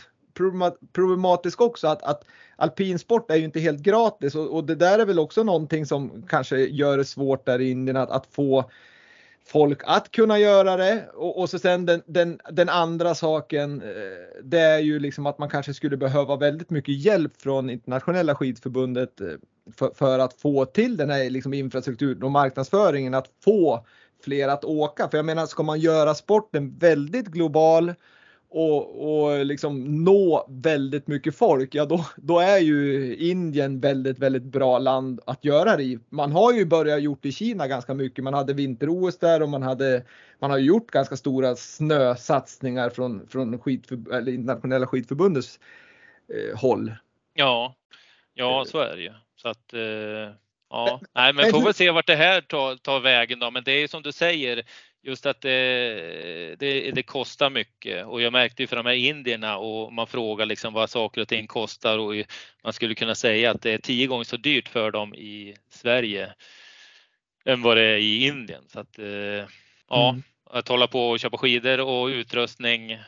problematisk 0.93 1.61
också 1.61 1.89
att, 1.89 2.03
att 2.03 2.25
alpinsport 2.57 3.31
är 3.31 3.37
ju 3.37 3.45
inte 3.45 3.61
helt 3.61 3.81
gratis 3.81 4.35
och, 4.35 4.55
och, 4.55 4.65
det 4.65 4.75
där 4.75 4.99
är 4.99 5.07
väl 5.07 5.19
också 5.19 5.43
någonting 5.43 5.87
som 5.87 6.27
kanske 6.29 6.57
gör 6.59 6.99
det 6.99 7.05
svårt 7.05 7.47
där 7.47 7.61
i 7.61 7.71
Indien 7.71 7.97
att, 7.97 8.11
att 8.11 8.27
få 8.27 8.71
folk 9.47 9.81
att 9.85 10.11
kunna 10.11 10.39
göra 10.39 10.77
det. 10.77 11.09
Och, 11.15 11.41
och 11.41 11.51
så 11.51 11.59
sen 11.59 11.87
den, 11.87 12.03
den, 12.07 12.41
den, 12.51 12.69
andra 12.69 13.15
saken, 13.15 13.83
eh, 13.83 14.43
det 14.43 14.61
är 14.61 14.79
ju 14.79 14.99
liksom 14.99 15.27
att 15.27 15.39
man 15.39 15.49
kanske 15.49 15.75
skulle 15.75 15.97
behöva 15.97 16.37
väldigt 16.37 16.71
mycket 16.71 17.05
hjälp 17.05 17.33
från 17.37 17.71
internationella 17.71 18.35
skidförbundet 18.35 19.21
eh, 19.21 19.27
för, 19.77 19.91
för 19.95 20.19
att 20.19 20.41
få 20.41 20.65
till 20.65 20.97
den 20.97 21.11
här 21.11 21.31
liksom 21.31 21.55
infrastrukturen 21.55 22.23
och 22.23 22.31
marknadsföringen, 22.31 23.15
att 23.15 23.31
få 23.45 23.87
fler 24.25 24.49
att 24.49 24.65
åka. 24.65 25.09
För 25.09 25.19
jag 25.19 25.27
menar, 25.27 25.47
ska 25.47 25.63
man 25.63 25.81
göra 25.81 26.15
sporten 26.15 26.79
väldigt 26.79 27.27
global 27.27 27.95
och, 28.51 29.11
och 29.23 29.47
liksom 29.47 30.05
nå 30.05 30.47
väldigt 30.49 31.07
mycket 31.07 31.37
folk, 31.37 31.75
ja 31.75 31.85
då, 31.85 32.07
då 32.17 32.39
är 32.39 32.59
ju 32.59 33.17
Indien 33.17 33.81
väldigt, 33.81 34.19
väldigt 34.19 34.43
bra 34.43 34.79
land 34.79 35.21
att 35.27 35.45
göra 35.45 35.77
det 35.77 35.83
i. 35.83 35.99
Man 36.09 36.33
har 36.33 36.53
ju 36.53 36.65
börjat 36.65 37.03
gjort 37.03 37.25
i 37.25 37.33
Kina 37.33 37.69
ganska 37.69 37.95
mycket. 37.95 38.25
Man 38.25 38.35
hade 38.35 38.53
vinter-OS 38.53 39.19
där 39.19 39.43
och 39.43 39.49
man 39.49 39.63
hade, 39.63 40.03
man 40.39 40.51
har 40.51 40.59
gjort 40.59 40.91
ganska 40.91 41.17
stora 41.17 41.57
snösatsningar 41.57 42.91
från, 42.91 43.27
från 43.29 43.59
skidför, 43.59 44.15
eller 44.15 44.33
internationella 44.33 44.87
skidförbundets 44.87 45.61
eh, 46.35 46.59
håll. 46.59 46.95
Ja, 47.35 47.75
ja 48.35 48.65
så 48.69 48.79
är 48.79 48.97
det 48.97 49.03
ju. 49.03 49.13
Så 49.37 49.49
att, 49.49 49.73
eh, 49.73 50.35
ja, 50.71 51.01
nej, 51.15 51.33
men 51.33 51.51
får 51.51 51.65
väl 51.65 51.75
se 51.75 51.91
vart 51.91 52.07
det 52.07 52.17
här 52.17 52.41
tar, 52.41 52.77
tar 52.77 53.01
vägen 53.01 53.39
då. 53.39 53.51
Men 53.51 53.65
det 53.65 53.73
är 53.73 53.89
som 53.89 54.03
du 54.03 54.13
säger, 54.13 54.63
just 55.03 55.27
att 55.27 55.41
det, 55.41 56.57
det, 56.59 56.91
det, 56.91 57.03
kostar 57.03 57.51
mycket 57.51 58.07
och 58.07 58.23
jag 58.23 58.33
märkte 58.33 58.63
ju 58.63 58.67
för 58.67 58.77
de 58.77 58.87
här 58.87 58.93
indierna 58.93 59.59
och 59.59 59.93
man 59.93 60.07
frågar 60.07 60.47
liksom 60.47 60.75
vad 60.75 60.91
saker 60.91 61.21
och 61.21 61.29
ting 61.29 61.47
kostar 61.47 61.99
och 61.99 62.15
man 62.65 62.73
skulle 62.73 62.95
kunna 62.95 63.15
säga 63.15 63.51
att 63.51 63.63
det 63.63 63.71
är 63.71 63.79
tio 63.79 64.07
gånger 64.07 64.25
så 64.25 64.37
dyrt 64.37 64.69
för 64.69 64.91
dem 64.91 65.15
i 65.15 65.55
Sverige 65.71 66.35
än 67.45 67.63
vad 67.63 67.77
det 67.77 67.83
är 67.83 67.97
i 67.97 68.27
Indien. 68.27 68.65
Så 68.69 68.81
att 68.81 68.99
ja, 69.89 70.11
mm. 70.11 70.23
att 70.51 70.69
hålla 70.69 70.87
på 70.87 71.11
och 71.11 71.21
köpa 71.21 71.39
skidor 71.39 71.81
och 71.81 72.07
utrustning. 72.07 72.99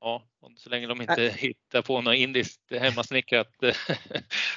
Ja, 0.00 0.22
så 0.56 0.70
länge 0.70 0.86
de 0.86 1.00
inte 1.00 1.34
hittar 1.38 1.82
på 1.82 2.00
något 2.00 2.16
indiskt 2.16 2.60
hemmasnickrat 2.80 3.54
så, 3.60 3.72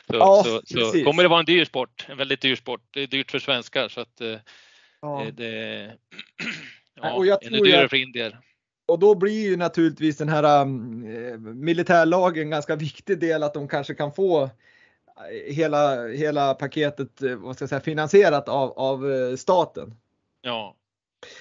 ja, 0.07 0.43
så, 0.43 0.61
så 0.65 1.03
kommer 1.03 1.23
det 1.23 1.29
vara 1.29 1.39
en 1.39 1.45
dyr 1.45 1.65
sport, 1.65 2.05
en 2.09 2.17
väldigt 2.17 2.41
dyr 2.41 2.55
sport. 2.55 2.81
Det 2.91 3.01
är 3.01 3.07
dyrt 3.07 3.31
för 3.31 3.39
svenskar 3.39 3.87
så 3.89 4.01
att 4.01 4.21
Ja. 5.03 5.31
Det, 5.33 5.97
ja, 7.03 7.13
och 7.13 7.25
jag 7.25 7.41
tror 7.41 7.65
dyrare 7.65 7.89
för 7.89 7.97
indier. 7.97 8.39
Och 8.85 8.99
då 8.99 9.15
blir 9.15 9.49
ju 9.49 9.57
naturligtvis 9.57 10.17
den 10.17 10.29
här 10.29 10.61
um, 10.61 11.65
militärlagen 11.65 12.43
en 12.43 12.49
ganska 12.49 12.75
viktig 12.75 13.19
del 13.19 13.43
att 13.43 13.53
de 13.53 13.67
kanske 13.67 13.93
kan 13.93 14.13
få 14.13 14.43
eh, 14.43 14.49
hela, 15.53 16.07
hela 16.07 16.53
paketet 16.53 17.21
eh, 17.21 17.35
vad 17.35 17.55
ska 17.55 17.63
jag 17.63 17.69
säga, 17.69 17.81
finansierat 17.81 18.49
av, 18.49 18.71
av 18.71 19.35
staten. 19.35 19.95
Ja. 20.41 20.75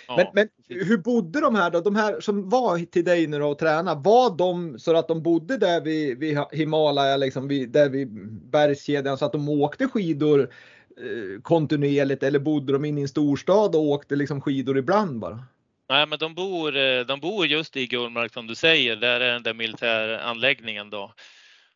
ja 0.08 0.16
men, 0.16 0.26
men 0.32 0.48
hur 0.86 0.98
bodde 0.98 1.40
de 1.40 1.54
här 1.54 1.70
då? 1.70 1.80
De 1.80 1.96
här 1.96 2.20
som 2.20 2.48
var 2.48 2.78
till 2.78 3.04
dig 3.04 3.26
nu 3.26 3.42
och 3.42 3.58
tränade, 3.58 4.00
var 4.00 4.36
de 4.36 4.78
så 4.78 4.96
att 4.96 5.08
de 5.08 5.22
bodde 5.22 5.56
där 5.56 5.80
vid, 5.80 6.18
vid 6.18 6.38
Himalaya, 6.52 7.16
liksom 7.16 7.48
vid, 7.48 7.70
där 7.70 7.88
vid 7.88 8.08
bergskedjan 8.50 9.18
så 9.18 9.24
att 9.24 9.32
de 9.32 9.48
åkte 9.48 9.88
skidor 9.88 10.50
Eh, 10.96 11.40
kontinuerligt 11.42 12.22
eller 12.22 12.38
bodde 12.38 12.72
de 12.72 12.84
inne 12.84 13.00
i 13.00 13.02
en 13.02 13.08
storstad 13.08 13.76
och 13.76 13.82
åkte 13.82 14.16
liksom 14.16 14.40
skidor 14.40 14.78
ibland 14.78 15.18
bara? 15.18 15.44
Nej, 15.92 16.06
men 16.06 16.18
de 16.18 16.34
bor, 16.34 16.76
eh, 16.76 17.00
de 17.00 17.20
bor 17.20 17.46
just 17.46 17.76
i 17.76 17.86
Gullmark 17.86 18.32
som 18.32 18.46
du 18.46 18.54
säger. 18.54 18.96
Där 18.96 19.20
är 19.20 19.32
den 19.32 19.42
där 19.42 19.54
militäranläggningen 19.54 20.90
då. 20.90 21.14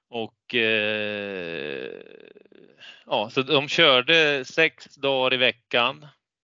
Och 0.08 0.54
eh, 0.54 1.90
ja, 3.06 3.30
så 3.30 3.42
de 3.42 3.68
körde 3.68 4.44
sex 4.44 4.94
dagar 4.94 5.34
i 5.34 5.36
veckan. 5.36 6.06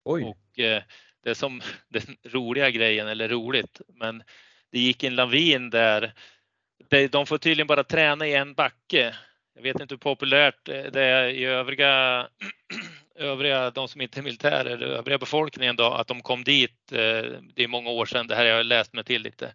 Oj. 0.05 0.25
Och 0.25 0.59
eh, 0.59 0.83
det 1.25 1.35
som 1.35 1.63
den 1.89 2.17
roliga 2.25 2.71
grejen, 2.71 3.09
eller 3.09 3.29
roligt, 3.29 3.81
men 3.89 4.23
det 4.73 4.79
gick 4.79 5.03
en 5.03 5.15
lavin 5.15 5.71
där. 5.71 6.13
De 7.11 7.27
får 7.27 7.39
tydligen 7.39 7.67
bara 7.67 7.85
träna 7.85 8.27
i 8.27 8.35
en 8.35 8.55
backe 8.55 9.15
jag 9.55 9.63
vet 9.63 9.81
inte 9.81 9.95
hur 9.95 9.99
populärt 9.99 10.65
det 10.65 11.03
är 11.03 11.29
i 11.29 11.45
övriga, 11.45 12.29
övriga 13.15 13.71
de 13.71 13.89
som 13.89 14.01
inte 14.01 14.21
är 14.21 14.23
militärer, 14.23 14.83
övriga 14.83 15.19
befolkningen 15.19 15.77
då, 15.77 15.85
att 15.85 16.07
de 16.07 16.23
kom 16.23 16.45
dit. 16.45 16.93
Eh, 16.93 16.99
det 17.55 17.65
är 17.65 17.69
många 17.69 17.91
år 17.91 18.07
sedan, 18.07 18.27
det 18.27 18.35
här 18.35 18.45
har 18.45 18.51
jag 18.51 18.67
läst 18.67 18.93
mig 18.93 19.05
till 19.05 19.23
lite. 19.23 19.53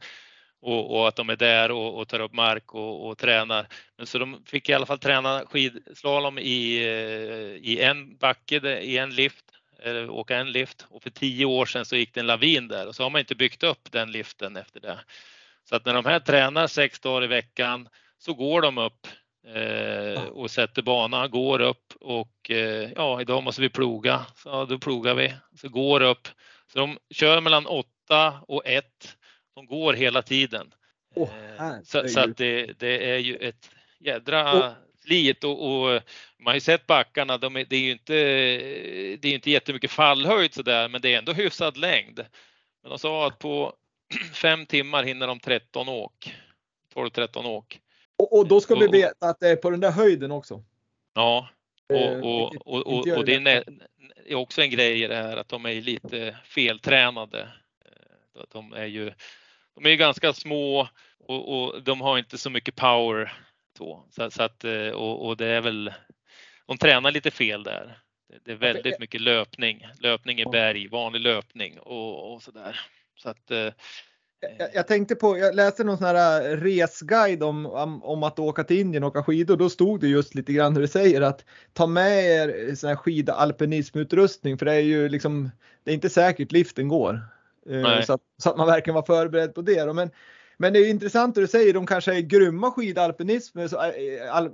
Och, 0.62 0.96
och 0.96 1.08
att 1.08 1.16
de 1.16 1.30
är 1.30 1.36
där 1.36 1.72
och, 1.72 2.00
och 2.00 2.08
tar 2.08 2.20
upp 2.20 2.34
mark 2.34 2.74
och, 2.74 3.08
och, 3.08 3.18
tränar. 3.18 3.68
Men 3.98 4.08
så 4.08 4.20
de 4.20 4.44
fick 4.46 4.70
i 4.70 4.74
alla 4.74 4.86
fall 4.86 5.00
träna 5.00 5.46
skidslalom 5.46 6.40
i, 6.40 6.78
eh, 6.78 7.70
i 7.70 7.80
en 7.82 8.18
backe, 8.18 8.80
i 8.80 8.98
en 8.98 9.16
lift, 9.16 9.46
eller 9.84 10.10
åka 10.10 10.38
en 10.38 10.52
lift. 10.52 10.86
Och 10.90 11.04
för 11.04 11.10
tio 11.10 11.46
år 11.46 11.66
sedan 11.66 11.86
så 11.86 11.96
gick 11.96 12.14
det 12.14 12.20
en 12.20 12.28
lavin 12.28 12.68
där 12.68 12.88
och 12.88 12.96
så 12.96 13.04
har 13.04 13.10
man 13.10 13.20
inte 13.20 13.36
byggt 13.36 13.64
upp 13.64 13.92
den 13.92 14.12
liften 14.12 14.56
efter 14.56 14.80
det. 14.80 15.00
Så 15.70 15.76
att 15.76 15.86
när 15.86 15.94
de 15.94 16.06
här 16.06 16.20
tränar 16.20 16.68
sex 16.68 17.00
dagar 17.00 17.24
i 17.24 17.28
veckan 17.28 17.90
så 18.18 18.34
går 18.34 18.62
de 18.62 18.78
upp 18.78 19.08
eh, 19.56 20.24
och 20.24 20.52
sätter 20.52 20.82
bana, 20.82 21.28
går 21.28 21.60
upp 21.60 21.94
och 22.00 22.52
eh, 22.52 22.92
ja, 22.96 23.22
idag 23.22 23.44
måste 23.44 23.62
vi 23.62 23.70
ploga. 23.70 24.26
Så 24.36 24.66
då 24.66 24.80
plogar 24.80 25.14
vi. 25.14 25.34
Så 25.62 25.70
går 25.70 26.02
upp. 26.02 26.28
Så 26.74 26.80
de 26.80 26.98
kör 27.10 27.42
mellan 27.42 27.66
8 27.66 28.40
och 28.48 28.62
1. 28.66 28.86
De 29.56 29.66
går 29.66 29.94
hela 29.94 30.22
tiden. 30.22 30.74
Oh, 31.16 31.30
så, 31.84 32.08
så, 32.08 32.20
att 32.20 32.38
det, 32.38 32.80
det, 32.80 33.12
är 33.12 33.18
ju 33.18 33.36
ett 33.36 33.72
jädra 34.00 34.60
oh. 34.60 34.72
slit 35.04 35.44
och, 35.44 35.72
och, 35.72 36.02
man 36.40 36.46
har 36.46 36.54
ju 36.54 36.60
sett 36.60 36.88
backarna. 36.88 37.38
De 37.38 37.56
är, 37.56 37.66
det 37.70 37.76
är 37.76 37.80
ju 37.80 37.92
inte, 37.92 38.14
det 39.18 39.28
är 39.28 39.34
inte 39.34 39.52
jättemycket 39.52 39.92
fallhöjd 39.92 40.54
så 40.54 40.62
där, 40.62 40.90
men 40.90 41.02
det 41.02 41.14
är 41.14 41.18
ändå 41.18 41.34
hyfsad 41.34 41.78
längd. 41.78 42.26
Men 42.82 42.90
de 42.90 43.00
sa 43.00 43.28
att 43.28 43.40
på 43.40 43.74
fem 44.34 44.66
timmar 44.66 45.04
hinner 45.04 45.28
de 45.28 45.40
13 45.40 45.90
åk. 45.90 46.36
12-13 46.96 47.46
åk. 47.46 47.80
Och, 48.30 48.40
och, 48.40 48.48
då 48.48 48.62
ska 48.62 48.76
vi 48.76 48.88
veta 48.88 49.30
att 49.30 49.40
det 49.40 49.50
är 49.50 49.56
på 49.56 49.70
den 49.70 49.80
där 49.80 49.92
höjden 49.92 50.32
också. 50.32 50.64
Ja, 51.14 51.50
och, 51.90 51.96
eh, 51.96 52.20
och, 52.20 52.68
och, 52.68 52.88
och, 53.18 53.26
det 53.26 53.36
är 54.26 54.36
också 54.36 54.62
en 54.62 54.70
grej 54.70 55.04
i 55.04 55.08
det 55.08 55.16
här 55.16 55.38
att 55.38 55.50
de 55.50 55.66
är 55.66 55.82
lite 55.82 56.38
feltränade. 56.44 57.42
Eh, 57.86 58.44
de 58.52 58.74
är 58.74 58.86
ju 58.86 59.12
de 59.76 59.86
är 59.86 59.96
ganska 59.96 60.34
små 60.34 60.88
och, 61.20 61.84
de 61.84 62.02
har 62.02 62.18
inte 62.18 62.38
så 62.38 62.50
mycket 62.50 62.76
power. 62.76 63.34
Så, 63.78 64.06
så 64.30 64.44
att, 64.44 64.64
eh, 64.64 64.90
och, 64.90 65.38
det 65.38 65.48
är 65.48 65.62
väl, 65.62 65.94
de 66.66 66.78
tränar 66.78 67.12
lite 67.12 67.32
fel 67.32 67.64
där. 67.64 68.00
Det 68.46 68.52
är 68.52 68.56
väldigt 68.56 69.00
mycket 69.00 69.22
löpning, 69.22 69.88
löpning 70.00 70.40
i 70.40 70.46
berg, 70.46 70.88
vanlig 70.88 71.22
löpning 71.22 71.80
och, 71.80 72.34
och 72.34 72.44
så 72.44 72.52
där. 72.52 72.80
Så 73.16 73.30
att 73.30 73.52
Jag, 74.42 74.70
jag, 74.74 74.88
tänkte 74.88 75.16
på, 75.16 75.38
jag 75.38 75.56
läste 75.56 75.84
någon 75.84 75.98
sån 75.98 76.08
här 76.08 76.58
resguide 76.58 77.44
om, 77.44 77.66
om, 77.66 78.04
om, 78.04 78.24
att 78.24 78.40
åka 78.40 78.64
till 78.64 78.80
Indien 78.80 79.04
och 79.04 79.10
åka 79.10 79.24
skidor. 79.24 79.58
Då 79.58 79.70
stod 79.70 80.00
det 80.00 80.08
just 80.08 80.36
lite 80.36 80.54
grann 80.54 80.74
hur 80.74 80.82
det 80.82 80.88
säger 80.88 81.22
att 81.22 81.46
ta 81.74 81.88
med 81.88 82.26
er 82.26 82.76
sån 82.76 82.88
här 82.88 82.96
skidalpinismutrustning 82.96 84.58
för 84.58 84.66
det 84.66 84.74
är 84.74 84.80
ju 84.80 85.10
liksom, 85.10 85.52
det 85.84 85.92
är 85.92 85.96
inte 85.96 86.10
säkert 86.10 86.52
liften 86.52 86.88
går. 86.88 87.22
Så 88.06 88.14
att, 88.14 88.22
så 88.38 88.50
att, 88.50 88.58
man 88.58 88.68
verkligen 88.68 88.96
var 88.96 89.04
förberedd 89.04 89.54
på 89.56 89.62
det. 89.62 89.94
Men, 89.94 90.10
men 90.58 90.74
det 90.74 90.80
är 90.80 90.90
intressant 90.90 91.38
hur 91.38 91.42
du 91.42 91.48
säger, 91.48 91.74
de 91.74 91.86
kanske 91.86 92.16
är 92.16 92.20
grymma 92.20 92.72
skidalpinism, 92.72 93.60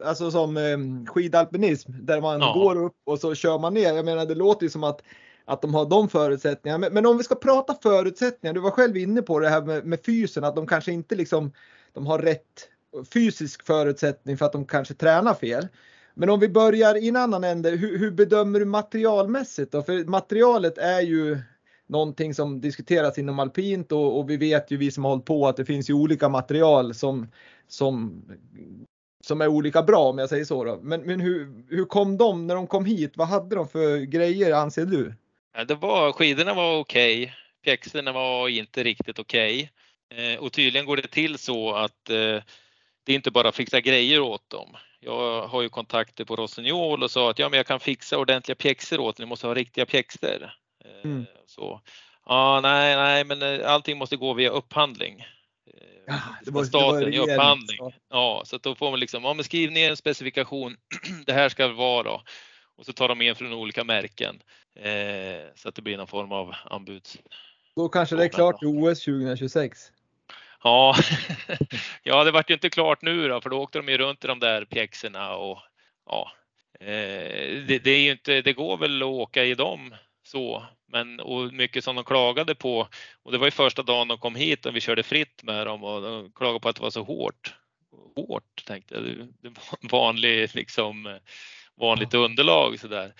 alltså 0.04 0.32
som 0.32 1.06
skidalpinism, 1.10 1.92
där 2.02 2.22
man 2.22 2.40
ja. 2.40 2.54
går 2.54 2.84
upp 2.86 2.96
och 3.06 3.20
så 3.20 3.36
kör 3.36 3.60
man 3.60 3.74
ner. 3.74 3.94
Jag 3.94 4.06
menar 4.06 4.26
det 4.26 4.36
låter 4.36 4.64
ju 4.64 4.70
som 4.70 4.84
att 4.84 5.02
att 5.46 5.62
de 5.62 5.74
har 5.74 5.86
de 5.86 6.10
förutsättningarna. 6.10 6.78
Men, 6.78 6.94
men, 6.94 7.06
om 7.06 7.18
vi 7.18 7.24
ska 7.24 7.36
prata 7.36 7.76
förutsättningar, 7.84 8.54
du 8.54 8.60
var 8.60 8.72
själv 8.72 8.98
inne 8.98 9.22
på 9.22 9.40
det 9.40 9.50
här 9.50 9.62
med, 9.62 9.86
med 9.86 10.00
fysen, 10.06 10.44
att 10.44 10.56
de 10.56 10.68
kanske 10.68 10.92
inte 10.92 11.16
liksom, 11.16 11.52
de 11.94 12.08
har 12.08 12.20
rätt 12.20 12.70
fysisk 13.14 13.66
förutsättning 13.66 14.38
för 14.38 14.46
att 14.46 14.52
de 14.52 14.66
kanske 14.66 14.94
tränar 14.94 15.34
fel. 15.34 15.68
Men 16.14 16.30
om 16.30 16.40
vi 16.40 16.50
börjar 16.50 16.96
i 16.96 17.08
en 17.08 17.16
annan 17.16 17.44
ände, 17.44 17.70
hur, 17.70 17.98
hur 17.98 18.12
bedömer 18.12 18.60
du 18.60 18.66
materialmässigt 18.66 19.72
då? 19.72 19.84
För 19.84 20.06
materialet 20.06 20.78
är 20.78 21.02
ju 21.02 21.38
någonting 21.88 22.34
som 22.34 22.62
diskuteras 22.62 23.18
inom 23.18 23.40
alpint 23.40 23.92
och, 23.92 24.20
och, 24.20 24.30
vi 24.30 24.38
vet 24.38 24.72
ju 24.72 24.78
vi 24.78 24.92
som 24.92 25.04
har 25.04 25.12
hållit 25.12 25.26
på 25.26 25.48
att 25.48 25.58
det 25.58 25.66
finns 25.66 25.90
ju 25.90 25.94
olika 25.94 26.30
material 26.30 26.94
som, 26.94 27.28
som, 27.68 28.24
som 29.24 29.42
är 29.42 29.48
olika 29.48 29.84
bra 29.84 30.10
om 30.10 30.18
jag 30.18 30.30
säger 30.30 30.46
så. 30.46 30.64
Då. 30.64 30.80
Men, 30.82 31.02
men 31.02 31.20
hur, 31.20 31.66
hur 31.70 31.86
kom 31.86 32.18
de 32.18 32.48
när 32.48 32.56
de 32.56 32.68
kom 32.68 32.86
hit? 32.86 33.18
Vad 33.18 33.28
hade 33.28 33.56
de 33.56 33.68
för 33.68 33.98
grejer 33.98 34.54
anser 34.54 34.86
du? 34.86 35.14
Det 35.64 35.76
var, 35.76 36.12
skidorna 36.12 36.54
var 36.54 36.78
okej. 36.78 37.24
Okay. 37.24 37.34
Pjäxorna 37.64 38.12
var 38.12 38.50
inte 38.50 38.84
riktigt 38.84 39.20
okej. 39.20 39.72
Okay. 40.10 40.34
Eh, 40.34 40.40
och 40.40 40.54
tydligen 40.54 40.86
går 40.86 40.98
det 40.98 41.08
till 41.08 41.38
så 41.38 41.74
att 41.74 42.10
eh, 42.10 42.42
det 43.06 43.12
är 43.12 43.16
inte 43.16 43.32
bara 43.32 43.50
att 43.50 43.56
fixa 43.56 43.82
grejer 43.82 44.20
åt 44.20 44.50
dem. 44.50 44.78
Jag 45.00 45.48
har 45.48 45.62
ju 45.62 45.70
kontakter 45.70 46.26
på 46.26 46.36
Rossignol 46.36 47.04
och 47.04 47.12
sa 47.12 47.30
att 47.30 47.40
ja, 47.40 47.50
men 47.50 47.58
jag 47.58 47.68
kan 47.68 47.80
fixa 47.80 48.18
ordentliga 48.18 48.56
pjäxor 48.56 49.00
åt 49.00 49.20
Ni 49.20 49.26
måste 49.26 49.48
ha 49.48 49.54
riktiga 49.54 49.86
pjäxor. 49.86 50.44
Eh, 50.86 51.12
mm. 51.12 51.26
Så, 51.46 51.82
ja, 52.26 52.60
nej, 52.64 52.96
nej, 52.96 53.24
men 53.24 53.66
allting 53.66 53.98
måste 53.98 54.18
gå 54.18 54.34
via 54.34 54.50
upphandling. 54.50 55.26
Ja, 56.08 56.20
det 56.46 56.52
var, 56.52 56.64
staten 56.64 57.00
det 57.00 57.20
var 57.20 57.30
i 57.30 57.34
upphandling. 57.34 57.94
Ja, 58.10 58.44
så 58.46 58.58
då 58.58 58.76
får 58.76 58.92
man 58.92 59.00
liksom, 59.00 59.24
ja, 59.24 59.34
men 59.34 59.44
skriv 59.44 59.72
ner 59.72 59.90
en 59.90 59.98
specifikation. 59.98 60.78
det 61.26 61.34
här 61.34 61.50
ska 61.50 61.68
det 61.68 61.74
vara 61.74 62.04
då. 62.04 62.24
Och 62.78 62.86
så 62.86 62.94
tar 62.94 63.08
de 63.08 63.22
in 63.22 63.36
från 63.36 63.54
olika 63.54 63.84
märken. 63.84 64.42
Eh, 64.76 65.42
så 65.56 65.70
att 65.70 65.76
det 65.76 65.82
blir 65.82 65.98
någon 65.98 66.08
form 66.08 66.32
av 66.32 66.56
anbuds. 66.66 67.18
Då 67.76 67.90
kanske 67.90 68.16
det 68.16 68.24
är 68.24 68.30
klart 68.30 68.64
i 68.64 68.66
OS 68.66 69.04
2026. 69.04 69.92
Ja, 70.64 70.96
ja 72.04 72.24
det 72.24 72.32
vart 72.32 72.50
ju 72.50 72.54
inte 72.54 72.70
klart 72.70 73.02
nu 73.02 73.28
då, 73.28 73.42
för 73.42 73.50
då 73.50 73.62
åkte 73.62 73.80
de 73.80 73.90
ju 73.90 73.98
runt 73.98 74.24
i 74.24 74.28
de 74.28 74.40
där 74.40 74.66
pjäxorna 74.66 75.36
och 75.36 75.60
ja, 76.06 76.32
eh, 76.80 77.66
det, 77.68 77.84
det, 77.84 77.92
är 77.92 78.00
ju 78.00 78.12
inte, 78.12 78.42
det 78.42 78.54
går 78.54 78.78
väl 78.78 79.02
att 79.02 79.08
åka 79.08 79.44
i 79.44 79.54
dem 79.54 79.96
så, 80.24 80.66
men 80.88 81.20
och 81.20 81.54
mycket 81.54 81.84
som 81.84 81.96
de 81.96 82.06
klagade 82.06 82.56
på 82.56 82.88
och 83.24 83.32
det 83.32 83.38
var 83.38 83.48
ju 83.48 83.52
första 83.52 83.84
dagen 83.84 84.08
de 84.08 84.18
kom 84.18 84.36
hit 84.36 84.66
och 84.66 84.76
vi 84.76 84.82
körde 84.82 85.04
fritt 85.04 85.44
med 85.44 85.68
dem 85.68 85.84
och 85.84 86.02
de 86.02 86.32
klagade 86.32 86.60
på 86.60 86.70
att 86.70 86.76
det 86.76 86.82
var 86.82 86.90
så 86.90 87.04
hårt. 87.04 87.54
Hårt 88.16 88.66
tänkte 88.66 88.96
jag, 88.96 89.04
det 89.42 89.50
var 89.50 89.90
vanlig 89.90 90.56
liksom 90.56 91.20
vanligt 91.76 92.14
underlag 92.14 92.80
så 92.80 92.88
där. 92.88 93.06
Eh, 93.06 93.12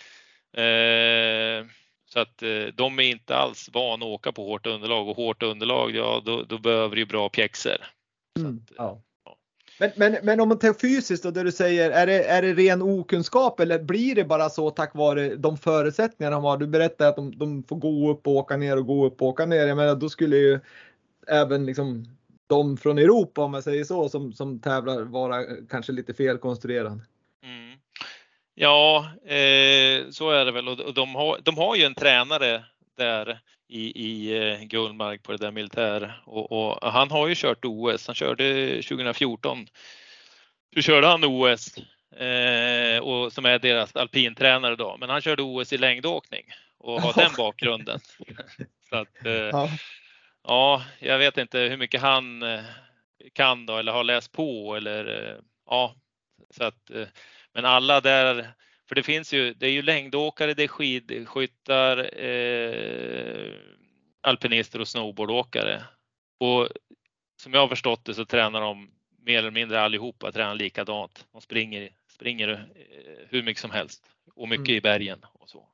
så 2.16 2.20
att 2.20 2.42
eh, 2.42 2.74
de 2.76 3.00
är 3.00 3.04
inte 3.04 3.36
alls 3.36 3.70
vana 3.74 4.06
att 4.06 4.12
åka 4.12 4.32
på 4.32 4.46
hårt 4.46 4.68
underlag 4.68 5.08
och 5.08 5.16
hårt 5.16 5.44
underlag, 5.44 5.96
ja 5.96 6.22
då, 6.26 6.44
då 6.44 6.58
behöver 6.58 6.96
du 6.96 7.06
bra 7.06 7.30
pjäxor. 7.30 7.78
Mm, 8.40 8.56
att, 8.56 8.72
ja. 8.78 9.02
ja. 9.26 9.38
Men, 9.80 9.92
men, 9.96 10.18
men 10.24 10.40
om 10.40 10.50
man 10.50 10.60
tar 10.60 10.74
fysiskt 10.74 11.26
och 11.26 11.34
det 11.34 11.44
du 11.44 11.52
säger, 11.52 11.92
är 11.92 12.08
det, 12.08 12.24
är 12.24 12.42
det 12.42 12.54
ren 12.54 12.82
okunskap 12.82 13.60
eller 13.60 13.80
blir 13.80 14.16
det 14.16 14.24
bara 14.24 14.50
så 14.50 14.70
tack 14.70 14.96
vare 14.96 15.36
de 15.36 15.58
förutsättningar 15.58 16.32
de 16.32 16.44
har? 16.44 16.58
Du 16.58 16.68
berättade 16.68 17.10
att 17.10 17.16
de, 17.16 17.38
de 17.38 17.64
får 17.64 17.76
gå 17.76 18.12
upp 18.12 18.28
och 18.28 18.34
åka 18.34 18.58
ner 18.58 18.78
och 18.78 18.86
gå 18.86 19.06
upp 19.06 19.22
och 19.22 19.28
åka 19.28 19.46
ner. 19.46 19.68
Jag 19.68 19.78
menar, 19.78 19.96
då 19.96 20.10
skulle 20.10 20.38
ju 20.38 20.60
även 21.28 21.66
liksom 21.66 22.06
de 22.48 22.78
från 22.78 22.98
Europa 22.98 23.44
om 23.44 23.52
man 23.52 23.64
säger 23.64 23.84
så 23.84 24.10
som, 24.10 24.34
som 24.34 24.60
tävlar 24.60 25.02
vara 25.02 25.44
kanske 25.70 25.92
lite 25.92 26.14
felkonstruerade. 26.14 27.00
Ja, 28.58 29.12
eh, 29.26 30.10
så 30.10 30.30
är 30.32 30.46
det 30.46 30.52
väl 30.52 30.68
och 30.68 30.94
de 30.94 31.16
har, 31.16 31.40
de 31.44 31.58
har 31.58 31.76
ju 31.76 31.84
en 31.84 31.96
tränare 31.96 32.64
där 32.98 33.40
i, 33.68 34.06
i 34.06 34.38
eh, 34.38 34.62
Gullmark 34.62 35.24
på 35.24 35.32
det 35.32 35.38
där 35.38 35.52
militär 35.52 36.22
och, 36.26 36.52
och, 36.52 36.92
han 36.92 37.12
har 37.12 37.28
ju 37.28 37.36
kört 37.36 37.66
OS. 37.66 38.08
Han 38.08 38.16
körde 38.16 38.70
2014. 38.82 39.68
Då 40.76 40.82
körde 40.82 41.08
han 41.08 41.24
OS 41.24 41.78
eh, 42.20 43.00
och 43.00 43.34
som 43.34 43.46
är 43.46 43.60
deras 43.60 43.96
alpintränare 43.96 44.76
då, 44.76 44.98
men 45.00 45.10
han 45.10 45.22
körde 45.22 45.44
OS 45.44 45.74
i 45.74 45.78
längdåkning 45.78 46.44
och 46.78 47.02
har 47.02 47.14
den 47.14 47.32
bakgrunden. 47.38 48.00
Så 48.90 48.96
att, 48.96 49.26
eh, 49.26 49.34
ja. 49.34 49.70
ja, 50.44 50.84
jag 51.00 51.18
vet 51.18 51.38
inte 51.38 51.60
hur 51.60 51.78
mycket 51.78 52.02
han 52.02 52.44
eh, 52.44 52.64
kan 53.34 53.66
då 53.66 53.78
eller 53.78 53.92
har 53.92 54.04
läst 54.04 54.32
på 54.32 54.76
eller 54.76 55.30
eh, 55.30 55.36
ja, 55.66 55.96
så 56.58 56.64
att 56.64 56.92
men 57.56 57.66
alla 57.66 58.02
där, 58.02 58.54
för 58.88 58.96
det 58.96 59.04
finns 59.04 59.34
ju, 59.34 59.54
det 59.54 59.68
är 59.68 59.72
ju 59.72 59.82
längdåkare, 59.82 60.54
det 60.54 60.64
är 60.64 60.68
skidskyttar, 60.68 62.20
eh, 62.24 63.54
alpinister 64.22 64.82
och 64.82 64.88
snowboardåkare. 64.88 65.84
Och 66.40 66.70
som 67.42 67.54
jag 67.54 67.60
har 67.60 67.68
förstått 67.68 68.06
det 68.06 68.14
så 68.14 68.26
tränar 68.26 68.62
de 68.62 68.92
mer 69.26 69.40
eller 69.40 69.52
mindre 69.52 69.82
allihopa 69.82 70.32
tränar 70.32 70.56
likadant. 70.56 71.28
De 71.32 71.42
springer, 71.42 71.90
springer 72.12 72.50
eh, 72.50 73.28
hur 73.30 73.44
mycket 73.44 73.62
som 73.62 73.72
helst 73.72 74.04
och 74.36 74.50
mycket 74.50 74.68
mm. 74.68 74.78
i 74.78 74.82
bergen 74.82 75.26
och 75.34 75.50
så. 75.50 75.68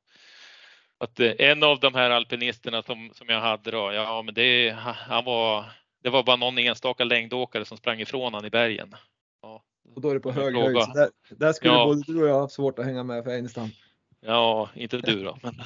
Att 0.97 1.19
eh, 1.19 1.31
en 1.37 1.63
av 1.63 1.79
de 1.79 1.95
här 1.95 2.09
alpinisterna 2.09 2.81
som, 2.81 3.11
som 3.13 3.29
jag 3.29 3.41
hade 3.41 3.71
då, 3.71 3.93
ja 3.93 4.21
men 4.21 4.33
det, 4.33 4.71
han 5.09 5.25
var, 5.25 5.65
det 6.03 6.09
var 6.09 6.23
bara 6.23 6.35
någon 6.35 6.57
enstaka 6.57 7.03
längdåkare 7.03 7.65
som 7.65 7.77
sprang 7.77 7.99
ifrån 7.99 8.33
han 8.33 8.45
i 8.45 8.49
bergen. 8.49 8.95
Ja, 9.41 9.63
och 9.95 10.01
då 10.01 10.09
är 10.09 10.13
det 10.13 10.19
på 10.19 10.31
hög 10.31 10.55
höjd. 10.55 10.75
Där, 10.75 11.09
där, 11.29 11.53
skulle 11.53 11.73
ja. 11.73 11.85
både 11.85 12.01
du 12.07 12.21
och 12.21 12.29
jag 12.29 12.39
ha 12.39 12.49
svårt 12.49 12.79
att 12.79 12.85
hänga 12.85 13.03
med 13.03 13.23
för 13.23 13.31
Einstam. 13.31 13.69
Ja, 14.25 14.69
inte 14.75 14.97
du 14.97 15.23
då. 15.23 15.37
Men... 15.43 15.53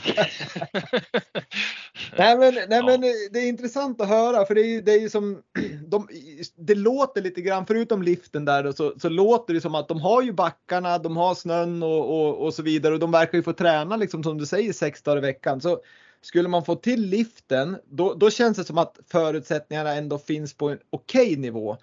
nej, 2.17 2.37
men, 2.37 2.53
nej 2.53 2.67
ja. 2.69 2.85
men 2.85 3.01
det 3.31 3.39
är 3.39 3.47
intressant 3.47 4.01
att 4.01 4.07
höra 4.07 4.45
för 4.45 4.55
det 4.55 4.61
är 4.61 4.67
ju, 4.67 4.81
det 4.81 4.91
är 4.91 4.99
ju 4.99 5.09
som 5.09 5.41
de, 5.87 6.07
det 6.55 6.75
låter 6.75 7.21
lite 7.21 7.41
grann 7.41 7.65
förutom 7.65 8.03
liften 8.03 8.45
där 8.45 8.71
så, 8.71 8.93
så 8.99 9.09
låter 9.09 9.53
det 9.53 9.61
som 9.61 9.75
att 9.75 9.87
de 9.87 10.01
har 10.01 10.21
ju 10.21 10.31
backarna, 10.31 10.97
de 10.97 11.17
har 11.17 11.35
snön 11.35 11.83
och, 11.83 12.19
och, 12.19 12.45
och 12.45 12.53
så 12.53 12.63
vidare 12.63 12.93
och 12.93 12.99
de 12.99 13.11
verkar 13.11 13.37
ju 13.37 13.43
få 13.43 13.53
träna 13.53 13.95
liksom 13.95 14.23
som 14.23 14.37
du 14.37 14.45
säger 14.45 14.73
sex 14.73 15.01
dagar 15.01 15.17
i 15.17 15.21
veckan. 15.21 15.61
Så 15.61 15.79
skulle 16.21 16.49
man 16.49 16.65
få 16.65 16.75
till 16.75 17.01
liften, 17.01 17.77
då, 17.85 18.13
då 18.13 18.29
känns 18.29 18.57
det 18.57 18.63
som 18.63 18.77
att 18.77 18.99
förutsättningarna 19.07 19.93
ändå 19.93 20.17
finns 20.17 20.53
på 20.53 20.69
en 20.69 20.79
okej 20.89 21.25
okay 21.25 21.37
nivå. 21.37 21.77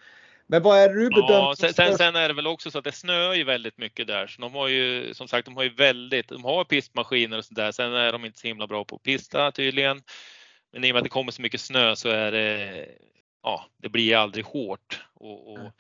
Men 0.53 0.63
vad 0.63 0.79
är 0.79 0.89
det 0.89 0.95
du 0.95 1.09
bedömt? 1.09 1.31
Ja, 1.31 1.55
sen, 1.59 1.75
sen, 1.75 1.99
sen, 1.99 2.17
är 2.17 2.29
det 2.29 2.35
väl 2.35 2.47
också 2.47 2.71
så 2.71 2.79
att 2.79 2.85
det 2.85 2.93
snöar 2.93 3.35
ju 3.35 3.45
väldigt 3.45 3.79
mycket 3.79 4.07
där. 4.07 4.27
Så 4.27 4.41
de 4.41 4.55
har 4.55 4.69
ju 4.69 5.15
som 5.15 5.29
sagt, 5.29 5.45
de 5.45 5.57
har 5.57 5.63
ju 5.63 5.69
väldigt, 5.69 6.29
de 6.29 6.45
har 6.45 6.65
pistmaskiner 6.65 7.39
och 7.39 7.45
sådär. 7.45 7.73
Sen 7.73 7.93
är 7.93 8.13
de 8.13 8.25
inte 8.25 8.39
så 8.39 8.47
himla 8.47 8.67
bra 8.67 8.85
på 8.85 8.97
att 8.97 9.03
pista 9.03 9.53
tydligen. 9.53 10.03
Men 10.73 10.85
i 10.85 10.91
och 10.91 10.95
med 10.95 11.01
att 11.01 11.05
det 11.05 11.11
kommer 11.11 11.33
så 11.33 11.43
mycket 11.43 11.61
snö 11.61 11.97
så 11.97 12.09
är 12.09 12.33
det, 12.33 12.89
ja, 13.43 13.67
det 13.83 13.89
blir 13.89 14.17
aldrig 14.17 14.45
hårt. 14.45 15.01
Och, 15.15 15.53
och 15.53 15.73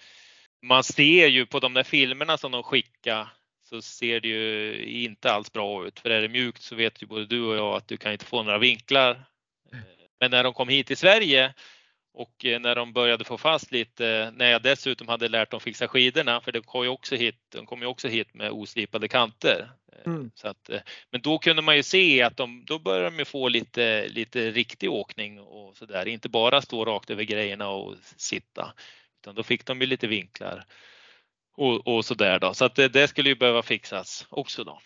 man 0.62 0.84
ser 0.84 1.26
ju 1.26 1.46
på 1.46 1.60
de 1.60 1.74
där 1.74 1.82
filmerna 1.82 2.38
som 2.38 2.52
de 2.52 2.62
skickar 2.62 3.28
så 3.68 3.82
ser 3.82 4.20
det 4.20 4.28
ju 4.28 4.76
inte 5.04 5.32
alls 5.32 5.52
bra 5.52 5.86
ut. 5.86 6.00
För 6.00 6.10
är 6.10 6.22
det 6.22 6.28
mjukt 6.28 6.62
så 6.62 6.74
vet 6.74 7.02
ju 7.02 7.06
både 7.06 7.26
du 7.26 7.42
och 7.42 7.56
jag 7.56 7.76
att 7.76 7.88
du 7.88 7.96
kan 7.96 8.12
inte 8.12 8.24
få 8.24 8.42
några 8.42 8.58
vinklar. 8.58 9.24
Men 10.20 10.30
när 10.30 10.44
de 10.44 10.54
kom 10.54 10.68
hit 10.68 10.86
till 10.86 10.96
Sverige 10.96 11.54
och 12.14 12.44
eh, 12.44 12.60
när 12.60 12.74
de 12.74 12.92
började 12.92 13.24
få 13.24 13.38
fast 13.38 13.72
lite, 13.72 14.32
när 14.36 14.50
jag 14.50 14.62
dessutom 14.62 15.08
hade 15.08 15.28
lärt 15.28 15.50
dem 15.50 15.60
fixa 15.60 15.88
skidorna, 15.88 16.40
för 16.40 16.52
det 16.52 16.60
kom 16.60 16.82
ju 16.82 16.88
också 16.88 17.16
hit, 17.16 17.36
de 17.48 17.66
kom 17.66 17.80
ju 17.80 17.86
också 17.86 18.08
hit 18.08 18.34
med 18.34 18.50
oslipade 18.50 19.08
kanter. 19.08 19.70
Eh, 19.92 20.12
mm. 20.12 20.30
Så 20.34 20.48
att, 20.48 20.70
eh, 20.70 20.80
men 21.10 21.20
då 21.20 21.38
kunde 21.38 21.62
man 21.62 21.76
ju 21.76 21.82
se 21.82 22.22
att 22.22 22.36
de, 22.36 22.64
då 22.64 22.78
började 22.78 23.16
de 23.16 23.24
få 23.24 23.48
lite, 23.48 24.08
lite 24.08 24.50
riktig 24.50 24.90
åkning 24.90 25.40
och 25.40 25.76
så 25.76 25.86
där, 25.86 26.08
inte 26.08 26.28
bara 26.28 26.62
stå 26.62 26.84
rakt 26.84 27.10
över 27.10 27.22
grejerna 27.22 27.68
och 27.68 27.96
sitta, 28.16 28.74
utan 29.20 29.34
då 29.34 29.42
fick 29.42 29.66
de 29.66 29.80
ju 29.80 29.86
lite 29.86 30.06
vinklar 30.06 30.64
och, 31.56 31.86
och 31.86 32.04
så 32.04 32.14
där 32.14 32.38
då. 32.38 32.54
Så 32.54 32.64
att 32.64 32.74
det, 32.74 32.88
det 32.88 33.08
skulle 33.08 33.28
ju 33.28 33.34
behöva 33.34 33.62
fixas 33.62 34.26
också 34.30 34.64
då. 34.64 34.80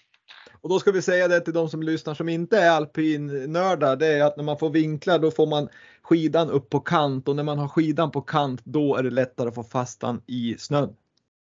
Och 0.66 0.70
då 0.70 0.78
ska 0.78 0.92
vi 0.92 1.02
säga 1.02 1.28
det 1.28 1.40
till 1.40 1.52
de 1.52 1.68
som 1.68 1.82
lyssnar 1.82 2.14
som 2.14 2.28
inte 2.28 2.58
är 2.58 2.70
alpinnördar. 2.70 3.96
Det 3.96 4.06
är 4.06 4.24
att 4.24 4.36
när 4.36 4.44
man 4.44 4.58
får 4.58 4.70
vinklar 4.70 5.18
då 5.18 5.30
får 5.30 5.46
man 5.46 5.68
skidan 6.02 6.50
upp 6.50 6.70
på 6.70 6.80
kant 6.80 7.28
och 7.28 7.36
när 7.36 7.42
man 7.42 7.58
har 7.58 7.68
skidan 7.68 8.10
på 8.10 8.20
kant 8.20 8.60
då 8.64 8.96
är 8.96 9.02
det 9.02 9.10
lättare 9.10 9.48
att 9.48 9.54
få 9.54 9.62
fast 9.62 10.00
den 10.00 10.22
i 10.26 10.56
snön. 10.58 10.96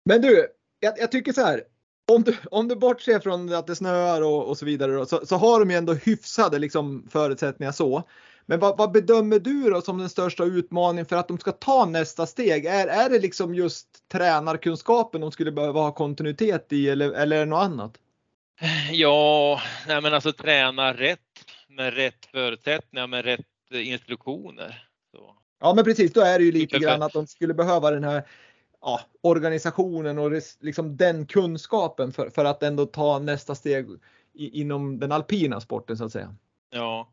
Men 0.04 0.22
du, 0.22 0.46
jag, 0.80 0.94
jag 0.98 1.12
tycker 1.12 1.32
så 1.32 1.40
här. 1.40 1.62
Om 2.12 2.22
du, 2.22 2.36
om 2.50 2.68
du 2.68 2.76
bortser 2.76 3.18
från 3.18 3.54
att 3.54 3.66
det 3.66 3.76
snöar 3.76 4.22
och, 4.22 4.48
och 4.48 4.58
så 4.58 4.64
vidare 4.64 4.92
då, 4.92 5.06
så, 5.06 5.26
så, 5.26 5.36
har 5.36 5.60
de 5.60 5.70
ju 5.70 5.76
ändå 5.76 5.92
hyfsade 5.92 6.58
liksom, 6.58 7.08
förutsättningar 7.10 7.72
så. 7.72 8.02
Men 8.46 8.60
vad, 8.60 8.78
vad, 8.78 8.92
bedömer 8.92 9.38
du 9.38 9.70
då 9.70 9.80
som 9.80 9.98
den 9.98 10.08
största 10.08 10.44
utmaningen 10.44 11.06
för 11.06 11.16
att 11.16 11.28
de 11.28 11.38
ska 11.38 11.52
ta 11.52 11.84
nästa 11.84 12.26
steg? 12.26 12.66
Är, 12.66 12.86
är 12.86 13.10
det 13.10 13.18
liksom 13.18 13.54
just 13.54 13.86
tränarkunskapen 14.12 15.20
de 15.20 15.32
skulle 15.32 15.52
behöva 15.52 15.80
ha 15.80 15.94
kontinuitet 15.94 16.72
i 16.72 16.88
eller, 16.88 17.12
eller 17.12 17.36
är 17.36 17.40
det 17.40 17.50
något 17.50 17.64
annat? 17.64 17.98
Ja, 18.92 19.60
nej 19.86 20.02
men 20.02 20.14
alltså 20.14 20.32
träna 20.32 20.92
rätt 20.92 21.20
med 21.68 21.94
rätt 21.94 22.26
förutsättningar 22.26 23.06
med 23.06 23.24
rätt 23.24 23.46
instruktioner. 23.70 24.88
Så. 25.12 25.36
Ja 25.60 25.74
men 25.74 25.84
precis, 25.84 26.12
då 26.12 26.20
är 26.20 26.38
det 26.38 26.44
ju 26.44 26.52
lite 26.52 26.78
grann 26.78 27.02
att 27.02 27.12
de 27.12 27.26
skulle 27.26 27.54
behöva 27.54 27.90
den 27.90 28.04
här 28.04 28.22
ja, 28.80 29.00
organisationen 29.22 30.18
och 30.18 30.30
liksom 30.60 30.96
den 30.96 31.26
kunskapen 31.26 32.12
för, 32.12 32.30
för 32.30 32.44
att 32.44 32.62
ändå 32.62 32.86
ta 32.86 33.18
nästa 33.18 33.54
steg 33.54 33.86
i, 34.32 34.60
inom 34.60 34.98
den 34.98 35.12
alpina 35.12 35.60
sporten 35.60 35.96
så 35.96 36.04
att 36.04 36.12
säga. 36.12 36.34
Ja. 36.70 37.12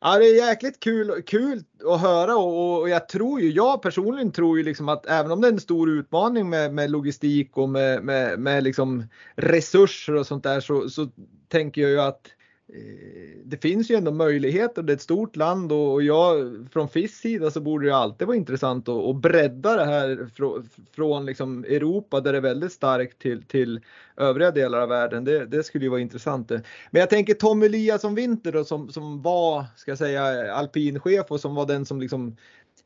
Ja, 0.00 0.18
det 0.18 0.24
är 0.24 0.48
jäkligt 0.48 0.80
kul, 0.80 1.22
kul 1.26 1.64
att 1.84 2.00
höra 2.00 2.36
och, 2.36 2.80
och, 2.80 2.88
jag 2.88 3.08
tror 3.08 3.40
ju, 3.40 3.50
jag 3.50 3.82
personligen 3.82 4.32
tror 4.32 4.58
ju 4.58 4.64
liksom 4.64 4.88
att 4.88 5.06
även 5.06 5.30
om 5.32 5.40
det 5.40 5.48
är 5.48 5.52
en 5.52 5.60
stor 5.60 5.90
utmaning 5.90 6.50
med, 6.50 6.74
med 6.74 6.90
logistik 6.90 7.56
och 7.56 7.68
med, 7.68 8.04
med, 8.04 8.38
med 8.38 8.64
liksom 8.64 9.04
resurser 9.36 10.14
och 10.14 10.26
sånt 10.26 10.42
där 10.44 10.60
så, 10.60 10.90
så 10.90 11.08
tänker 11.48 11.82
jag 11.82 11.90
ju 11.90 12.00
att 12.00 12.26
Eh, 12.74 13.38
det 13.44 13.56
finns 13.56 13.90
ju 13.90 13.94
ändå 13.94 14.12
möjligheter. 14.12 14.82
Det 14.82 14.92
är 14.92 14.94
ett 14.94 15.02
stort 15.02 15.36
land 15.36 15.72
och 15.72 16.02
jag 16.02 16.36
från 16.72 16.88
FIS 16.88 17.18
sida 17.18 17.50
så 17.50 17.60
borde 17.60 17.86
det 17.86 17.96
alltid 17.96 18.26
vara 18.26 18.36
intressant 18.36 18.88
att, 18.88 19.04
att 19.04 19.16
bredda 19.16 19.76
det 19.76 19.84
här 19.84 20.28
från, 20.34 20.68
från 20.92 21.26
liksom 21.26 21.64
Europa 21.64 22.20
där 22.20 22.32
det 22.32 22.38
är 22.38 22.42
väldigt 22.42 22.72
starkt 22.72 23.18
till, 23.18 23.42
till 23.42 23.80
övriga 24.16 24.50
delar 24.50 24.80
av 24.80 24.88
världen. 24.88 25.24
Det, 25.24 25.46
det 25.46 25.62
skulle 25.62 25.84
ju 25.84 25.90
vara 25.90 26.00
intressant. 26.00 26.50
Men 26.50 27.00
jag 27.00 27.10
tänker 27.10 27.34
Tom 27.34 27.62
Eliasson 27.62 28.14
Winter 28.14 28.52
då 28.52 28.64
som, 28.64 28.92
som 28.92 29.22
var, 29.22 29.64
ska 29.76 29.90
jag 29.90 29.98
säga, 29.98 30.54
alpinchef 30.54 31.26
och 31.28 31.40
som 31.40 31.54
var 31.54 31.66
den 31.66 31.86
som 31.86 32.00
liksom 32.00 32.36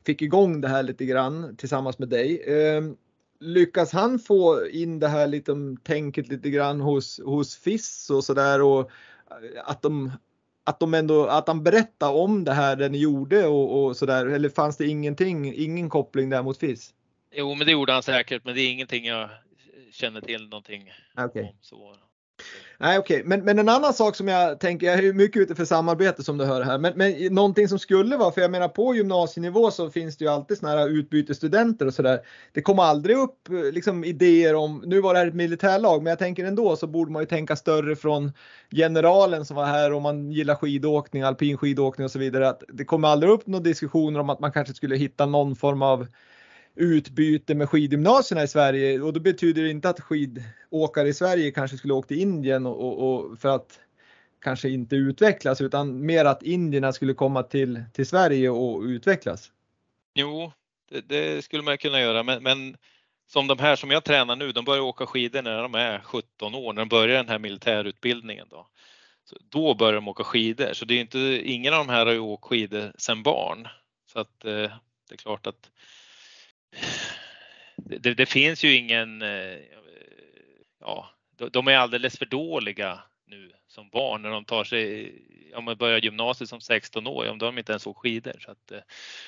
fick 0.05 0.21
igång 0.21 0.61
det 0.61 0.67
här 0.67 0.83
lite 0.83 1.05
grann 1.05 1.55
tillsammans 1.55 1.99
med 1.99 2.09
dig. 2.09 2.43
Ehm, 2.47 2.95
lyckas 3.39 3.91
han 3.91 4.19
få 4.19 4.67
in 4.67 4.99
det 4.99 5.07
här 5.07 5.27
liksom, 5.27 5.77
tänket 5.77 6.27
lite 6.27 6.49
grann 6.49 6.81
hos, 6.81 7.19
hos 7.25 7.55
FIS 7.55 8.09
och 8.09 8.23
sådär 8.23 8.61
och 8.61 8.91
att 9.63 9.81
de 9.81 10.11
att 10.65 10.79
de 10.79 10.93
ändå, 10.93 11.25
att 11.25 11.47
han 11.47 11.63
berättade 11.63 12.13
om 12.13 12.43
det 12.43 12.53
här 12.53 12.75
den 12.75 12.93
gjorde 12.93 13.47
och, 13.47 13.83
och 13.83 13.97
sådär 13.97 14.25
eller 14.25 14.49
fanns 14.49 14.77
det 14.77 14.87
ingenting, 14.87 15.53
ingen 15.55 15.89
koppling 15.89 16.29
där 16.29 16.43
mot 16.43 16.57
FIS? 16.57 16.93
Jo 17.31 17.55
men 17.55 17.67
det 17.67 17.71
gjorde 17.71 17.93
han 17.93 18.03
säkert 18.03 18.45
men 18.45 18.55
det 18.55 18.61
är 18.61 18.71
ingenting 18.71 19.05
jag 19.05 19.29
känner 19.91 20.21
till 20.21 20.43
någonting 20.43 20.91
okay. 21.17 21.43
om. 21.43 21.49
Så. 21.61 21.95
Nej 22.77 22.99
okej, 22.99 23.15
okay. 23.15 23.29
men, 23.29 23.45
men 23.45 23.59
en 23.59 23.69
annan 23.69 23.93
sak 23.93 24.15
som 24.15 24.27
jag 24.27 24.59
tänker, 24.59 24.87
jag 24.87 24.99
är 24.99 25.13
mycket 25.13 25.41
ute 25.41 25.55
för 25.55 25.65
samarbete 25.65 26.23
som 26.23 26.37
du 26.37 26.45
hör 26.45 26.61
här, 26.61 26.77
men, 26.77 26.93
men 26.95 27.33
någonting 27.33 27.67
som 27.67 27.79
skulle 27.79 28.17
vara, 28.17 28.31
för 28.31 28.41
jag 28.41 28.51
menar 28.51 28.67
på 28.67 28.95
gymnasienivå 28.95 29.71
så 29.71 29.89
finns 29.89 30.17
det 30.17 30.25
ju 30.25 30.31
alltid 30.31 30.57
sådana 30.57 30.79
här 30.79 30.89
utbytesstudenter 30.89 31.85
och 31.85 31.93
sådär. 31.93 32.19
Det 32.51 32.61
kommer 32.61 32.83
aldrig 32.83 33.17
upp 33.17 33.49
liksom 33.71 34.03
idéer 34.03 34.55
om, 34.55 34.83
nu 34.85 35.01
var 35.01 35.13
det 35.13 35.19
här 35.19 35.27
ett 35.27 35.33
militärlag, 35.33 36.03
men 36.03 36.11
jag 36.11 36.19
tänker 36.19 36.45
ändå 36.45 36.75
så 36.75 36.87
borde 36.87 37.11
man 37.11 37.21
ju 37.21 37.25
tänka 37.25 37.55
större 37.55 37.95
från 37.95 38.31
generalen 38.71 39.45
som 39.45 39.55
var 39.55 39.65
här 39.65 39.93
om 39.93 40.03
man 40.03 40.31
gillar 40.31 40.55
skidåkning, 40.55 41.23
alpin 41.23 41.57
skidåkning 41.57 42.05
och 42.05 42.11
så 42.11 42.19
vidare. 42.19 42.49
Att 42.49 42.63
det 42.67 42.85
kommer 42.85 43.07
aldrig 43.07 43.31
upp 43.31 43.47
några 43.47 43.63
diskussioner 43.63 44.19
om 44.19 44.29
att 44.29 44.39
man 44.39 44.51
kanske 44.51 44.73
skulle 44.73 44.95
hitta 44.95 45.25
någon 45.25 45.55
form 45.55 45.81
av 45.81 46.07
utbyte 46.75 47.55
med 47.55 47.69
skidgymnasierna 47.69 48.43
i 48.43 48.47
Sverige 48.47 49.01
och 49.01 49.13
då 49.13 49.19
betyder 49.19 49.63
det 49.63 49.69
inte 49.69 49.89
att 49.89 49.99
skidåkare 49.99 51.07
i 51.07 51.13
Sverige 51.13 51.51
kanske 51.51 51.77
skulle 51.77 51.93
åka 51.93 52.07
till 52.07 52.19
Indien 52.19 52.65
och, 52.65 52.81
och, 52.81 53.13
och 53.13 53.39
för 53.39 53.49
att 53.49 53.79
kanske 54.41 54.69
inte 54.69 54.95
utvecklas 54.95 55.61
utan 55.61 56.05
mer 56.05 56.25
att 56.25 56.43
indierna 56.43 56.93
skulle 56.93 57.13
komma 57.13 57.43
till, 57.43 57.83
till 57.93 58.05
Sverige 58.05 58.49
och 58.49 58.81
utvecklas. 58.81 59.51
Jo, 60.15 60.51
det, 60.89 61.01
det 61.01 61.43
skulle 61.43 61.63
man 61.63 61.77
kunna 61.77 62.01
göra 62.01 62.23
men, 62.23 62.43
men, 62.43 62.77
som 63.27 63.47
de 63.47 63.59
här 63.59 63.75
som 63.75 63.91
jag 63.91 64.03
tränar 64.03 64.35
nu, 64.35 64.51
de 64.51 64.65
börjar 64.65 64.81
åka 64.81 65.05
skidor 65.05 65.41
när 65.41 65.61
de 65.61 65.75
är 65.75 65.99
17 65.99 66.55
år, 66.55 66.73
när 66.73 66.81
de 66.81 66.89
börjar 66.89 67.17
den 67.17 67.29
här 67.29 67.39
militärutbildningen. 67.39 68.47
Då, 68.49 68.67
så 69.25 69.37
då 69.49 69.73
börjar 69.73 69.93
de 69.93 70.07
åka 70.07 70.23
skidor, 70.23 70.73
så 70.73 70.85
det 70.85 70.93
är 70.93 71.01
inte, 71.01 71.19
ingen 71.43 71.73
av 71.73 71.87
de 71.87 71.91
här 71.91 72.05
har 72.05 72.13
ju 72.13 72.19
åkt 72.19 72.45
skidor 72.45 72.93
sedan 72.97 73.23
barn. 73.23 73.67
Så 74.13 74.19
att 74.19 74.45
eh, 74.45 74.71
det 75.09 75.11
är 75.13 75.17
klart 75.17 75.47
att 75.47 75.71
det, 77.75 78.13
det, 78.13 78.25
finns 78.25 78.63
ju 78.63 78.75
ingen, 78.75 79.21
eh, 79.21 79.57
ja, 80.79 81.09
de 81.51 81.67
är 81.67 81.77
alldeles 81.77 82.17
för 82.17 82.25
dåliga 82.25 82.99
nu 83.27 83.51
som 83.67 83.89
barn 83.89 84.21
när 84.21 84.29
de 84.29 84.45
tar 84.45 84.63
sig, 84.63 85.13
om 85.55 85.63
man 85.63 85.77
börjar 85.77 85.99
gymnasiet 85.99 86.49
som 86.49 86.61
16 86.61 87.07
år, 87.07 87.29
om 87.29 87.37
de 87.37 87.57
inte 87.57 87.71
ens 87.71 87.87
åker 87.87 87.99
skidor. 87.99 88.35
Så 88.39 88.51
att, 88.51 88.71
eh, 88.71 88.81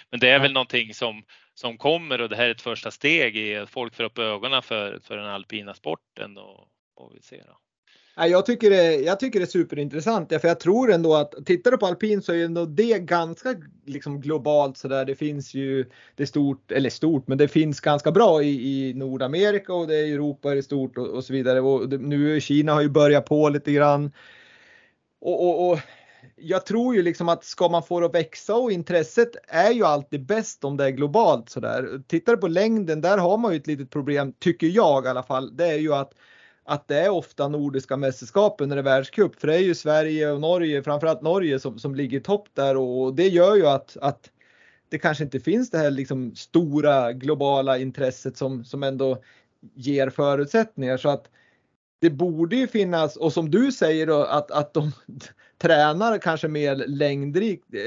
men 0.09 0.19
det 0.19 0.29
är 0.29 0.39
väl 0.39 0.53
någonting 0.53 0.93
som, 0.93 1.23
som 1.53 1.77
kommer 1.77 2.21
och 2.21 2.29
det 2.29 2.35
här 2.35 2.45
är 2.45 2.51
ett 2.51 2.61
första 2.61 2.91
steg 2.91 3.37
i 3.37 3.55
att 3.55 3.69
folk 3.69 3.95
får 3.95 4.03
upp 4.03 4.17
ögonen 4.17 4.61
för, 4.61 4.99
för 4.99 5.17
den 5.17 5.27
alpina 5.27 5.73
sporten 5.73 6.37
och, 6.37 6.67
och 6.95 7.11
vi 7.15 7.21
ser. 7.21 7.43
Då. 7.47 7.57
Jag 8.17 8.45
tycker, 8.45 8.69
det, 8.69 8.95
jag 8.95 9.19
tycker 9.19 9.39
det 9.39 9.43
är 9.43 9.47
superintressant 9.47 10.29
för 10.29 10.47
jag 10.47 10.59
tror 10.59 10.91
ändå 10.91 11.15
att 11.15 11.45
tittar 11.45 11.71
du 11.71 11.77
på 11.77 11.85
alpin 11.85 12.21
så 12.21 12.33
är 12.33 12.45
ändå 12.45 12.65
det 12.65 12.99
ganska 12.99 13.55
liksom 13.85 14.21
globalt 14.21 14.77
så 14.77 14.87
där. 14.87 15.05
Det 15.05 15.15
finns 15.15 15.53
ju, 15.53 15.85
det 16.15 16.23
är 16.23 16.27
stort, 16.27 16.71
eller 16.71 16.89
stort, 16.89 17.27
men 17.27 17.37
det 17.37 17.47
finns 17.47 17.79
ganska 17.79 18.11
bra 18.11 18.43
i, 18.43 18.89
i 18.89 18.93
Nordamerika 18.93 19.73
och 19.73 19.87
det 19.87 19.95
är 19.95 20.13
Europa 20.13 20.51
är 20.51 20.55
det 20.55 20.63
stort 20.63 20.97
och, 20.97 21.07
och 21.07 21.23
så 21.23 21.33
vidare. 21.33 21.61
Och 21.61 21.89
det, 21.89 21.97
nu 21.97 22.41
Kina 22.41 22.73
har 22.73 22.81
ju 22.81 22.89
börjat 22.89 23.25
på 23.25 23.49
lite 23.49 23.71
grann. 23.71 24.11
Och, 25.21 25.47
och, 25.47 25.71
och, 25.71 25.79
jag 26.35 26.65
tror 26.65 26.95
ju 26.95 27.01
liksom 27.01 27.29
att 27.29 27.43
ska 27.43 27.69
man 27.69 27.83
få 27.83 27.99
det 27.99 28.05
att 28.05 28.15
växa 28.15 28.55
och 28.55 28.71
intresset 28.71 29.29
är 29.47 29.71
ju 29.71 29.83
alltid 29.83 30.25
bäst 30.25 30.63
om 30.63 30.77
det 30.77 30.85
är 30.85 30.89
globalt 30.89 31.49
så 31.49 31.59
där. 31.59 32.01
Tittar 32.07 32.35
du 32.35 32.41
på 32.41 32.47
längden, 32.47 33.01
där 33.01 33.17
har 33.17 33.37
man 33.37 33.51
ju 33.51 33.57
ett 33.57 33.67
litet 33.67 33.89
problem, 33.89 34.33
tycker 34.39 34.67
jag 34.67 35.05
i 35.05 35.07
alla 35.07 35.23
fall. 35.23 35.57
Det 35.57 35.67
är 35.67 35.77
ju 35.77 35.93
att 35.93 36.13
att 36.65 36.87
det 36.87 36.99
är 36.99 37.09
ofta 37.09 37.47
nordiska 37.47 37.97
mästerskapen 37.97 38.69
när 38.69 38.75
det 38.75 38.81
är 38.81 38.83
världscup. 38.83 39.39
För 39.39 39.47
det 39.47 39.55
är 39.55 39.59
ju 39.59 39.75
Sverige 39.75 40.31
och 40.31 40.41
Norge, 40.41 40.83
framförallt 40.83 41.21
Norge 41.21 41.59
som, 41.59 41.79
som 41.79 41.95
ligger 41.95 42.17
i 42.17 42.21
topp 42.21 42.47
där 42.53 42.77
och 42.77 43.15
det 43.15 43.27
gör 43.27 43.55
ju 43.55 43.67
att, 43.67 43.97
att 44.01 44.31
det 44.89 44.99
kanske 44.99 45.23
inte 45.23 45.39
finns 45.39 45.69
det 45.69 45.77
här 45.77 45.91
liksom 45.91 46.35
stora 46.35 47.13
globala 47.13 47.77
intresset 47.77 48.37
som, 48.37 48.63
som 48.63 48.83
ändå 48.83 49.17
ger 49.73 50.09
förutsättningar. 50.09 50.97
Så 50.97 51.09
att 51.09 51.29
det 51.99 52.09
borde 52.09 52.55
ju 52.55 52.67
finnas, 52.67 53.15
och 53.15 53.33
som 53.33 53.51
du 53.51 53.71
säger 53.71 54.07
då, 54.07 54.23
att, 54.23 54.51
att 54.51 54.73
de 54.73 54.91
tränar 55.57 56.17
kanske 56.17 56.47
mer 56.47 56.75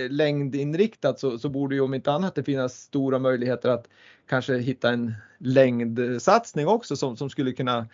längdinriktat 0.08 1.20
så, 1.20 1.38
så 1.38 1.48
borde 1.48 1.74
ju 1.74 1.80
om 1.80 1.94
inte 1.94 2.12
annat 2.12 2.34
det 2.34 2.42
finnas 2.42 2.80
stora 2.80 3.18
möjligheter 3.18 3.68
att 3.68 3.88
kanske 4.28 4.58
hitta 4.58 4.90
en 4.90 5.14
längdsatsning 5.38 6.68
också 6.68 6.96
som, 6.96 7.16
som 7.16 7.30
skulle 7.30 7.52
kunna 7.52 7.86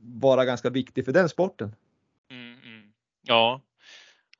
vara 0.00 0.44
ganska 0.44 0.70
viktig 0.70 1.04
för 1.04 1.12
den 1.12 1.28
sporten. 1.28 1.74
Mm, 2.30 2.56
mm. 2.64 2.92
Ja, 3.22 3.60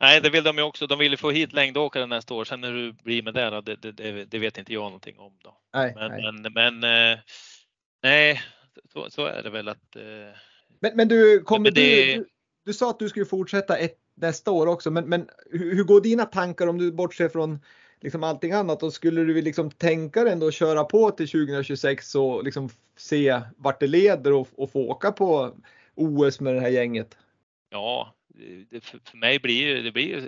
nej 0.00 0.20
det 0.20 0.30
vill 0.30 0.44
de 0.44 0.58
ju 0.58 0.62
också. 0.62 0.86
De 0.86 0.98
vill 0.98 1.10
ju 1.10 1.16
få 1.16 1.30
hit 1.30 1.52
längdåkare 1.52 2.06
nästa 2.06 2.34
år. 2.34 2.44
Sen 2.44 2.64
hur 2.64 2.86
det 2.86 3.02
blir 3.02 3.22
med 3.22 3.34
det, 3.34 3.60
det, 3.60 3.92
det, 3.92 4.24
det 4.24 4.38
vet 4.38 4.58
inte 4.58 4.72
jag 4.72 4.82
någonting 4.82 5.18
om. 5.18 5.32
Då. 5.44 5.58
Nej, 5.74 5.92
men, 5.96 6.10
nej. 6.10 6.32
men, 6.32 6.52
men 6.52 7.12
eh, 7.12 7.18
nej, 8.02 8.42
så, 8.92 9.10
så, 9.10 9.26
är 9.26 9.42
det 9.42 9.50
väl 9.50 9.68
att. 9.68 9.96
Eh, 9.96 10.02
men, 10.80 10.96
men 10.96 11.08
du, 11.08 11.42
kommer 11.42 11.70
du, 11.70 11.80
du, 11.80 12.26
du 12.64 12.72
sa 12.72 12.90
att 12.90 12.98
du 12.98 13.08
skulle 13.08 13.26
fortsätta 13.26 13.76
ett, 13.76 13.98
nästa 14.14 14.50
år 14.50 14.66
också, 14.66 14.90
men, 14.90 15.04
men 15.04 15.28
hur, 15.50 15.74
hur 15.74 15.84
går 15.84 16.00
dina 16.00 16.24
tankar 16.24 16.66
om 16.66 16.78
du 16.78 16.92
bortser 16.92 17.28
från 17.28 17.60
liksom 18.00 18.24
allting 18.24 18.52
annat 18.52 18.82
och 18.82 18.92
skulle 18.92 19.24
du 19.24 19.42
liksom 19.42 19.70
tänka 19.70 20.24
dig 20.24 20.32
ändå 20.32 20.50
köra 20.50 20.84
på 20.84 21.10
till 21.10 21.28
2026 21.28 22.14
och 22.14 22.44
liksom 22.44 22.68
se 22.96 23.40
vart 23.56 23.80
det 23.80 23.86
leder 23.86 24.32
och, 24.32 24.48
och 24.54 24.72
få 24.72 24.88
åka 24.88 25.12
på 25.12 25.56
OS 25.94 26.40
med 26.40 26.54
det 26.54 26.60
här 26.60 26.68
gänget? 26.68 27.16
Ja, 27.70 28.14
det, 28.70 28.84
för 28.84 29.16
mig 29.16 29.38
blir 29.38 29.82
det 29.82 29.92
blir 29.92 30.22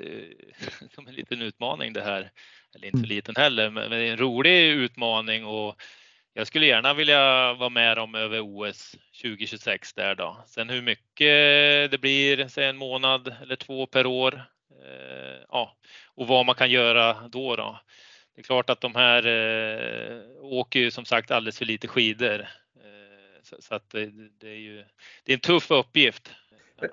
som 0.94 1.06
en 1.06 1.14
liten 1.14 1.42
utmaning 1.42 1.92
det 1.92 2.02
här. 2.02 2.30
Eller 2.74 2.86
inte 2.86 2.98
för 2.98 3.04
mm. 3.04 3.16
liten 3.16 3.36
heller, 3.36 3.70
men 3.70 3.90
det 3.90 3.96
är 3.96 4.12
en 4.12 4.16
rolig 4.16 4.70
utmaning 4.70 5.44
och 5.46 5.82
jag 6.34 6.46
skulle 6.46 6.66
gärna 6.66 6.94
vilja 6.94 7.54
vara 7.54 7.68
med 7.68 7.96
dem 7.96 8.14
över 8.14 8.40
OS 8.40 8.96
2026 9.22 9.94
där 9.94 10.14
då. 10.14 10.44
Sen 10.46 10.70
hur 10.70 10.82
mycket 10.82 11.90
det 11.90 12.00
blir, 12.00 12.48
säg 12.48 12.66
en 12.66 12.76
månad 12.76 13.34
eller 13.42 13.56
två 13.56 13.86
per 13.86 14.06
år. 14.06 14.44
Eh, 14.70 15.44
ja, 15.48 15.76
och 16.14 16.26
vad 16.26 16.46
man 16.46 16.54
kan 16.54 16.70
göra 16.70 17.28
då. 17.28 17.56
då. 17.56 17.80
Det 18.34 18.40
är 18.40 18.44
klart 18.44 18.70
att 18.70 18.80
de 18.80 18.94
här 18.94 19.26
eh, 19.26 20.22
åker 20.40 20.80
ju 20.80 20.90
som 20.90 21.04
sagt 21.04 21.30
alldeles 21.30 21.58
för 21.58 21.64
lite 21.64 21.88
skidor. 21.88 22.40
Eh, 22.40 23.42
så, 23.42 23.56
så, 23.58 23.74
att 23.74 23.90
det, 23.90 24.10
det, 24.40 24.48
är 24.48 24.60
ju 24.60 24.84
det 25.24 25.32
är 25.32 25.36
en 25.36 25.40
tuff 25.40 25.70
uppgift. 25.70 26.30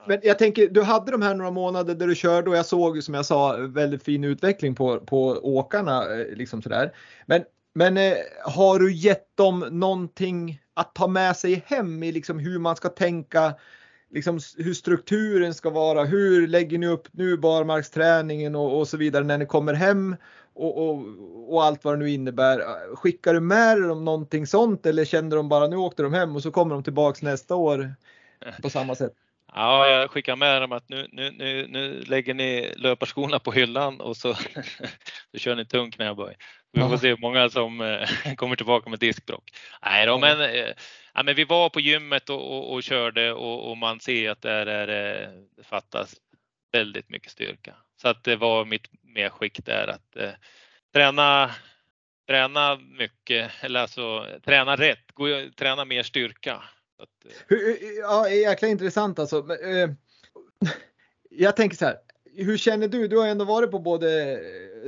Men 0.08 0.20
jag 0.24 0.40
tänker, 0.40 0.68
du 0.68 0.84
hade 0.84 1.12
de 1.12 1.22
här 1.22 1.34
några 1.34 1.52
månader 1.52 1.96
där 1.96 2.08
du 2.08 2.16
körde 2.16 2.50
och 2.50 2.58
jag 2.58 2.66
såg 2.66 3.04
som 3.04 3.14
jag 3.14 3.26
sa 3.26 3.58
väldigt 3.58 4.04
fin 4.04 4.24
utveckling 4.24 4.76
på, 4.76 5.00
på 5.00 5.28
åkarna. 5.44 6.04
Eh, 6.16 6.36
liksom 6.36 6.62
sådär. 6.62 6.94
Men, 7.26 7.44
men 7.74 7.98
eh, 7.98 8.14
har 8.44 8.80
du 8.80 8.94
gett 8.94 9.38
dem 9.38 9.60
någonting 9.72 10.62
att 10.74 10.96
ta 10.96 11.08
med 11.08 11.38
sig 11.38 11.64
hem 11.68 12.04
i 12.04 12.12
liksom 12.12 12.40
hur 12.40 12.60
man 12.60 12.76
ska 12.76 12.90
tänka 12.90 13.54
liksom 14.12 14.40
hur 14.58 14.74
strukturen 14.74 15.54
ska 15.54 15.70
vara. 15.70 16.04
Hur 16.04 16.48
lägger 16.48 16.78
ni 16.78 16.88
upp 16.88 17.08
nu 17.12 17.38
barmarksträningen 17.38 18.56
och, 18.56 18.80
och 18.80 18.88
så 18.88 18.98
vidare 18.98 19.24
när 19.24 19.38
ni 19.38 19.46
kommer 19.46 19.74
hem 19.74 20.16
och, 20.54 20.90
och, 20.90 21.04
och, 21.54 21.64
allt 21.64 21.84
vad 21.84 21.94
det 21.94 21.98
nu 21.98 22.10
innebär. 22.10 22.62
Skickar 22.96 23.34
du 23.34 23.40
med 23.40 23.82
dem 23.82 24.06
någonting 24.06 24.48
sånt 24.48 24.86
eller 24.86 25.06
kände 25.06 25.36
de 25.36 25.50
bara 25.50 25.68
nu 25.68 25.76
åkte 25.76 26.04
de 26.04 26.14
hem 26.14 26.36
och 26.36 26.44
så 26.44 26.52
kommer 26.52 26.76
de 26.76 26.84
tillbaks 26.84 27.22
nästa 27.22 27.56
år 27.56 27.94
på 28.62 28.70
samma 28.70 28.96
sätt? 28.96 29.14
Ja, 29.54 29.88
jag 29.90 30.12
skickar 30.12 30.36
med 30.36 30.62
dem 30.62 30.72
att 30.72 30.90
nu, 30.90 31.08
nu, 31.12 31.32
nu, 31.32 31.68
nu 31.68 32.02
lägger 32.02 32.34
ni 32.34 32.74
löparskorna 32.76 33.40
på 33.40 33.52
hyllan 33.52 34.02
och 34.02 34.18
så, 34.18 34.34
så 35.32 35.38
kör 35.38 35.56
ni 35.56 35.66
tung 35.66 35.92
knäböj. 35.92 36.36
Vi 36.72 36.82
får 36.82 36.98
se 36.98 37.08
hur 37.08 37.18
många 37.18 37.50
som 37.50 37.82
eh, 37.82 38.34
kommer 38.36 38.56
tillbaka 38.56 38.90
med 38.90 39.00
diskbråck. 39.00 39.44
Nej 39.86 40.06
då, 40.06 40.18
men, 40.18 40.42
eh, 40.42 40.72
ja, 41.18 41.24
men 41.24 41.36
vi 41.36 41.44
var 41.44 41.70
på 41.70 41.80
gymmet 41.80 42.30
och, 42.30 42.58
och, 42.58 42.74
och 42.74 42.84
körde 42.84 43.34
och, 43.34 43.72
och, 43.72 43.78
man 43.78 44.00
ser 44.00 44.30
att 44.30 44.42
där 44.42 44.66
är, 44.66 44.88
det 45.56 45.64
fattas 45.64 46.16
väldigt 46.72 47.10
mycket 47.10 47.32
styrka. 47.32 47.76
Så 48.02 48.08
att 48.08 48.24
det 48.24 48.36
var 48.36 48.66
mitt 48.66 48.88
medskick 49.02 49.66
där 49.66 49.88
att 49.88 50.16
eh, 50.16 50.32
träna, 50.94 51.52
träna 52.28 52.76
mycket, 52.76 53.52
eller 53.62 53.80
alltså 53.80 54.28
träna 54.46 54.76
rätt, 54.76 55.12
gå, 55.14 55.28
träna 55.56 55.86
mer 55.86 56.04
styrka. 56.04 56.64
Att, 57.00 57.32
eh. 57.50 57.58
ja, 58.02 58.30
jäkla 58.30 58.68
intressant 58.68 59.20
alltså. 59.20 59.38
Eh, 59.38 59.90
jag 61.30 61.56
tänker 61.56 61.78
så 61.78 61.86
här, 61.86 61.98
hur 62.44 62.58
känner 62.58 62.88
du? 62.88 63.08
Du 63.08 63.18
har 63.18 63.28
ändå 63.28 63.46
varit 63.46 63.72
på 63.72 63.80
både 63.80 64.40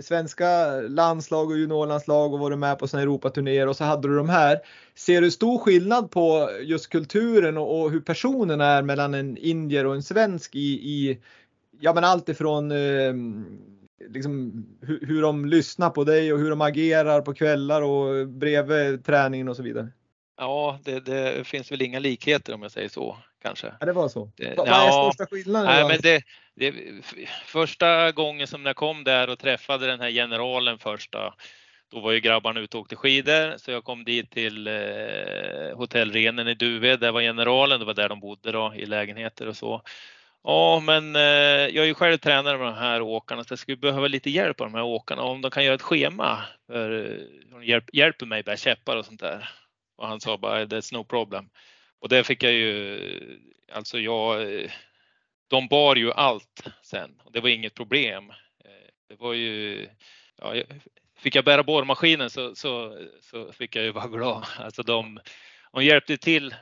svenska 0.01 0.71
landslag 0.71 1.49
och 1.49 1.57
juniorlandslag 1.57 2.33
och 2.33 2.39
varit 2.39 2.59
med 2.59 2.79
på 2.79 2.87
sådana 2.87 3.03
Europaturnéer 3.03 3.67
och 3.67 3.75
så 3.75 3.83
hade 3.83 4.07
du 4.07 4.15
de 4.17 4.29
här. 4.29 4.59
Ser 4.95 5.21
du 5.21 5.31
stor 5.31 5.57
skillnad 5.57 6.11
på 6.11 6.49
just 6.61 6.89
kulturen 6.89 7.57
och, 7.57 7.81
och 7.81 7.91
hur 7.91 8.01
personen 8.01 8.61
är 8.61 8.81
mellan 8.81 9.13
en 9.13 9.37
indier 9.37 9.85
och 9.85 9.95
en 9.95 10.03
svensk 10.03 10.55
i, 10.55 10.73
i 10.73 11.19
ja 11.79 11.93
men 11.93 12.03
allt 12.03 12.29
ifrån 12.29 12.71
eh, 12.71 13.13
liksom, 14.09 14.65
hur, 14.81 15.05
hur 15.07 15.21
de 15.21 15.45
lyssnar 15.45 15.89
på 15.89 16.03
dig 16.03 16.33
och 16.33 16.39
hur 16.39 16.49
de 16.49 16.61
agerar 16.61 17.21
på 17.21 17.33
kvällar 17.33 17.81
och 17.81 18.27
bredvid 18.27 19.05
träningen 19.05 19.47
och 19.47 19.55
så 19.55 19.63
vidare? 19.63 19.87
Ja, 20.37 20.79
det, 20.83 20.99
det, 20.99 21.47
finns 21.47 21.71
väl 21.71 21.81
inga 21.81 21.99
likheter 21.99 22.53
om 22.53 22.61
jag 22.61 22.71
säger 22.71 22.89
så 22.89 23.17
kanske. 23.41 23.73
Ja, 23.79 23.85
det 23.85 23.93
var 23.93 24.09
så. 24.09 24.31
Det, 24.35 24.53
vad 24.57 24.67
ja, 24.67 25.07
är 25.07 25.11
största 25.11 25.35
skillnaden? 25.35 25.67
Nej, 25.67 25.87
men 25.87 26.01
det, 26.01 26.21
det, 26.59 26.73
första 27.45 28.11
gången 28.11 28.47
som 28.47 28.65
jag 28.65 28.75
kom 28.75 29.03
där 29.03 29.29
och 29.29 29.39
träffade 29.39 29.87
den 29.87 30.01
här 30.01 30.11
generalen 30.11 30.79
första, 30.79 31.33
då 31.91 31.99
var 31.99 32.11
ju 32.11 32.19
grabbarna 32.19 32.59
ute 32.59 32.77
och 32.77 32.81
åkte 32.81 32.95
skidor 32.95 33.57
så 33.57 33.71
jag 33.71 33.83
kom 33.83 34.03
dit 34.03 34.31
till 34.31 34.67
eh, 34.67 35.77
hotell 35.77 36.11
Renen 36.11 36.47
i 36.47 36.53
Duved. 36.53 36.99
Där 36.99 37.11
var 37.11 37.21
generalen, 37.21 37.79
det 37.79 37.85
var 37.85 37.93
där 37.93 38.09
de 38.09 38.19
bodde 38.19 38.51
då 38.51 38.73
i 38.75 38.85
lägenheter 38.85 39.47
och 39.47 39.57
så. 39.57 39.81
Ja, 40.43 40.79
men 40.79 41.15
eh, 41.15 41.21
jag 41.21 41.77
är 41.77 41.85
ju 41.85 41.93
själv 41.93 42.17
tränare 42.17 42.57
med 42.57 42.67
de 42.67 42.73
här 42.75 43.01
åkarna 43.01 43.43
så 43.43 43.51
jag 43.51 43.59
skulle 43.59 43.77
behöva 43.77 44.07
lite 44.07 44.29
hjälp 44.29 44.61
av 44.61 44.67
de 44.67 44.75
här 44.75 44.83
åkarna 44.83 45.21
om 45.21 45.41
de 45.41 45.51
kan 45.51 45.65
göra 45.65 45.75
ett 45.75 45.81
schema. 45.81 46.39
För, 46.67 47.05
eh, 47.05 47.51
de 47.51 47.63
hjälp, 47.63 47.85
hjälper 47.93 48.25
mig 48.25 48.43
med 48.45 48.59
käppar 48.59 48.97
och 48.97 49.05
sånt 49.05 49.19
där. 49.19 49.49
Och 49.97 50.07
han 50.07 50.19
sa 50.21 50.37
bara 50.37 50.65
that's 50.65 50.93
no 50.93 51.03
problem. 51.03 51.49
Och 51.99 52.09
det 52.09 52.23
fick 52.23 52.43
jag 52.43 52.53
ju, 52.53 52.99
alltså 53.71 53.99
jag, 53.99 54.41
eh, 54.41 54.71
de 55.49 55.67
bar 55.67 55.95
ju 55.95 56.11
allt 56.11 56.63
sen 56.81 57.21
och 57.23 57.31
det 57.31 57.39
var 57.39 57.49
inget 57.49 57.75
problem. 57.75 58.29
Eh, 58.65 58.89
det 59.09 59.15
var 59.15 59.33
ju, 59.33 59.87
ja, 60.41 60.53
fick 61.17 61.35
jag 61.35 61.45
bära 61.45 61.63
borrmaskinen 61.63 62.29
så, 62.29 62.55
så, 62.55 62.97
så 63.21 63.51
fick 63.51 63.75
jag 63.75 63.85
ju 63.85 63.91
vara 63.91 64.07
glad. 64.07 64.45
Alltså 64.59 64.83
de, 64.83 65.19
de 65.71 65.83
hjälpte 65.83 66.17
till 66.17 66.55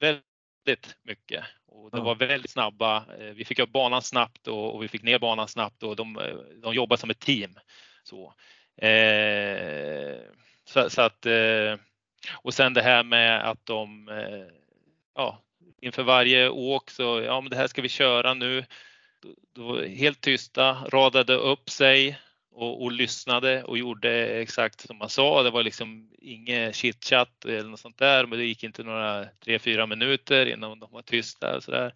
väldigt 0.00 0.96
mycket 1.02 1.44
och 1.66 1.90
de 1.90 2.04
var 2.04 2.14
väldigt 2.14 2.50
snabba. 2.50 3.04
Eh, 3.18 3.34
vi 3.34 3.44
fick 3.44 3.58
upp 3.58 3.72
banan 3.72 4.02
snabbt 4.02 4.48
och, 4.48 4.74
och 4.74 4.82
vi 4.82 4.88
fick 4.88 5.02
ner 5.02 5.18
banan 5.18 5.48
snabbt 5.48 5.82
och 5.82 5.96
de, 5.96 6.18
de 6.62 6.74
jobbade 6.74 7.00
som 7.00 7.10
ett 7.10 7.20
team. 7.20 7.58
Så, 8.02 8.34
eh, 8.86 10.16
så, 10.64 10.90
så, 10.90 11.02
att 11.02 11.26
eh, 11.26 11.76
och 12.34 12.54
sen 12.54 12.74
det 12.74 12.82
här 12.82 13.04
med 13.04 13.50
att 13.50 13.66
de 13.66 14.10
ja, 15.14 15.43
inför 15.82 16.02
varje 16.02 16.48
åk 16.48 16.90
så 16.90 17.22
ja, 17.26 17.40
men 17.40 17.50
det 17.50 17.56
här 17.56 17.66
ska 17.66 17.82
vi 17.82 17.88
köra 17.88 18.34
nu. 18.34 18.64
Då, 19.54 19.82
helt 19.82 20.20
tysta, 20.20 20.72
radade 20.72 21.34
upp 21.34 21.70
sig 21.70 22.18
och, 22.52 22.82
och, 22.82 22.92
lyssnade 22.92 23.62
och 23.62 23.78
gjorde 23.78 24.26
exakt 24.26 24.80
som 24.80 24.98
man 24.98 25.08
sa. 25.08 25.42
Det 25.42 25.50
var 25.50 25.62
liksom 25.62 26.10
inget 26.18 26.76
chitchat 26.76 27.44
eller 27.44 27.68
något 27.68 27.80
sånt 27.80 27.98
där, 27.98 28.26
men 28.26 28.38
det 28.38 28.44
gick 28.44 28.64
inte 28.64 28.82
några 28.82 29.24
tre, 29.44 29.58
fyra 29.58 29.86
minuter 29.86 30.46
innan 30.46 30.78
de 30.78 30.92
var 30.92 31.02
tysta 31.02 31.56
och 31.56 31.62
så 31.62 31.70
där. 31.70 31.92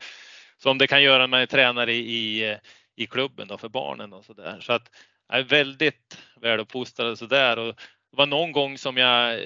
Som 0.58 0.78
det 0.78 0.86
kan 0.86 1.02
göra 1.02 1.18
när 1.18 1.26
man 1.26 1.40
är 1.40 1.46
tränare 1.46 1.94
i, 1.94 2.56
i 2.96 3.06
klubben 3.06 3.48
då 3.48 3.58
för 3.58 3.68
barnen 3.68 4.12
och 4.12 4.24
så 4.24 4.32
där. 4.32 4.60
Så 4.60 4.72
att 4.72 4.90
jag 5.28 5.38
är 5.38 5.44
väldigt 5.44 6.18
väluppfostrad 6.40 7.10
och 7.10 7.18
så 7.18 7.26
där. 7.26 7.58
Och 7.58 7.74
det 8.10 8.16
var 8.16 8.26
någon 8.26 8.52
gång 8.52 8.78
som 8.78 8.96
jag 8.96 9.40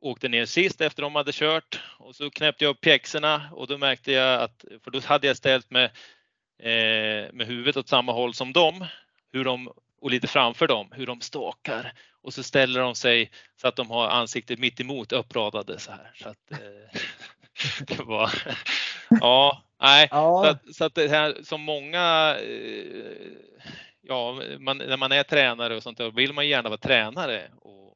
åkte 0.00 0.28
ner 0.28 0.46
sist 0.46 0.80
efter 0.80 1.02
de 1.02 1.14
hade 1.14 1.32
kört 1.32 1.80
och 1.98 2.16
så 2.16 2.30
knäppte 2.30 2.64
jag 2.64 2.70
upp 2.70 2.80
pjäxorna 2.80 3.48
och 3.52 3.66
då 3.66 3.78
märkte 3.78 4.12
jag 4.12 4.42
att, 4.42 4.64
för 4.84 4.90
då 4.90 5.00
hade 5.00 5.26
jag 5.26 5.36
ställt 5.36 5.70
med, 5.70 5.84
eh, 6.58 7.32
med 7.32 7.46
huvudet 7.46 7.76
åt 7.76 7.88
samma 7.88 8.12
håll 8.12 8.34
som 8.34 8.52
dem, 8.52 8.86
hur 9.32 9.44
de 9.44 9.72
och 10.00 10.10
lite 10.10 10.26
framför 10.26 10.66
dem 10.66 10.88
hur 10.92 11.06
de 11.06 11.20
stakar 11.20 11.92
och 12.22 12.34
så 12.34 12.42
ställer 12.42 12.80
de 12.80 12.94
sig 12.94 13.30
så 13.60 13.68
att 13.68 13.76
de 13.76 13.90
har 13.90 14.08
ansiktet 14.08 14.58
mitt 14.58 14.80
emot 14.80 15.12
uppradade 15.12 15.78
så 15.78 15.90
här. 15.90 16.10
Så 16.14 16.28
att, 16.28 16.50
eh, 16.50 17.00
det 17.96 18.02
var, 18.02 18.30
ja, 19.20 19.62
nej, 19.80 20.08
ja. 20.10 20.42
Så, 20.44 20.50
att, 20.50 20.76
så 20.76 20.84
att 20.84 20.94
det 20.94 21.08
här 21.08 21.36
som 21.42 21.60
många, 21.60 22.36
eh, 22.38 23.28
ja, 24.02 24.42
man, 24.58 24.78
när 24.78 24.96
man 24.96 25.12
är 25.12 25.22
tränare 25.22 25.76
och 25.76 25.82
sånt 25.82 25.98
där 25.98 26.10
vill 26.10 26.32
man 26.32 26.48
gärna 26.48 26.68
vara 26.68 26.78
tränare 26.78 27.50
och 27.60 27.87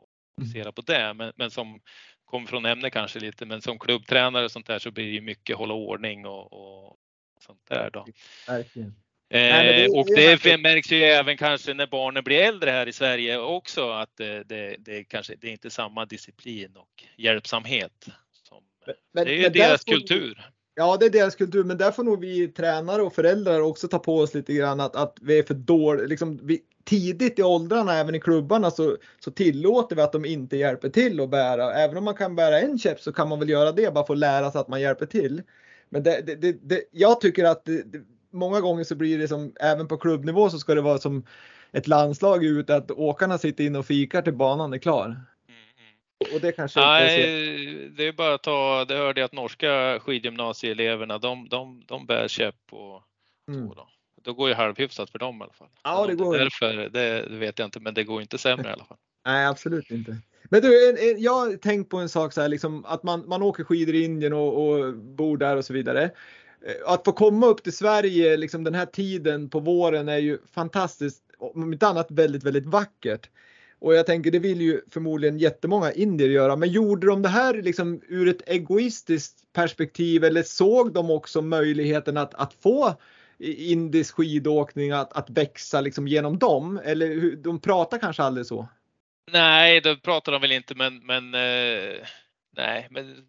fokusera 0.42 0.62
mm. 0.62 0.72
på 0.72 0.82
det, 0.82 1.14
men, 1.14 1.32
men 1.36 1.50
som 1.50 1.80
kommer 2.24 2.46
från 2.46 2.66
ämne 2.66 2.90
kanske 2.90 3.18
lite, 3.18 3.46
men 3.46 3.62
som 3.62 3.78
klubbtränare 3.78 4.44
och 4.44 4.50
sånt 4.50 4.66
där 4.66 4.78
så 4.78 4.90
blir 4.90 5.12
det 5.12 5.20
mycket 5.20 5.56
hålla 5.56 5.74
ordning 5.74 6.26
och, 6.26 6.52
och 6.52 6.96
sånt 7.40 7.60
där 7.68 7.90
då. 7.92 8.06
Verkligen. 8.48 8.94
Eh, 9.32 9.90
och 9.98 10.06
det 10.06 10.60
märks 10.60 10.92
ju 10.92 11.02
även 11.02 11.36
kanske 11.36 11.74
när 11.74 11.86
barnen 11.86 12.24
blir 12.24 12.38
äldre 12.38 12.70
här 12.70 12.88
i 12.88 12.92
Sverige 12.92 13.38
också 13.38 13.90
att 13.90 14.16
det, 14.16 14.44
det, 14.44 14.76
det 14.78 15.04
kanske 15.04 15.34
det 15.40 15.46
är 15.46 15.52
inte 15.52 15.70
samma 15.70 16.04
disciplin 16.04 16.76
och 16.76 17.04
hjälpsamhet. 17.16 18.06
Som, 18.48 18.64
men, 19.12 19.24
det 19.24 19.32
är 19.32 19.42
ju 19.42 19.48
deras 19.48 19.84
kultur. 19.84 20.50
Ja, 20.74 20.96
det 20.96 21.06
är 21.06 21.10
deras 21.10 21.36
kultur, 21.36 21.64
men 21.64 21.78
där 21.78 21.90
får 21.90 22.04
nog 22.04 22.20
vi 22.20 22.48
tränare 22.48 23.02
och 23.02 23.14
föräldrar 23.14 23.60
också 23.60 23.88
ta 23.88 23.98
på 23.98 24.18
oss 24.18 24.34
lite 24.34 24.52
grann 24.52 24.80
att, 24.80 24.96
att 24.96 25.18
vi 25.22 25.38
är 25.38 25.42
för 25.42 25.54
dåliga. 25.54 26.06
Liksom, 26.06 26.40
tidigt 26.84 27.38
i 27.38 27.42
åldrarna, 27.42 27.94
även 27.94 28.14
i 28.14 28.20
klubbarna, 28.20 28.70
så, 28.70 28.96
så 29.24 29.30
tillåter 29.30 29.96
vi 29.96 30.02
att 30.02 30.12
de 30.12 30.24
inte 30.24 30.56
hjälper 30.56 30.88
till 30.88 31.20
att 31.20 31.30
bära. 31.30 31.74
Även 31.74 31.96
om 31.96 32.04
man 32.04 32.14
kan 32.14 32.36
bära 32.36 32.60
en 32.60 32.78
käpp 32.78 33.00
så 33.00 33.12
kan 33.12 33.28
man 33.28 33.38
väl 33.38 33.48
göra 33.48 33.72
det 33.72 33.94
bara 33.94 34.06
för 34.06 34.14
att 34.14 34.18
lära 34.18 34.50
sig 34.50 34.60
att 34.60 34.68
man 34.68 34.80
hjälper 34.80 35.06
till. 35.06 35.42
Men 35.88 36.02
det, 36.02 36.36
det, 36.40 36.52
det, 36.62 36.82
jag 36.90 37.20
tycker 37.20 37.44
att 37.44 37.68
många 38.30 38.60
gånger 38.60 38.84
så 38.84 38.94
blir 38.94 39.18
det 39.18 39.28
som, 39.28 39.52
även 39.60 39.88
på 39.88 39.96
klubbnivå 39.96 40.50
så 40.50 40.58
ska 40.58 40.74
det 40.74 40.80
vara 40.80 40.98
som 40.98 41.26
ett 41.72 41.86
landslag 41.86 42.44
ut 42.44 42.70
att 42.70 42.90
åkarna 42.90 43.38
sitter 43.38 43.64
in 43.64 43.76
och 43.76 43.86
fikar 43.86 44.22
till 44.22 44.34
banan 44.36 44.72
är 44.72 44.78
klar. 44.78 45.06
Mm, 45.06 45.16
mm. 45.48 46.34
Och 46.34 46.40
det 46.40 46.52
kanske 46.52 46.80
Nej, 46.80 47.88
det 47.96 48.08
är 48.08 48.12
bara 48.12 48.34
att 48.34 48.42
ta, 48.42 48.84
det 48.84 48.94
hörde 48.94 49.20
jag 49.20 49.26
att 49.26 49.32
norska 49.32 50.00
skidgymnasieeleverna 50.00 51.18
de, 51.18 51.48
de, 51.48 51.82
de 51.86 52.06
bär 52.06 52.28
käpp 52.28 52.54
och 52.70 53.02
mm. 53.48 53.68
så 53.68 53.74
då. 53.74 53.88
Då 54.22 54.32
går 54.32 54.48
ju 54.48 54.54
halvhyfsat 54.54 55.10
för 55.10 55.18
dem 55.18 55.40
i 55.40 55.42
alla 55.42 55.52
fall. 55.52 55.68
Ja, 55.82 56.06
det 56.06 56.14
går. 56.14 56.38
Därför, 56.38 56.88
det, 56.88 57.26
vet 57.30 57.58
jag 57.58 57.66
inte, 57.66 57.80
men 57.80 57.94
det 57.94 58.04
går 58.04 58.20
inte 58.20 58.38
sämre 58.38 58.68
i 58.68 58.72
alla 58.72 58.84
fall. 58.84 58.96
Nej, 59.26 59.46
absolut 59.46 59.90
inte. 59.90 60.16
Men 60.44 60.60
du, 60.60 60.94
jag 61.18 61.32
har 61.32 61.56
tänkt 61.56 61.90
på 61.90 61.96
en 61.96 62.08
sak 62.08 62.32
så 62.32 62.40
här, 62.40 62.48
liksom, 62.48 62.84
att 62.84 63.02
man, 63.02 63.28
man 63.28 63.42
åker 63.42 63.64
skidor 63.64 63.94
i 63.94 64.04
Indien 64.04 64.32
och, 64.32 64.68
och 64.68 64.94
bor 64.94 65.36
där 65.36 65.56
och 65.56 65.64
så 65.64 65.72
vidare. 65.72 66.02
Eh, 66.66 66.92
att 66.92 67.04
få 67.04 67.12
komma 67.12 67.46
upp 67.46 67.62
till 67.62 67.76
Sverige 67.76 68.36
liksom 68.36 68.64
den 68.64 68.74
här 68.74 68.86
tiden 68.86 69.50
på 69.50 69.60
våren 69.60 70.08
är 70.08 70.18
ju 70.18 70.38
fantastiskt, 70.52 71.22
om 71.38 71.72
inte 71.72 71.86
annat 71.86 72.10
väldigt, 72.10 72.44
väldigt 72.44 72.66
vackert. 72.66 73.28
Och 73.78 73.94
jag 73.94 74.06
tänker 74.06 74.30
det 74.30 74.38
vill 74.38 74.60
ju 74.60 74.80
förmodligen 74.90 75.38
jättemånga 75.38 75.92
indier 75.92 76.28
göra. 76.28 76.56
Men 76.56 76.68
gjorde 76.68 77.06
de 77.06 77.22
det 77.22 77.28
här 77.28 77.62
liksom 77.62 78.00
ur 78.08 78.28
ett 78.28 78.48
egoistiskt 78.48 79.52
perspektiv 79.52 80.24
eller 80.24 80.42
såg 80.42 80.92
de 80.92 81.10
också 81.10 81.42
möjligheten 81.42 82.16
att, 82.16 82.34
att 82.34 82.54
få 82.54 82.94
indisk 83.42 84.14
skidåkning 84.14 84.90
att, 84.90 85.12
att 85.12 85.30
växa 85.30 85.80
liksom 85.80 86.08
genom 86.08 86.38
dem? 86.38 86.80
Eller 86.84 87.36
de 87.36 87.60
pratar 87.60 87.98
kanske 87.98 88.22
aldrig 88.22 88.46
så? 88.46 88.68
Nej, 89.32 89.80
det 89.80 89.96
pratar 89.96 90.32
de 90.32 90.40
väl 90.40 90.52
inte, 90.52 90.74
men, 90.74 90.98
men 91.06 91.34
eh, 91.34 92.06
nej, 92.56 92.86
men 92.90 93.26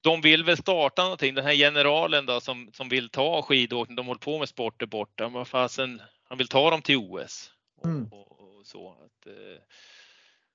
de 0.00 0.20
vill 0.20 0.44
väl 0.44 0.56
starta 0.56 1.02
någonting. 1.02 1.34
Den 1.34 1.44
här 1.44 1.54
generalen 1.54 2.26
då 2.26 2.40
som, 2.40 2.70
som 2.72 2.88
vill 2.88 3.08
ta 3.08 3.42
skidåkning, 3.42 3.96
de 3.96 4.06
håller 4.06 4.20
på 4.20 4.38
med 4.38 4.48
sporter 4.48 4.86
borta. 4.86 5.28
Men 5.28 5.44
fasen, 5.44 6.02
han 6.24 6.38
vill 6.38 6.48
ta 6.48 6.70
dem 6.70 6.82
till 6.82 6.96
OS. 6.96 7.52
Och, 7.76 7.86
mm. 7.86 8.08
och, 8.12 8.40
och 8.40 8.66
så. 8.66 8.90
Att, 8.90 9.26
eh, 9.26 9.62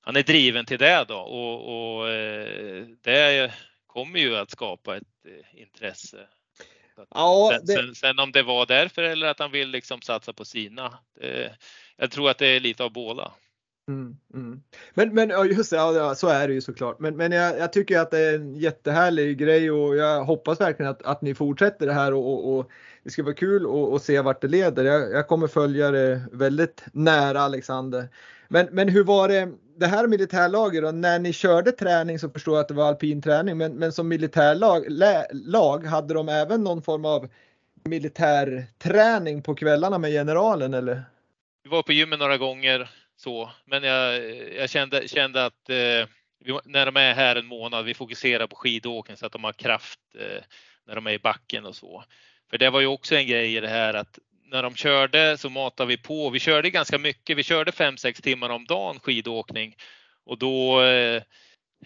han 0.02 0.16
är 0.16 0.24
driven 0.24 0.66
till 0.66 0.80
det 0.80 1.06
då 1.08 1.18
och, 1.18 1.98
och 1.98 2.10
eh, 2.10 2.86
det 3.02 3.54
kommer 3.88 4.20
ju 4.20 4.36
att 4.36 4.52
skapa 4.52 4.98
ett 4.98 5.26
eh, 5.26 5.62
intresse. 5.62 6.28
Ja, 7.10 7.60
det... 7.64 7.74
sen, 7.74 7.96
sen, 7.96 8.20
om 8.20 8.32
det 8.32 8.44
var 8.44 8.66
därför 8.66 9.04
eller 9.04 9.28
att 9.28 9.40
han 9.40 9.52
vill 9.52 9.70
liksom 9.70 10.02
satsa 10.02 10.34
på 10.34 10.46
sina. 10.46 11.00
Det, 11.20 11.58
jag 11.98 12.12
tror 12.12 12.30
att 12.30 12.38
det 12.38 12.48
är 12.48 12.60
lite 12.60 12.84
av 12.84 12.92
båda. 12.94 13.32
Mm, 13.88 14.18
mm. 14.34 14.62
Men, 14.94 15.14
men 15.14 15.30
just 15.30 15.70
det, 15.70 15.76
ja, 15.76 16.16
så 16.16 16.28
är 16.28 16.48
det 16.48 16.54
ju 16.54 16.62
såklart. 16.62 17.00
Men, 17.00 17.18
men 17.18 17.32
jag, 17.32 17.58
jag, 17.60 17.74
tycker 17.74 18.00
att 18.00 18.12
det 18.12 18.20
är 18.20 18.36
en 18.36 18.56
jättehärlig 18.56 19.38
grej 19.38 19.72
och 19.72 19.96
jag 19.96 20.24
hoppas 20.24 20.62
verkligen 20.62 20.92
att, 20.92 21.04
att 21.04 21.22
ni 21.22 21.36
fortsätter 21.36 21.86
det 21.86 21.94
här 21.94 22.14
och, 22.14 22.34
och, 22.34 22.58
och 22.58 22.72
det 23.04 23.10
ska 23.10 23.24
vara 23.24 23.34
kul 23.34 23.96
att 23.96 24.04
se 24.04 24.22
vart 24.22 24.42
det 24.42 24.48
leder. 24.48 24.84
Jag, 24.84 25.12
jag, 25.12 25.28
kommer 25.28 25.48
följa 25.48 25.92
det 25.92 26.22
väldigt 26.32 26.84
nära 26.94 27.42
Alexander. 27.42 28.10
Men, 28.48 28.68
men 28.72 28.90
hur 28.90 29.04
var 29.04 29.28
det, 29.28 29.52
det 29.78 29.88
här 29.88 30.08
militärlaget 30.08 30.84
då, 30.84 30.92
när 30.92 31.20
ni 31.20 31.34
körde 31.34 31.72
träning 31.72 32.20
så 32.20 32.30
förstår 32.30 32.56
jag 32.56 32.62
att 32.62 32.68
det 32.68 32.74
var 32.74 32.88
alpin 32.88 33.22
träning, 33.22 33.58
men, 33.58 33.76
men 33.76 33.92
som 33.92 34.08
militärlag 34.08 34.86
lag, 35.32 35.86
hade 35.86 36.14
de 36.14 36.30
även 36.30 36.64
någon 36.64 36.82
form 36.82 37.06
av 37.06 37.30
militärträning 37.84 39.42
på 39.42 39.56
kvällarna 39.56 39.98
med 39.98 40.12
generalen 40.12 40.74
eller? 40.74 41.04
Vi 41.64 41.70
var 41.70 41.84
på 41.84 41.92
gymmet 41.92 42.20
några 42.20 42.38
gånger 42.38 42.90
så, 43.24 43.52
men 43.66 43.84
jag, 43.84 44.36
jag 44.54 44.70
kände, 44.70 45.08
kände 45.08 45.46
att 45.46 45.70
eh, 45.70 46.08
vi, 46.40 46.60
när 46.66 46.86
de 46.86 46.98
är 46.98 47.14
här 47.14 47.36
en 47.36 47.46
månad, 47.46 47.86
vi 47.86 47.94
fokuserar 47.94 48.48
på 48.48 48.56
skidåkning 48.56 49.18
så 49.18 49.26
att 49.26 49.32
de 49.32 49.44
har 49.44 49.54
kraft 49.54 50.00
eh, 50.20 50.44
när 50.88 50.96
de 50.96 51.08
är 51.08 51.12
i 51.12 51.20
backen 51.20 51.66
och 51.66 51.76
så. 51.76 52.04
För 52.50 52.58
det 52.58 52.70
var 52.70 52.80
ju 52.80 52.88
också 52.88 53.16
en 53.16 53.28
grej 53.28 53.56
i 53.56 53.60
det 53.60 53.68
här 53.68 53.94
att 53.94 54.20
när 54.46 54.64
de 54.64 54.76
körde 54.76 55.38
så 55.38 55.50
matade 55.50 55.88
vi 55.88 55.98
på. 55.98 56.30
Vi 56.30 56.40
körde 56.40 56.70
ganska 56.70 56.98
mycket. 56.98 57.38
Vi 57.38 57.44
körde 57.44 57.72
5-6 57.72 58.22
timmar 58.22 58.50
om 58.50 58.66
dagen 58.66 59.00
skidåkning 59.00 59.76
och 60.26 60.38
då 60.38 60.82
eh, 60.82 61.22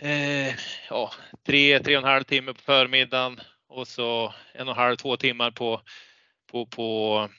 eh 0.02 0.56
ja, 0.90 1.12
tre, 1.46 1.80
tre 1.80 1.98
och 1.98 2.04
en 2.04 2.10
halv 2.10 2.24
timme 2.24 2.54
på 2.54 2.62
förmiddagen 2.62 3.40
och 3.70 3.88
så 3.88 4.34
en 4.54 4.68
och 4.68 4.74
en 4.74 4.82
halv, 4.82 4.96
två 4.96 5.18
timmar 5.18 5.52
på, 5.52 5.82
på, 6.52 6.66
på, 6.66 7.30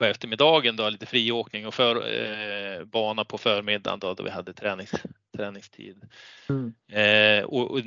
på 0.00 0.06
eftermiddagen 0.06 0.76
då, 0.76 0.88
lite 0.88 1.06
friåkning 1.06 1.66
och 1.66 1.74
för, 1.74 1.96
eh, 1.96 2.84
bana 2.84 3.24
på 3.24 3.38
förmiddagen 3.38 3.98
då, 3.98 4.14
då 4.14 4.22
vi 4.22 4.30
hade 4.30 4.52
tränings, 4.52 4.92
träningstid. 5.36 6.02
Mm. 6.48 6.74
Eh, 6.92 7.44
och, 7.44 7.70
och, 7.70 7.80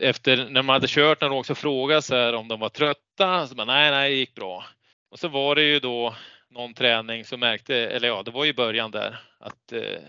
efter 0.00 0.48
när 0.50 0.62
man 0.62 0.74
hade 0.74 0.86
kört 0.88 1.20
när 1.20 1.28
de 1.28 1.38
också 1.38 1.54
frågade 1.54 2.02
så 2.02 2.14
här 2.14 2.32
om 2.32 2.48
de 2.48 2.60
var 2.60 2.68
trötta, 2.68 3.46
så 3.46 3.54
bara, 3.54 3.64
nej, 3.64 3.90
nej, 3.90 4.10
det 4.10 4.16
gick 4.16 4.34
bra. 4.34 4.64
Och 5.10 5.18
så 5.18 5.28
var 5.28 5.54
det 5.54 5.62
ju 5.62 5.80
då 5.80 6.14
någon 6.50 6.74
träning 6.74 7.24
så 7.24 7.36
märkte, 7.36 7.76
eller 7.76 8.08
ja, 8.08 8.22
det 8.22 8.30
var 8.30 8.44
ju 8.44 8.52
början 8.52 8.90
där 8.90 9.20
att 9.38 9.72
eh, 9.72 10.00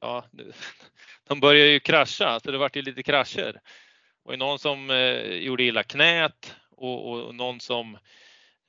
ja, 0.00 0.24
de 1.28 1.40
började 1.40 1.70
ju 1.70 1.80
krascha, 1.80 2.40
så 2.40 2.50
det 2.50 2.58
vart 2.58 2.76
ju 2.76 2.82
lite 2.82 3.02
krascher. 3.02 3.60
Ju 4.30 4.36
någon 4.36 4.58
som 4.58 4.90
eh, 4.90 5.34
gjorde 5.34 5.62
illa 5.62 5.82
knät 5.82 6.56
och, 6.70 7.10
och 7.10 7.34
någon 7.34 7.60
som 7.60 7.98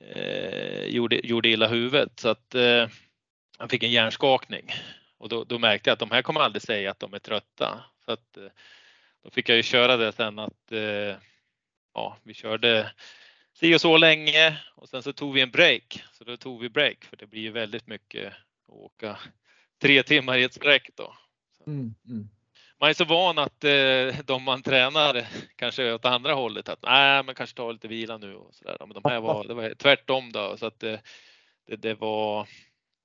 eh, 0.00 0.84
gjorde, 0.84 1.26
gjorde 1.26 1.48
illa 1.48 1.66
huvudet 1.66 2.20
så 2.20 2.28
att 2.28 2.54
eh, 2.54 2.88
han 3.58 3.68
fick 3.68 3.82
en 3.82 3.90
hjärnskakning 3.90 4.70
och 5.18 5.28
då, 5.28 5.44
då, 5.44 5.58
märkte 5.58 5.90
jag 5.90 5.92
att 5.92 5.98
de 5.98 6.10
här 6.10 6.22
kommer 6.22 6.40
aldrig 6.40 6.62
säga 6.62 6.90
att 6.90 7.00
de 7.00 7.14
är 7.14 7.18
trötta. 7.18 7.84
Så 8.04 8.12
att, 8.12 8.36
eh, 8.36 8.48
då 9.22 9.30
fick 9.30 9.48
jag 9.48 9.56
ju 9.56 9.62
köra 9.62 9.96
det 9.96 10.12
sen 10.12 10.38
att 10.38 10.72
eh, 10.72 11.16
ja, 11.94 12.18
vi 12.22 12.34
körde 12.34 12.92
si 13.52 13.74
och 13.74 13.80
så 13.80 13.96
länge 13.96 14.60
och 14.74 14.88
sen 14.88 15.02
så 15.02 15.12
tog 15.12 15.34
vi 15.34 15.40
en 15.40 15.50
break. 15.50 16.04
Så 16.12 16.24
då 16.24 16.36
tog 16.36 16.60
vi 16.60 16.68
break 16.68 17.04
för 17.04 17.16
det 17.16 17.26
blir 17.26 17.42
ju 17.42 17.50
väldigt 17.50 17.86
mycket 17.86 18.32
att 18.68 18.74
åka 18.74 19.18
tre 19.82 20.02
timmar 20.02 20.38
i 20.38 20.44
ett 20.44 20.54
sträck 20.54 20.90
då. 20.96 21.14
Mm, 21.66 21.94
mm. 22.08 22.28
Man 22.80 22.90
är 22.90 22.94
så 22.94 23.04
van 23.04 23.38
att 23.38 23.64
eh, 23.64 24.24
de 24.24 24.42
man 24.42 24.62
tränar 24.62 25.26
kanske 25.56 25.92
åt 25.92 26.04
andra 26.04 26.34
hållet 26.34 26.68
att 26.68 26.82
nej, 26.82 27.22
men 27.22 27.34
kanske 27.34 27.56
ta 27.56 27.72
lite 27.72 27.88
vila 27.88 28.18
nu 28.18 28.34
och 28.34 28.54
så 28.54 28.64
där. 28.64 28.76
Men 28.80 29.02
de 29.02 29.10
här 29.10 29.20
var, 29.20 29.44
det 29.44 29.54
var 29.54 29.74
tvärtom 29.74 30.32
då 30.32 30.56
så 30.56 30.66
att 30.66 30.80
det, 30.80 31.00
det, 31.66 31.76
det 31.76 31.94
var, 31.94 32.48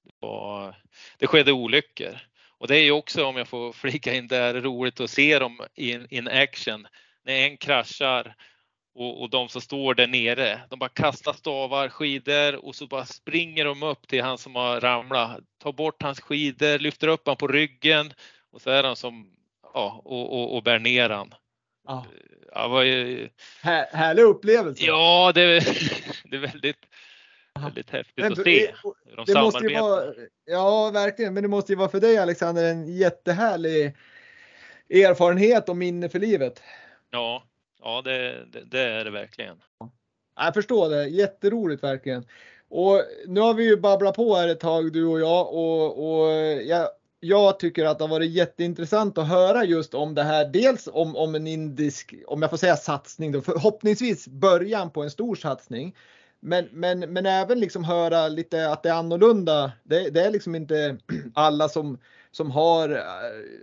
det 0.03 0.13
var, 0.19 0.75
det 1.17 1.27
skedde 1.27 1.51
olyckor. 1.51 2.19
Och 2.57 2.67
det 2.67 2.77
är 2.77 2.83
ju 2.83 2.91
också 2.91 3.25
om 3.25 3.37
jag 3.37 3.47
får 3.47 3.73
flika 3.73 4.13
in 4.13 4.27
där 4.27 4.53
roligt 4.61 4.99
att 4.99 5.09
se 5.09 5.39
dem 5.39 5.61
in, 5.75 6.07
in 6.09 6.27
action 6.27 6.87
när 7.23 7.33
en 7.33 7.57
kraschar 7.57 8.35
och, 8.95 9.21
och 9.21 9.29
de 9.29 9.49
som 9.49 9.61
står 9.61 9.93
där 9.93 10.07
nere, 10.07 10.61
de 10.69 10.79
bara 10.79 10.89
kastar 10.89 11.33
stavar, 11.33 11.89
skidor 11.89 12.65
och 12.65 12.75
så 12.75 12.87
bara 12.87 13.05
springer 13.05 13.65
de 13.65 13.83
upp 13.83 14.07
till 14.07 14.23
han 14.23 14.37
som 14.37 14.55
har 14.55 14.79
ramlat, 14.79 15.39
tar 15.57 15.71
bort 15.71 16.01
hans 16.01 16.19
skidor, 16.19 16.79
lyfter 16.79 17.07
upp 17.07 17.27
han 17.27 17.35
på 17.35 17.47
ryggen 17.47 18.13
och 18.51 18.61
så 18.61 18.69
är 18.69 18.83
han 18.83 18.95
som, 18.95 19.31
ja, 19.73 20.01
och, 20.05 20.33
och, 20.33 20.55
och 20.55 20.63
bär 20.63 20.79
ner 20.79 21.09
han. 21.09 21.33
Ja. 21.87 22.05
Ja, 22.53 22.67
var. 22.67 22.83
Här, 23.61 23.85
härlig 23.91 24.23
upplevelse. 24.23 24.85
Ja, 24.85 25.31
det, 25.35 25.41
det 26.23 26.35
är 26.35 26.39
väldigt, 26.39 26.85
väldigt 27.59 27.89
häftigt 27.89 28.23
men, 28.23 28.31
att 28.31 28.43
se 28.43 28.73
hur 28.83 29.15
de 29.15 29.25
det 29.25 29.41
måste 29.41 29.65
ju 29.65 29.79
vara, 29.79 30.13
Ja, 30.45 30.91
verkligen. 30.91 31.33
Men 31.33 31.43
det 31.43 31.49
måste 31.49 31.71
ju 31.71 31.77
vara 31.77 31.89
för 31.89 31.99
dig 31.99 32.17
Alexander 32.17 32.63
en 32.63 32.97
jättehärlig 32.97 33.97
erfarenhet 34.89 35.69
och 35.69 35.77
minne 35.77 36.09
för 36.09 36.19
livet. 36.19 36.63
Ja, 37.09 37.43
ja 37.81 38.01
det, 38.01 38.45
det, 38.45 38.63
det 38.65 38.81
är 38.81 39.05
det 39.05 39.11
verkligen. 39.11 39.57
Jag 40.35 40.53
förstår 40.53 40.89
det, 40.89 41.07
jätteroligt 41.07 41.83
verkligen. 41.83 42.25
Och 42.69 43.03
nu 43.27 43.39
har 43.39 43.53
vi 43.53 43.63
ju 43.63 43.77
babblat 43.77 44.15
på 44.15 44.35
här 44.35 44.47
ett 44.47 44.59
tag 44.59 44.93
du 44.93 45.05
och 45.05 45.19
jag 45.19 45.53
och, 45.53 46.13
och 46.13 46.31
jag, 46.61 46.87
jag 47.23 47.59
tycker 47.59 47.85
att 47.85 47.97
det 47.97 48.03
har 48.03 48.09
varit 48.09 48.31
jätteintressant 48.31 49.17
att 49.17 49.27
höra 49.27 49.63
just 49.63 49.93
om 49.93 50.15
det 50.15 50.23
här. 50.23 50.45
Dels 50.45 50.89
om, 50.93 51.15
om 51.15 51.35
en 51.35 51.47
indisk, 51.47 52.13
om 52.27 52.41
jag 52.41 52.49
får 52.51 52.57
säga 52.57 52.75
satsning 52.75 53.31
då, 53.31 53.41
förhoppningsvis 53.41 54.27
början 54.27 54.89
på 54.91 55.03
en 55.03 55.11
stor 55.11 55.35
satsning. 55.35 55.95
Men, 56.39 56.67
men, 56.71 56.99
men 56.99 57.25
även 57.25 57.59
liksom 57.59 57.83
höra 57.83 58.27
lite 58.27 58.69
att 58.69 58.83
det 58.83 58.89
är 58.89 58.93
annorlunda. 58.93 59.71
Det, 59.83 60.09
det 60.09 60.21
är 60.21 60.31
liksom 60.31 60.55
inte 60.55 60.97
alla 61.33 61.69
som 61.69 61.97
som 62.31 62.51
har 62.51 62.89
eh, 62.89 63.01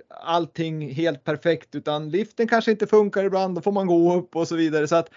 allting 0.08 0.94
helt 0.94 1.24
perfekt 1.24 1.74
utan 1.74 2.10
liften 2.10 2.48
kanske 2.48 2.70
inte 2.70 2.86
funkar 2.86 3.24
ibland, 3.24 3.54
då 3.54 3.60
får 3.60 3.72
man 3.72 3.86
gå 3.86 4.14
upp 4.14 4.36
och 4.36 4.48
så 4.48 4.56
vidare. 4.56 4.88
Så 4.88 4.96
att 4.96 5.10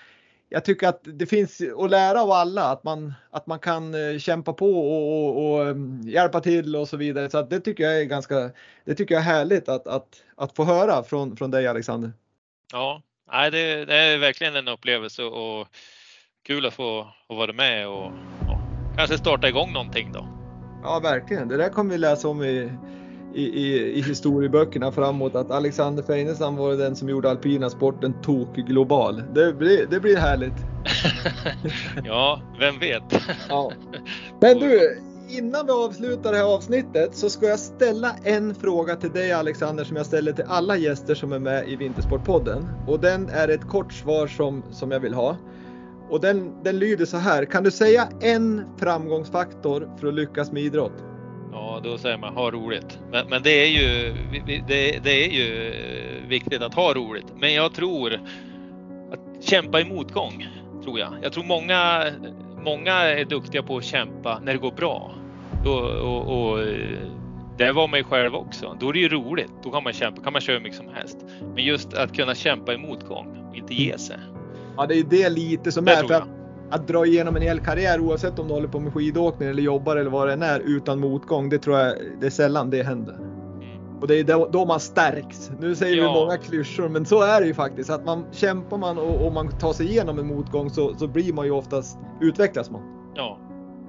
jag 0.53 0.65
tycker 0.65 0.87
att 0.87 1.01
det 1.03 1.25
finns 1.25 1.61
att 1.77 1.89
lära 1.89 2.21
av 2.21 2.31
alla, 2.31 2.63
att 2.63 2.83
man, 2.83 3.13
att 3.29 3.47
man 3.47 3.59
kan 3.59 3.93
eh, 3.93 4.17
kämpa 4.17 4.53
på 4.53 4.71
och, 4.71 5.25
och, 5.25 5.51
och 5.51 5.67
mm, 5.67 6.01
hjälpa 6.01 6.39
till 6.39 6.75
och 6.75 6.87
så 6.87 6.97
vidare. 6.97 7.29
Så 7.29 7.37
att 7.37 7.49
det 7.49 7.59
tycker 7.59 7.83
jag 7.83 8.01
är 8.01 8.03
ganska, 8.03 8.51
det 8.85 8.95
tycker 8.95 9.15
jag 9.15 9.21
är 9.21 9.25
härligt 9.25 9.69
att, 9.69 9.87
att, 9.87 10.23
att 10.35 10.55
få 10.55 10.63
höra 10.63 11.03
från, 11.03 11.37
från 11.37 11.51
dig 11.51 11.67
Alexander. 11.67 12.13
Ja, 12.71 13.01
det, 13.51 13.85
det 13.85 13.95
är 13.95 14.17
verkligen 14.17 14.55
en 14.55 14.67
upplevelse 14.67 15.23
och 15.23 15.67
kul 16.43 16.65
att 16.65 16.73
få, 16.73 17.07
få 17.27 17.35
vara 17.35 17.53
med 17.53 17.87
och, 17.87 18.05
och 18.05 18.95
kanske 18.97 19.17
starta 19.17 19.47
igång 19.47 19.73
någonting 19.73 20.11
då. 20.11 20.27
Ja, 20.83 20.99
verkligen. 20.99 21.47
Det 21.47 21.57
där 21.57 21.69
kommer 21.69 21.91
vi 21.91 21.97
läsa 21.97 22.27
om 22.27 22.43
i 22.43 22.71
i, 23.33 23.43
i, 23.43 23.97
i 23.97 24.01
historieböckerna 24.01 24.91
framåt 24.91 25.35
att 25.35 25.51
Alexander 25.51 26.03
Feinestam 26.03 26.55
var 26.55 26.73
den 26.73 26.95
som 26.95 27.09
gjorde 27.09 27.29
alpina 27.29 27.69
sporten 27.69 28.13
tok 28.21 28.55
global. 28.55 29.23
Det 29.33 29.53
blir, 29.53 29.85
det 29.89 29.99
blir 29.99 30.17
härligt. 30.17 30.53
ja, 32.03 32.41
vem 32.59 32.79
vet? 32.79 33.03
ja. 33.49 33.71
Men 34.39 34.59
du, 34.59 34.97
innan 35.29 35.65
vi 35.65 35.71
avslutar 35.71 36.31
det 36.31 36.37
här 36.37 36.55
avsnittet 36.55 37.15
så 37.15 37.29
ska 37.29 37.45
jag 37.45 37.59
ställa 37.59 38.15
en 38.23 38.55
fråga 38.55 38.95
till 38.95 39.11
dig 39.11 39.31
Alexander 39.31 39.83
som 39.83 39.97
jag 39.97 40.05
ställer 40.05 40.31
till 40.31 40.45
alla 40.47 40.77
gäster 40.77 41.15
som 41.15 41.33
är 41.33 41.39
med 41.39 41.69
i 41.69 41.75
Vintersportpodden. 41.75 42.67
Och 42.87 42.99
den 42.99 43.29
är 43.29 43.47
ett 43.47 43.67
kort 43.67 43.93
svar 43.93 44.27
som, 44.27 44.63
som 44.71 44.91
jag 44.91 44.99
vill 44.99 45.13
ha. 45.13 45.37
Och 46.09 46.21
den, 46.21 46.63
den 46.63 46.79
lyder 46.79 47.05
så 47.05 47.17
här. 47.17 47.45
Kan 47.45 47.63
du 47.63 47.71
säga 47.71 48.09
en 48.19 48.63
framgångsfaktor 48.77 49.89
för 49.99 50.07
att 50.07 50.13
lyckas 50.13 50.51
med 50.51 50.63
idrott? 50.63 51.10
Ja, 51.51 51.79
då 51.83 51.97
säger 51.97 52.17
man 52.17 52.33
ha 52.33 52.51
roligt. 52.51 52.99
Men, 53.11 53.27
men 53.29 53.43
det, 53.43 53.49
är 53.49 53.67
ju, 53.67 54.13
det, 54.67 54.99
det, 55.03 55.25
är 55.25 55.29
ju 55.29 55.73
viktigt 56.27 56.61
att 56.61 56.73
ha 56.73 56.93
roligt. 56.93 57.25
Men 57.35 57.53
jag 57.53 57.73
tror 57.73 58.13
att 59.11 59.43
kämpa 59.43 59.81
i 59.81 59.85
motgång, 59.85 60.47
tror 60.83 60.99
jag. 60.99 61.13
Jag 61.21 61.33
tror 61.33 61.43
många, 61.43 62.05
många 62.63 62.93
är 62.93 63.25
duktiga 63.25 63.63
på 63.63 63.77
att 63.77 63.83
kämpa 63.83 64.39
när 64.39 64.53
det 64.53 64.59
går 64.59 64.71
bra. 64.71 65.11
Och, 65.65 65.89
och, 65.89 66.51
och 66.51 66.65
det 67.57 67.71
var 67.71 67.87
man 67.87 67.99
ju 67.99 68.03
själv 68.03 68.35
också. 68.35 68.77
Då 68.79 68.89
är 68.89 68.93
det 68.93 68.99
ju 68.99 69.09
roligt. 69.09 69.51
Då 69.63 69.71
kan 69.71 69.83
man 69.83 69.93
kämpa, 69.93 70.21
kan 70.21 70.33
man 70.33 70.41
köra 70.41 70.57
hur 70.57 70.63
mycket 70.63 70.77
som 70.77 70.89
helst. 70.93 71.17
Men 71.55 71.63
just 71.63 71.93
att 71.93 72.15
kunna 72.15 72.35
kämpa 72.35 72.73
i 72.73 72.77
motgång 72.77 73.47
och 73.49 73.55
inte 73.55 73.73
ge 73.73 73.97
sig. 73.97 74.17
Ja, 74.77 74.85
det 74.85 74.99
är 74.99 75.03
det 75.03 75.29
lite 75.29 75.71
som 75.71 75.85
det 75.85 75.91
är. 75.91 76.07
För 76.07 76.40
att 76.71 76.87
dra 76.87 77.05
igenom 77.05 77.35
en 77.35 77.41
hel 77.41 77.59
karriär 77.59 77.99
oavsett 77.99 78.39
om 78.39 78.47
du 78.47 78.53
håller 78.53 78.67
på 78.67 78.79
med 78.79 78.93
skidåkning 78.93 79.49
eller 79.49 79.63
jobbar 79.63 79.97
eller 79.97 80.09
vad 80.09 80.27
det 80.27 80.33
än 80.33 80.41
är 80.41 80.59
utan 80.59 80.99
motgång. 80.99 81.49
Det 81.49 81.57
tror 81.57 81.79
jag 81.79 81.95
det 82.19 82.25
är 82.25 82.29
sällan 82.29 82.69
det 82.69 82.83
händer. 82.83 83.13
Mm. 83.13 83.99
Och 84.01 84.07
det 84.07 84.19
är 84.19 84.23
då, 84.23 84.49
då 84.51 84.65
man 84.65 84.79
stärks. 84.79 85.51
Nu 85.59 85.75
säger 85.75 85.97
ja. 85.97 86.03
vi 86.03 86.19
många 86.19 86.37
klyschor 86.37 86.89
men 86.89 87.05
så 87.05 87.21
är 87.21 87.41
det 87.41 87.47
ju 87.47 87.53
faktiskt. 87.53 87.89
Att 87.89 88.05
man 88.05 88.25
kämpar 88.31 88.77
man 88.77 88.97
och, 88.97 89.25
och 89.25 89.33
man 89.33 89.51
tar 89.51 89.73
sig 89.73 89.85
igenom 89.89 90.19
en 90.19 90.27
motgång 90.27 90.69
så, 90.69 90.95
så 90.95 91.07
blir 91.07 91.33
man 91.33 91.45
ju 91.45 91.51
oftast, 91.51 91.97
utvecklas 92.21 92.69
man. 92.69 92.81
Ja, 93.15 93.37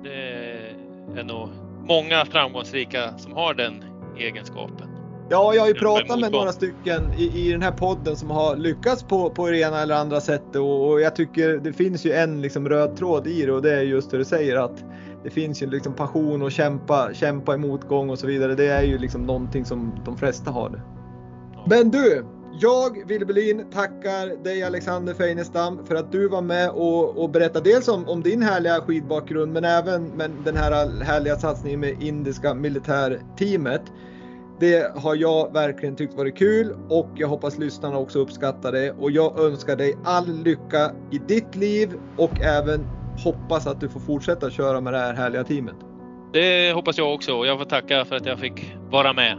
det 0.03 1.21
är 1.21 1.25
nog 1.25 1.49
många 1.89 2.25
framgångsrika 2.25 3.19
som 3.19 3.33
har 3.33 3.55
den 3.55 3.85
egenskapen. 4.19 4.92
Ja, 5.33 5.55
jag 5.55 5.63
har 5.63 5.69
ju 5.69 5.75
pratat 5.75 6.21
med 6.21 6.33
några 6.33 6.53
stycken 6.53 7.13
i, 7.17 7.49
i 7.49 7.53
den 7.53 7.63
här 7.63 7.71
podden 7.71 8.17
som 8.17 8.31
har 8.31 8.57
lyckats 8.57 9.03
på, 9.03 9.31
på 9.31 9.51
det 9.51 9.59
ena 9.59 9.83
eller 9.83 9.95
andra 9.95 10.21
sättet 10.21 10.57
och, 10.57 10.91
och 10.91 11.01
jag 11.01 11.17
tycker 11.17 11.59
det 11.59 11.73
finns 11.73 12.05
ju 12.05 12.13
en 12.13 12.43
liksom 12.43 12.69
röd 12.69 12.97
tråd 12.97 13.27
i 13.27 13.47
det 13.47 13.53
och 13.53 13.63
det 13.63 13.75
är 13.75 13.83
just 13.83 14.11
det 14.11 14.19
du 14.19 14.25
säger 14.25 14.57
att 14.57 14.85
det 15.25 15.31
finns 15.31 15.63
ju 15.63 15.67
liksom 15.67 15.95
passion 15.95 16.43
och 16.43 16.53
kämpa, 16.53 17.15
kämpa 17.15 17.55
i 17.55 17.59
motgång 17.59 18.11
och 18.11 18.19
så 18.19 18.27
vidare. 18.27 18.55
Det 18.55 18.67
är 18.67 18.83
ju 18.83 18.99
liksom 18.99 19.23
någonting 19.23 19.65
som 19.65 19.93
de 20.05 20.17
flesta 20.17 20.51
har 20.51 20.71
det. 20.71 20.81
Men 21.67 21.91
du, 21.91 22.25
jag, 22.61 23.09
Wille 23.09 23.27
Berlin, 23.27 23.65
tackar 23.73 24.45
dig 24.45 24.63
Alexander 24.63 25.15
Feinestam 25.15 25.87
för 25.87 25.95
att 25.95 26.13
du 26.13 26.29
var 26.29 26.43
med 26.43 26.71
och, 26.71 27.23
och 27.23 27.31
berättade 27.31 27.71
dels 27.71 27.89
om, 27.89 28.09
om, 28.09 28.23
din 28.23 28.43
härliga 28.43 28.81
skidbakgrund 28.81 29.53
men 29.53 29.65
även 29.65 30.05
med 30.05 30.31
den 30.45 30.57
här 30.57 31.03
härliga 31.05 31.37
satsningen 31.37 31.81
med 31.81 32.03
indiska 32.03 32.55
militärteamet. 32.55 33.83
Det 34.63 34.93
har 34.97 35.17
jag 35.17 35.53
verkligen 35.53 35.97
tyckt 35.97 36.15
varit 36.15 36.39
kul 36.39 36.77
och 36.89 37.09
jag 37.15 37.29
hoppas 37.29 37.59
lyssnarna 37.59 37.99
också 37.99 38.19
uppskattar 38.19 38.73
det 38.73 38.91
och 38.91 39.11
jag 39.11 39.41
önskar 39.41 39.77
dig 39.77 39.97
all 40.05 40.43
lycka 40.45 40.93
i 41.11 41.19
ditt 41.19 41.57
liv 41.57 41.93
och 42.17 42.41
även 42.41 42.87
hoppas 43.25 43.67
att 43.67 43.81
du 43.81 43.89
får 43.89 44.01
fortsätta 44.01 44.51
köra 44.51 44.81
med 44.81 44.93
det 44.93 44.99
här 44.99 45.15
härliga 45.15 45.45
teamet. 45.45 45.75
Det 46.33 46.73
hoppas 46.73 46.99
jag 46.99 47.15
också 47.15 47.33
och 47.33 47.47
jag 47.47 47.59
får 47.59 47.65
tacka 47.65 48.05
för 48.05 48.17
att 48.17 48.27
jag 48.27 48.39
fick 48.39 48.77
vara 48.91 49.13
med. 49.13 49.39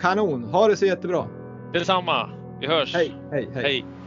Kanon! 0.00 0.44
Ha 0.44 0.68
det 0.68 0.76
så 0.76 0.86
jättebra! 0.86 1.24
Detsamma! 1.72 2.30
Vi 2.60 2.66
hörs! 2.66 2.94
Hej, 2.94 3.14
hej, 3.30 3.48
hej! 3.54 3.62
hej. 3.62 3.97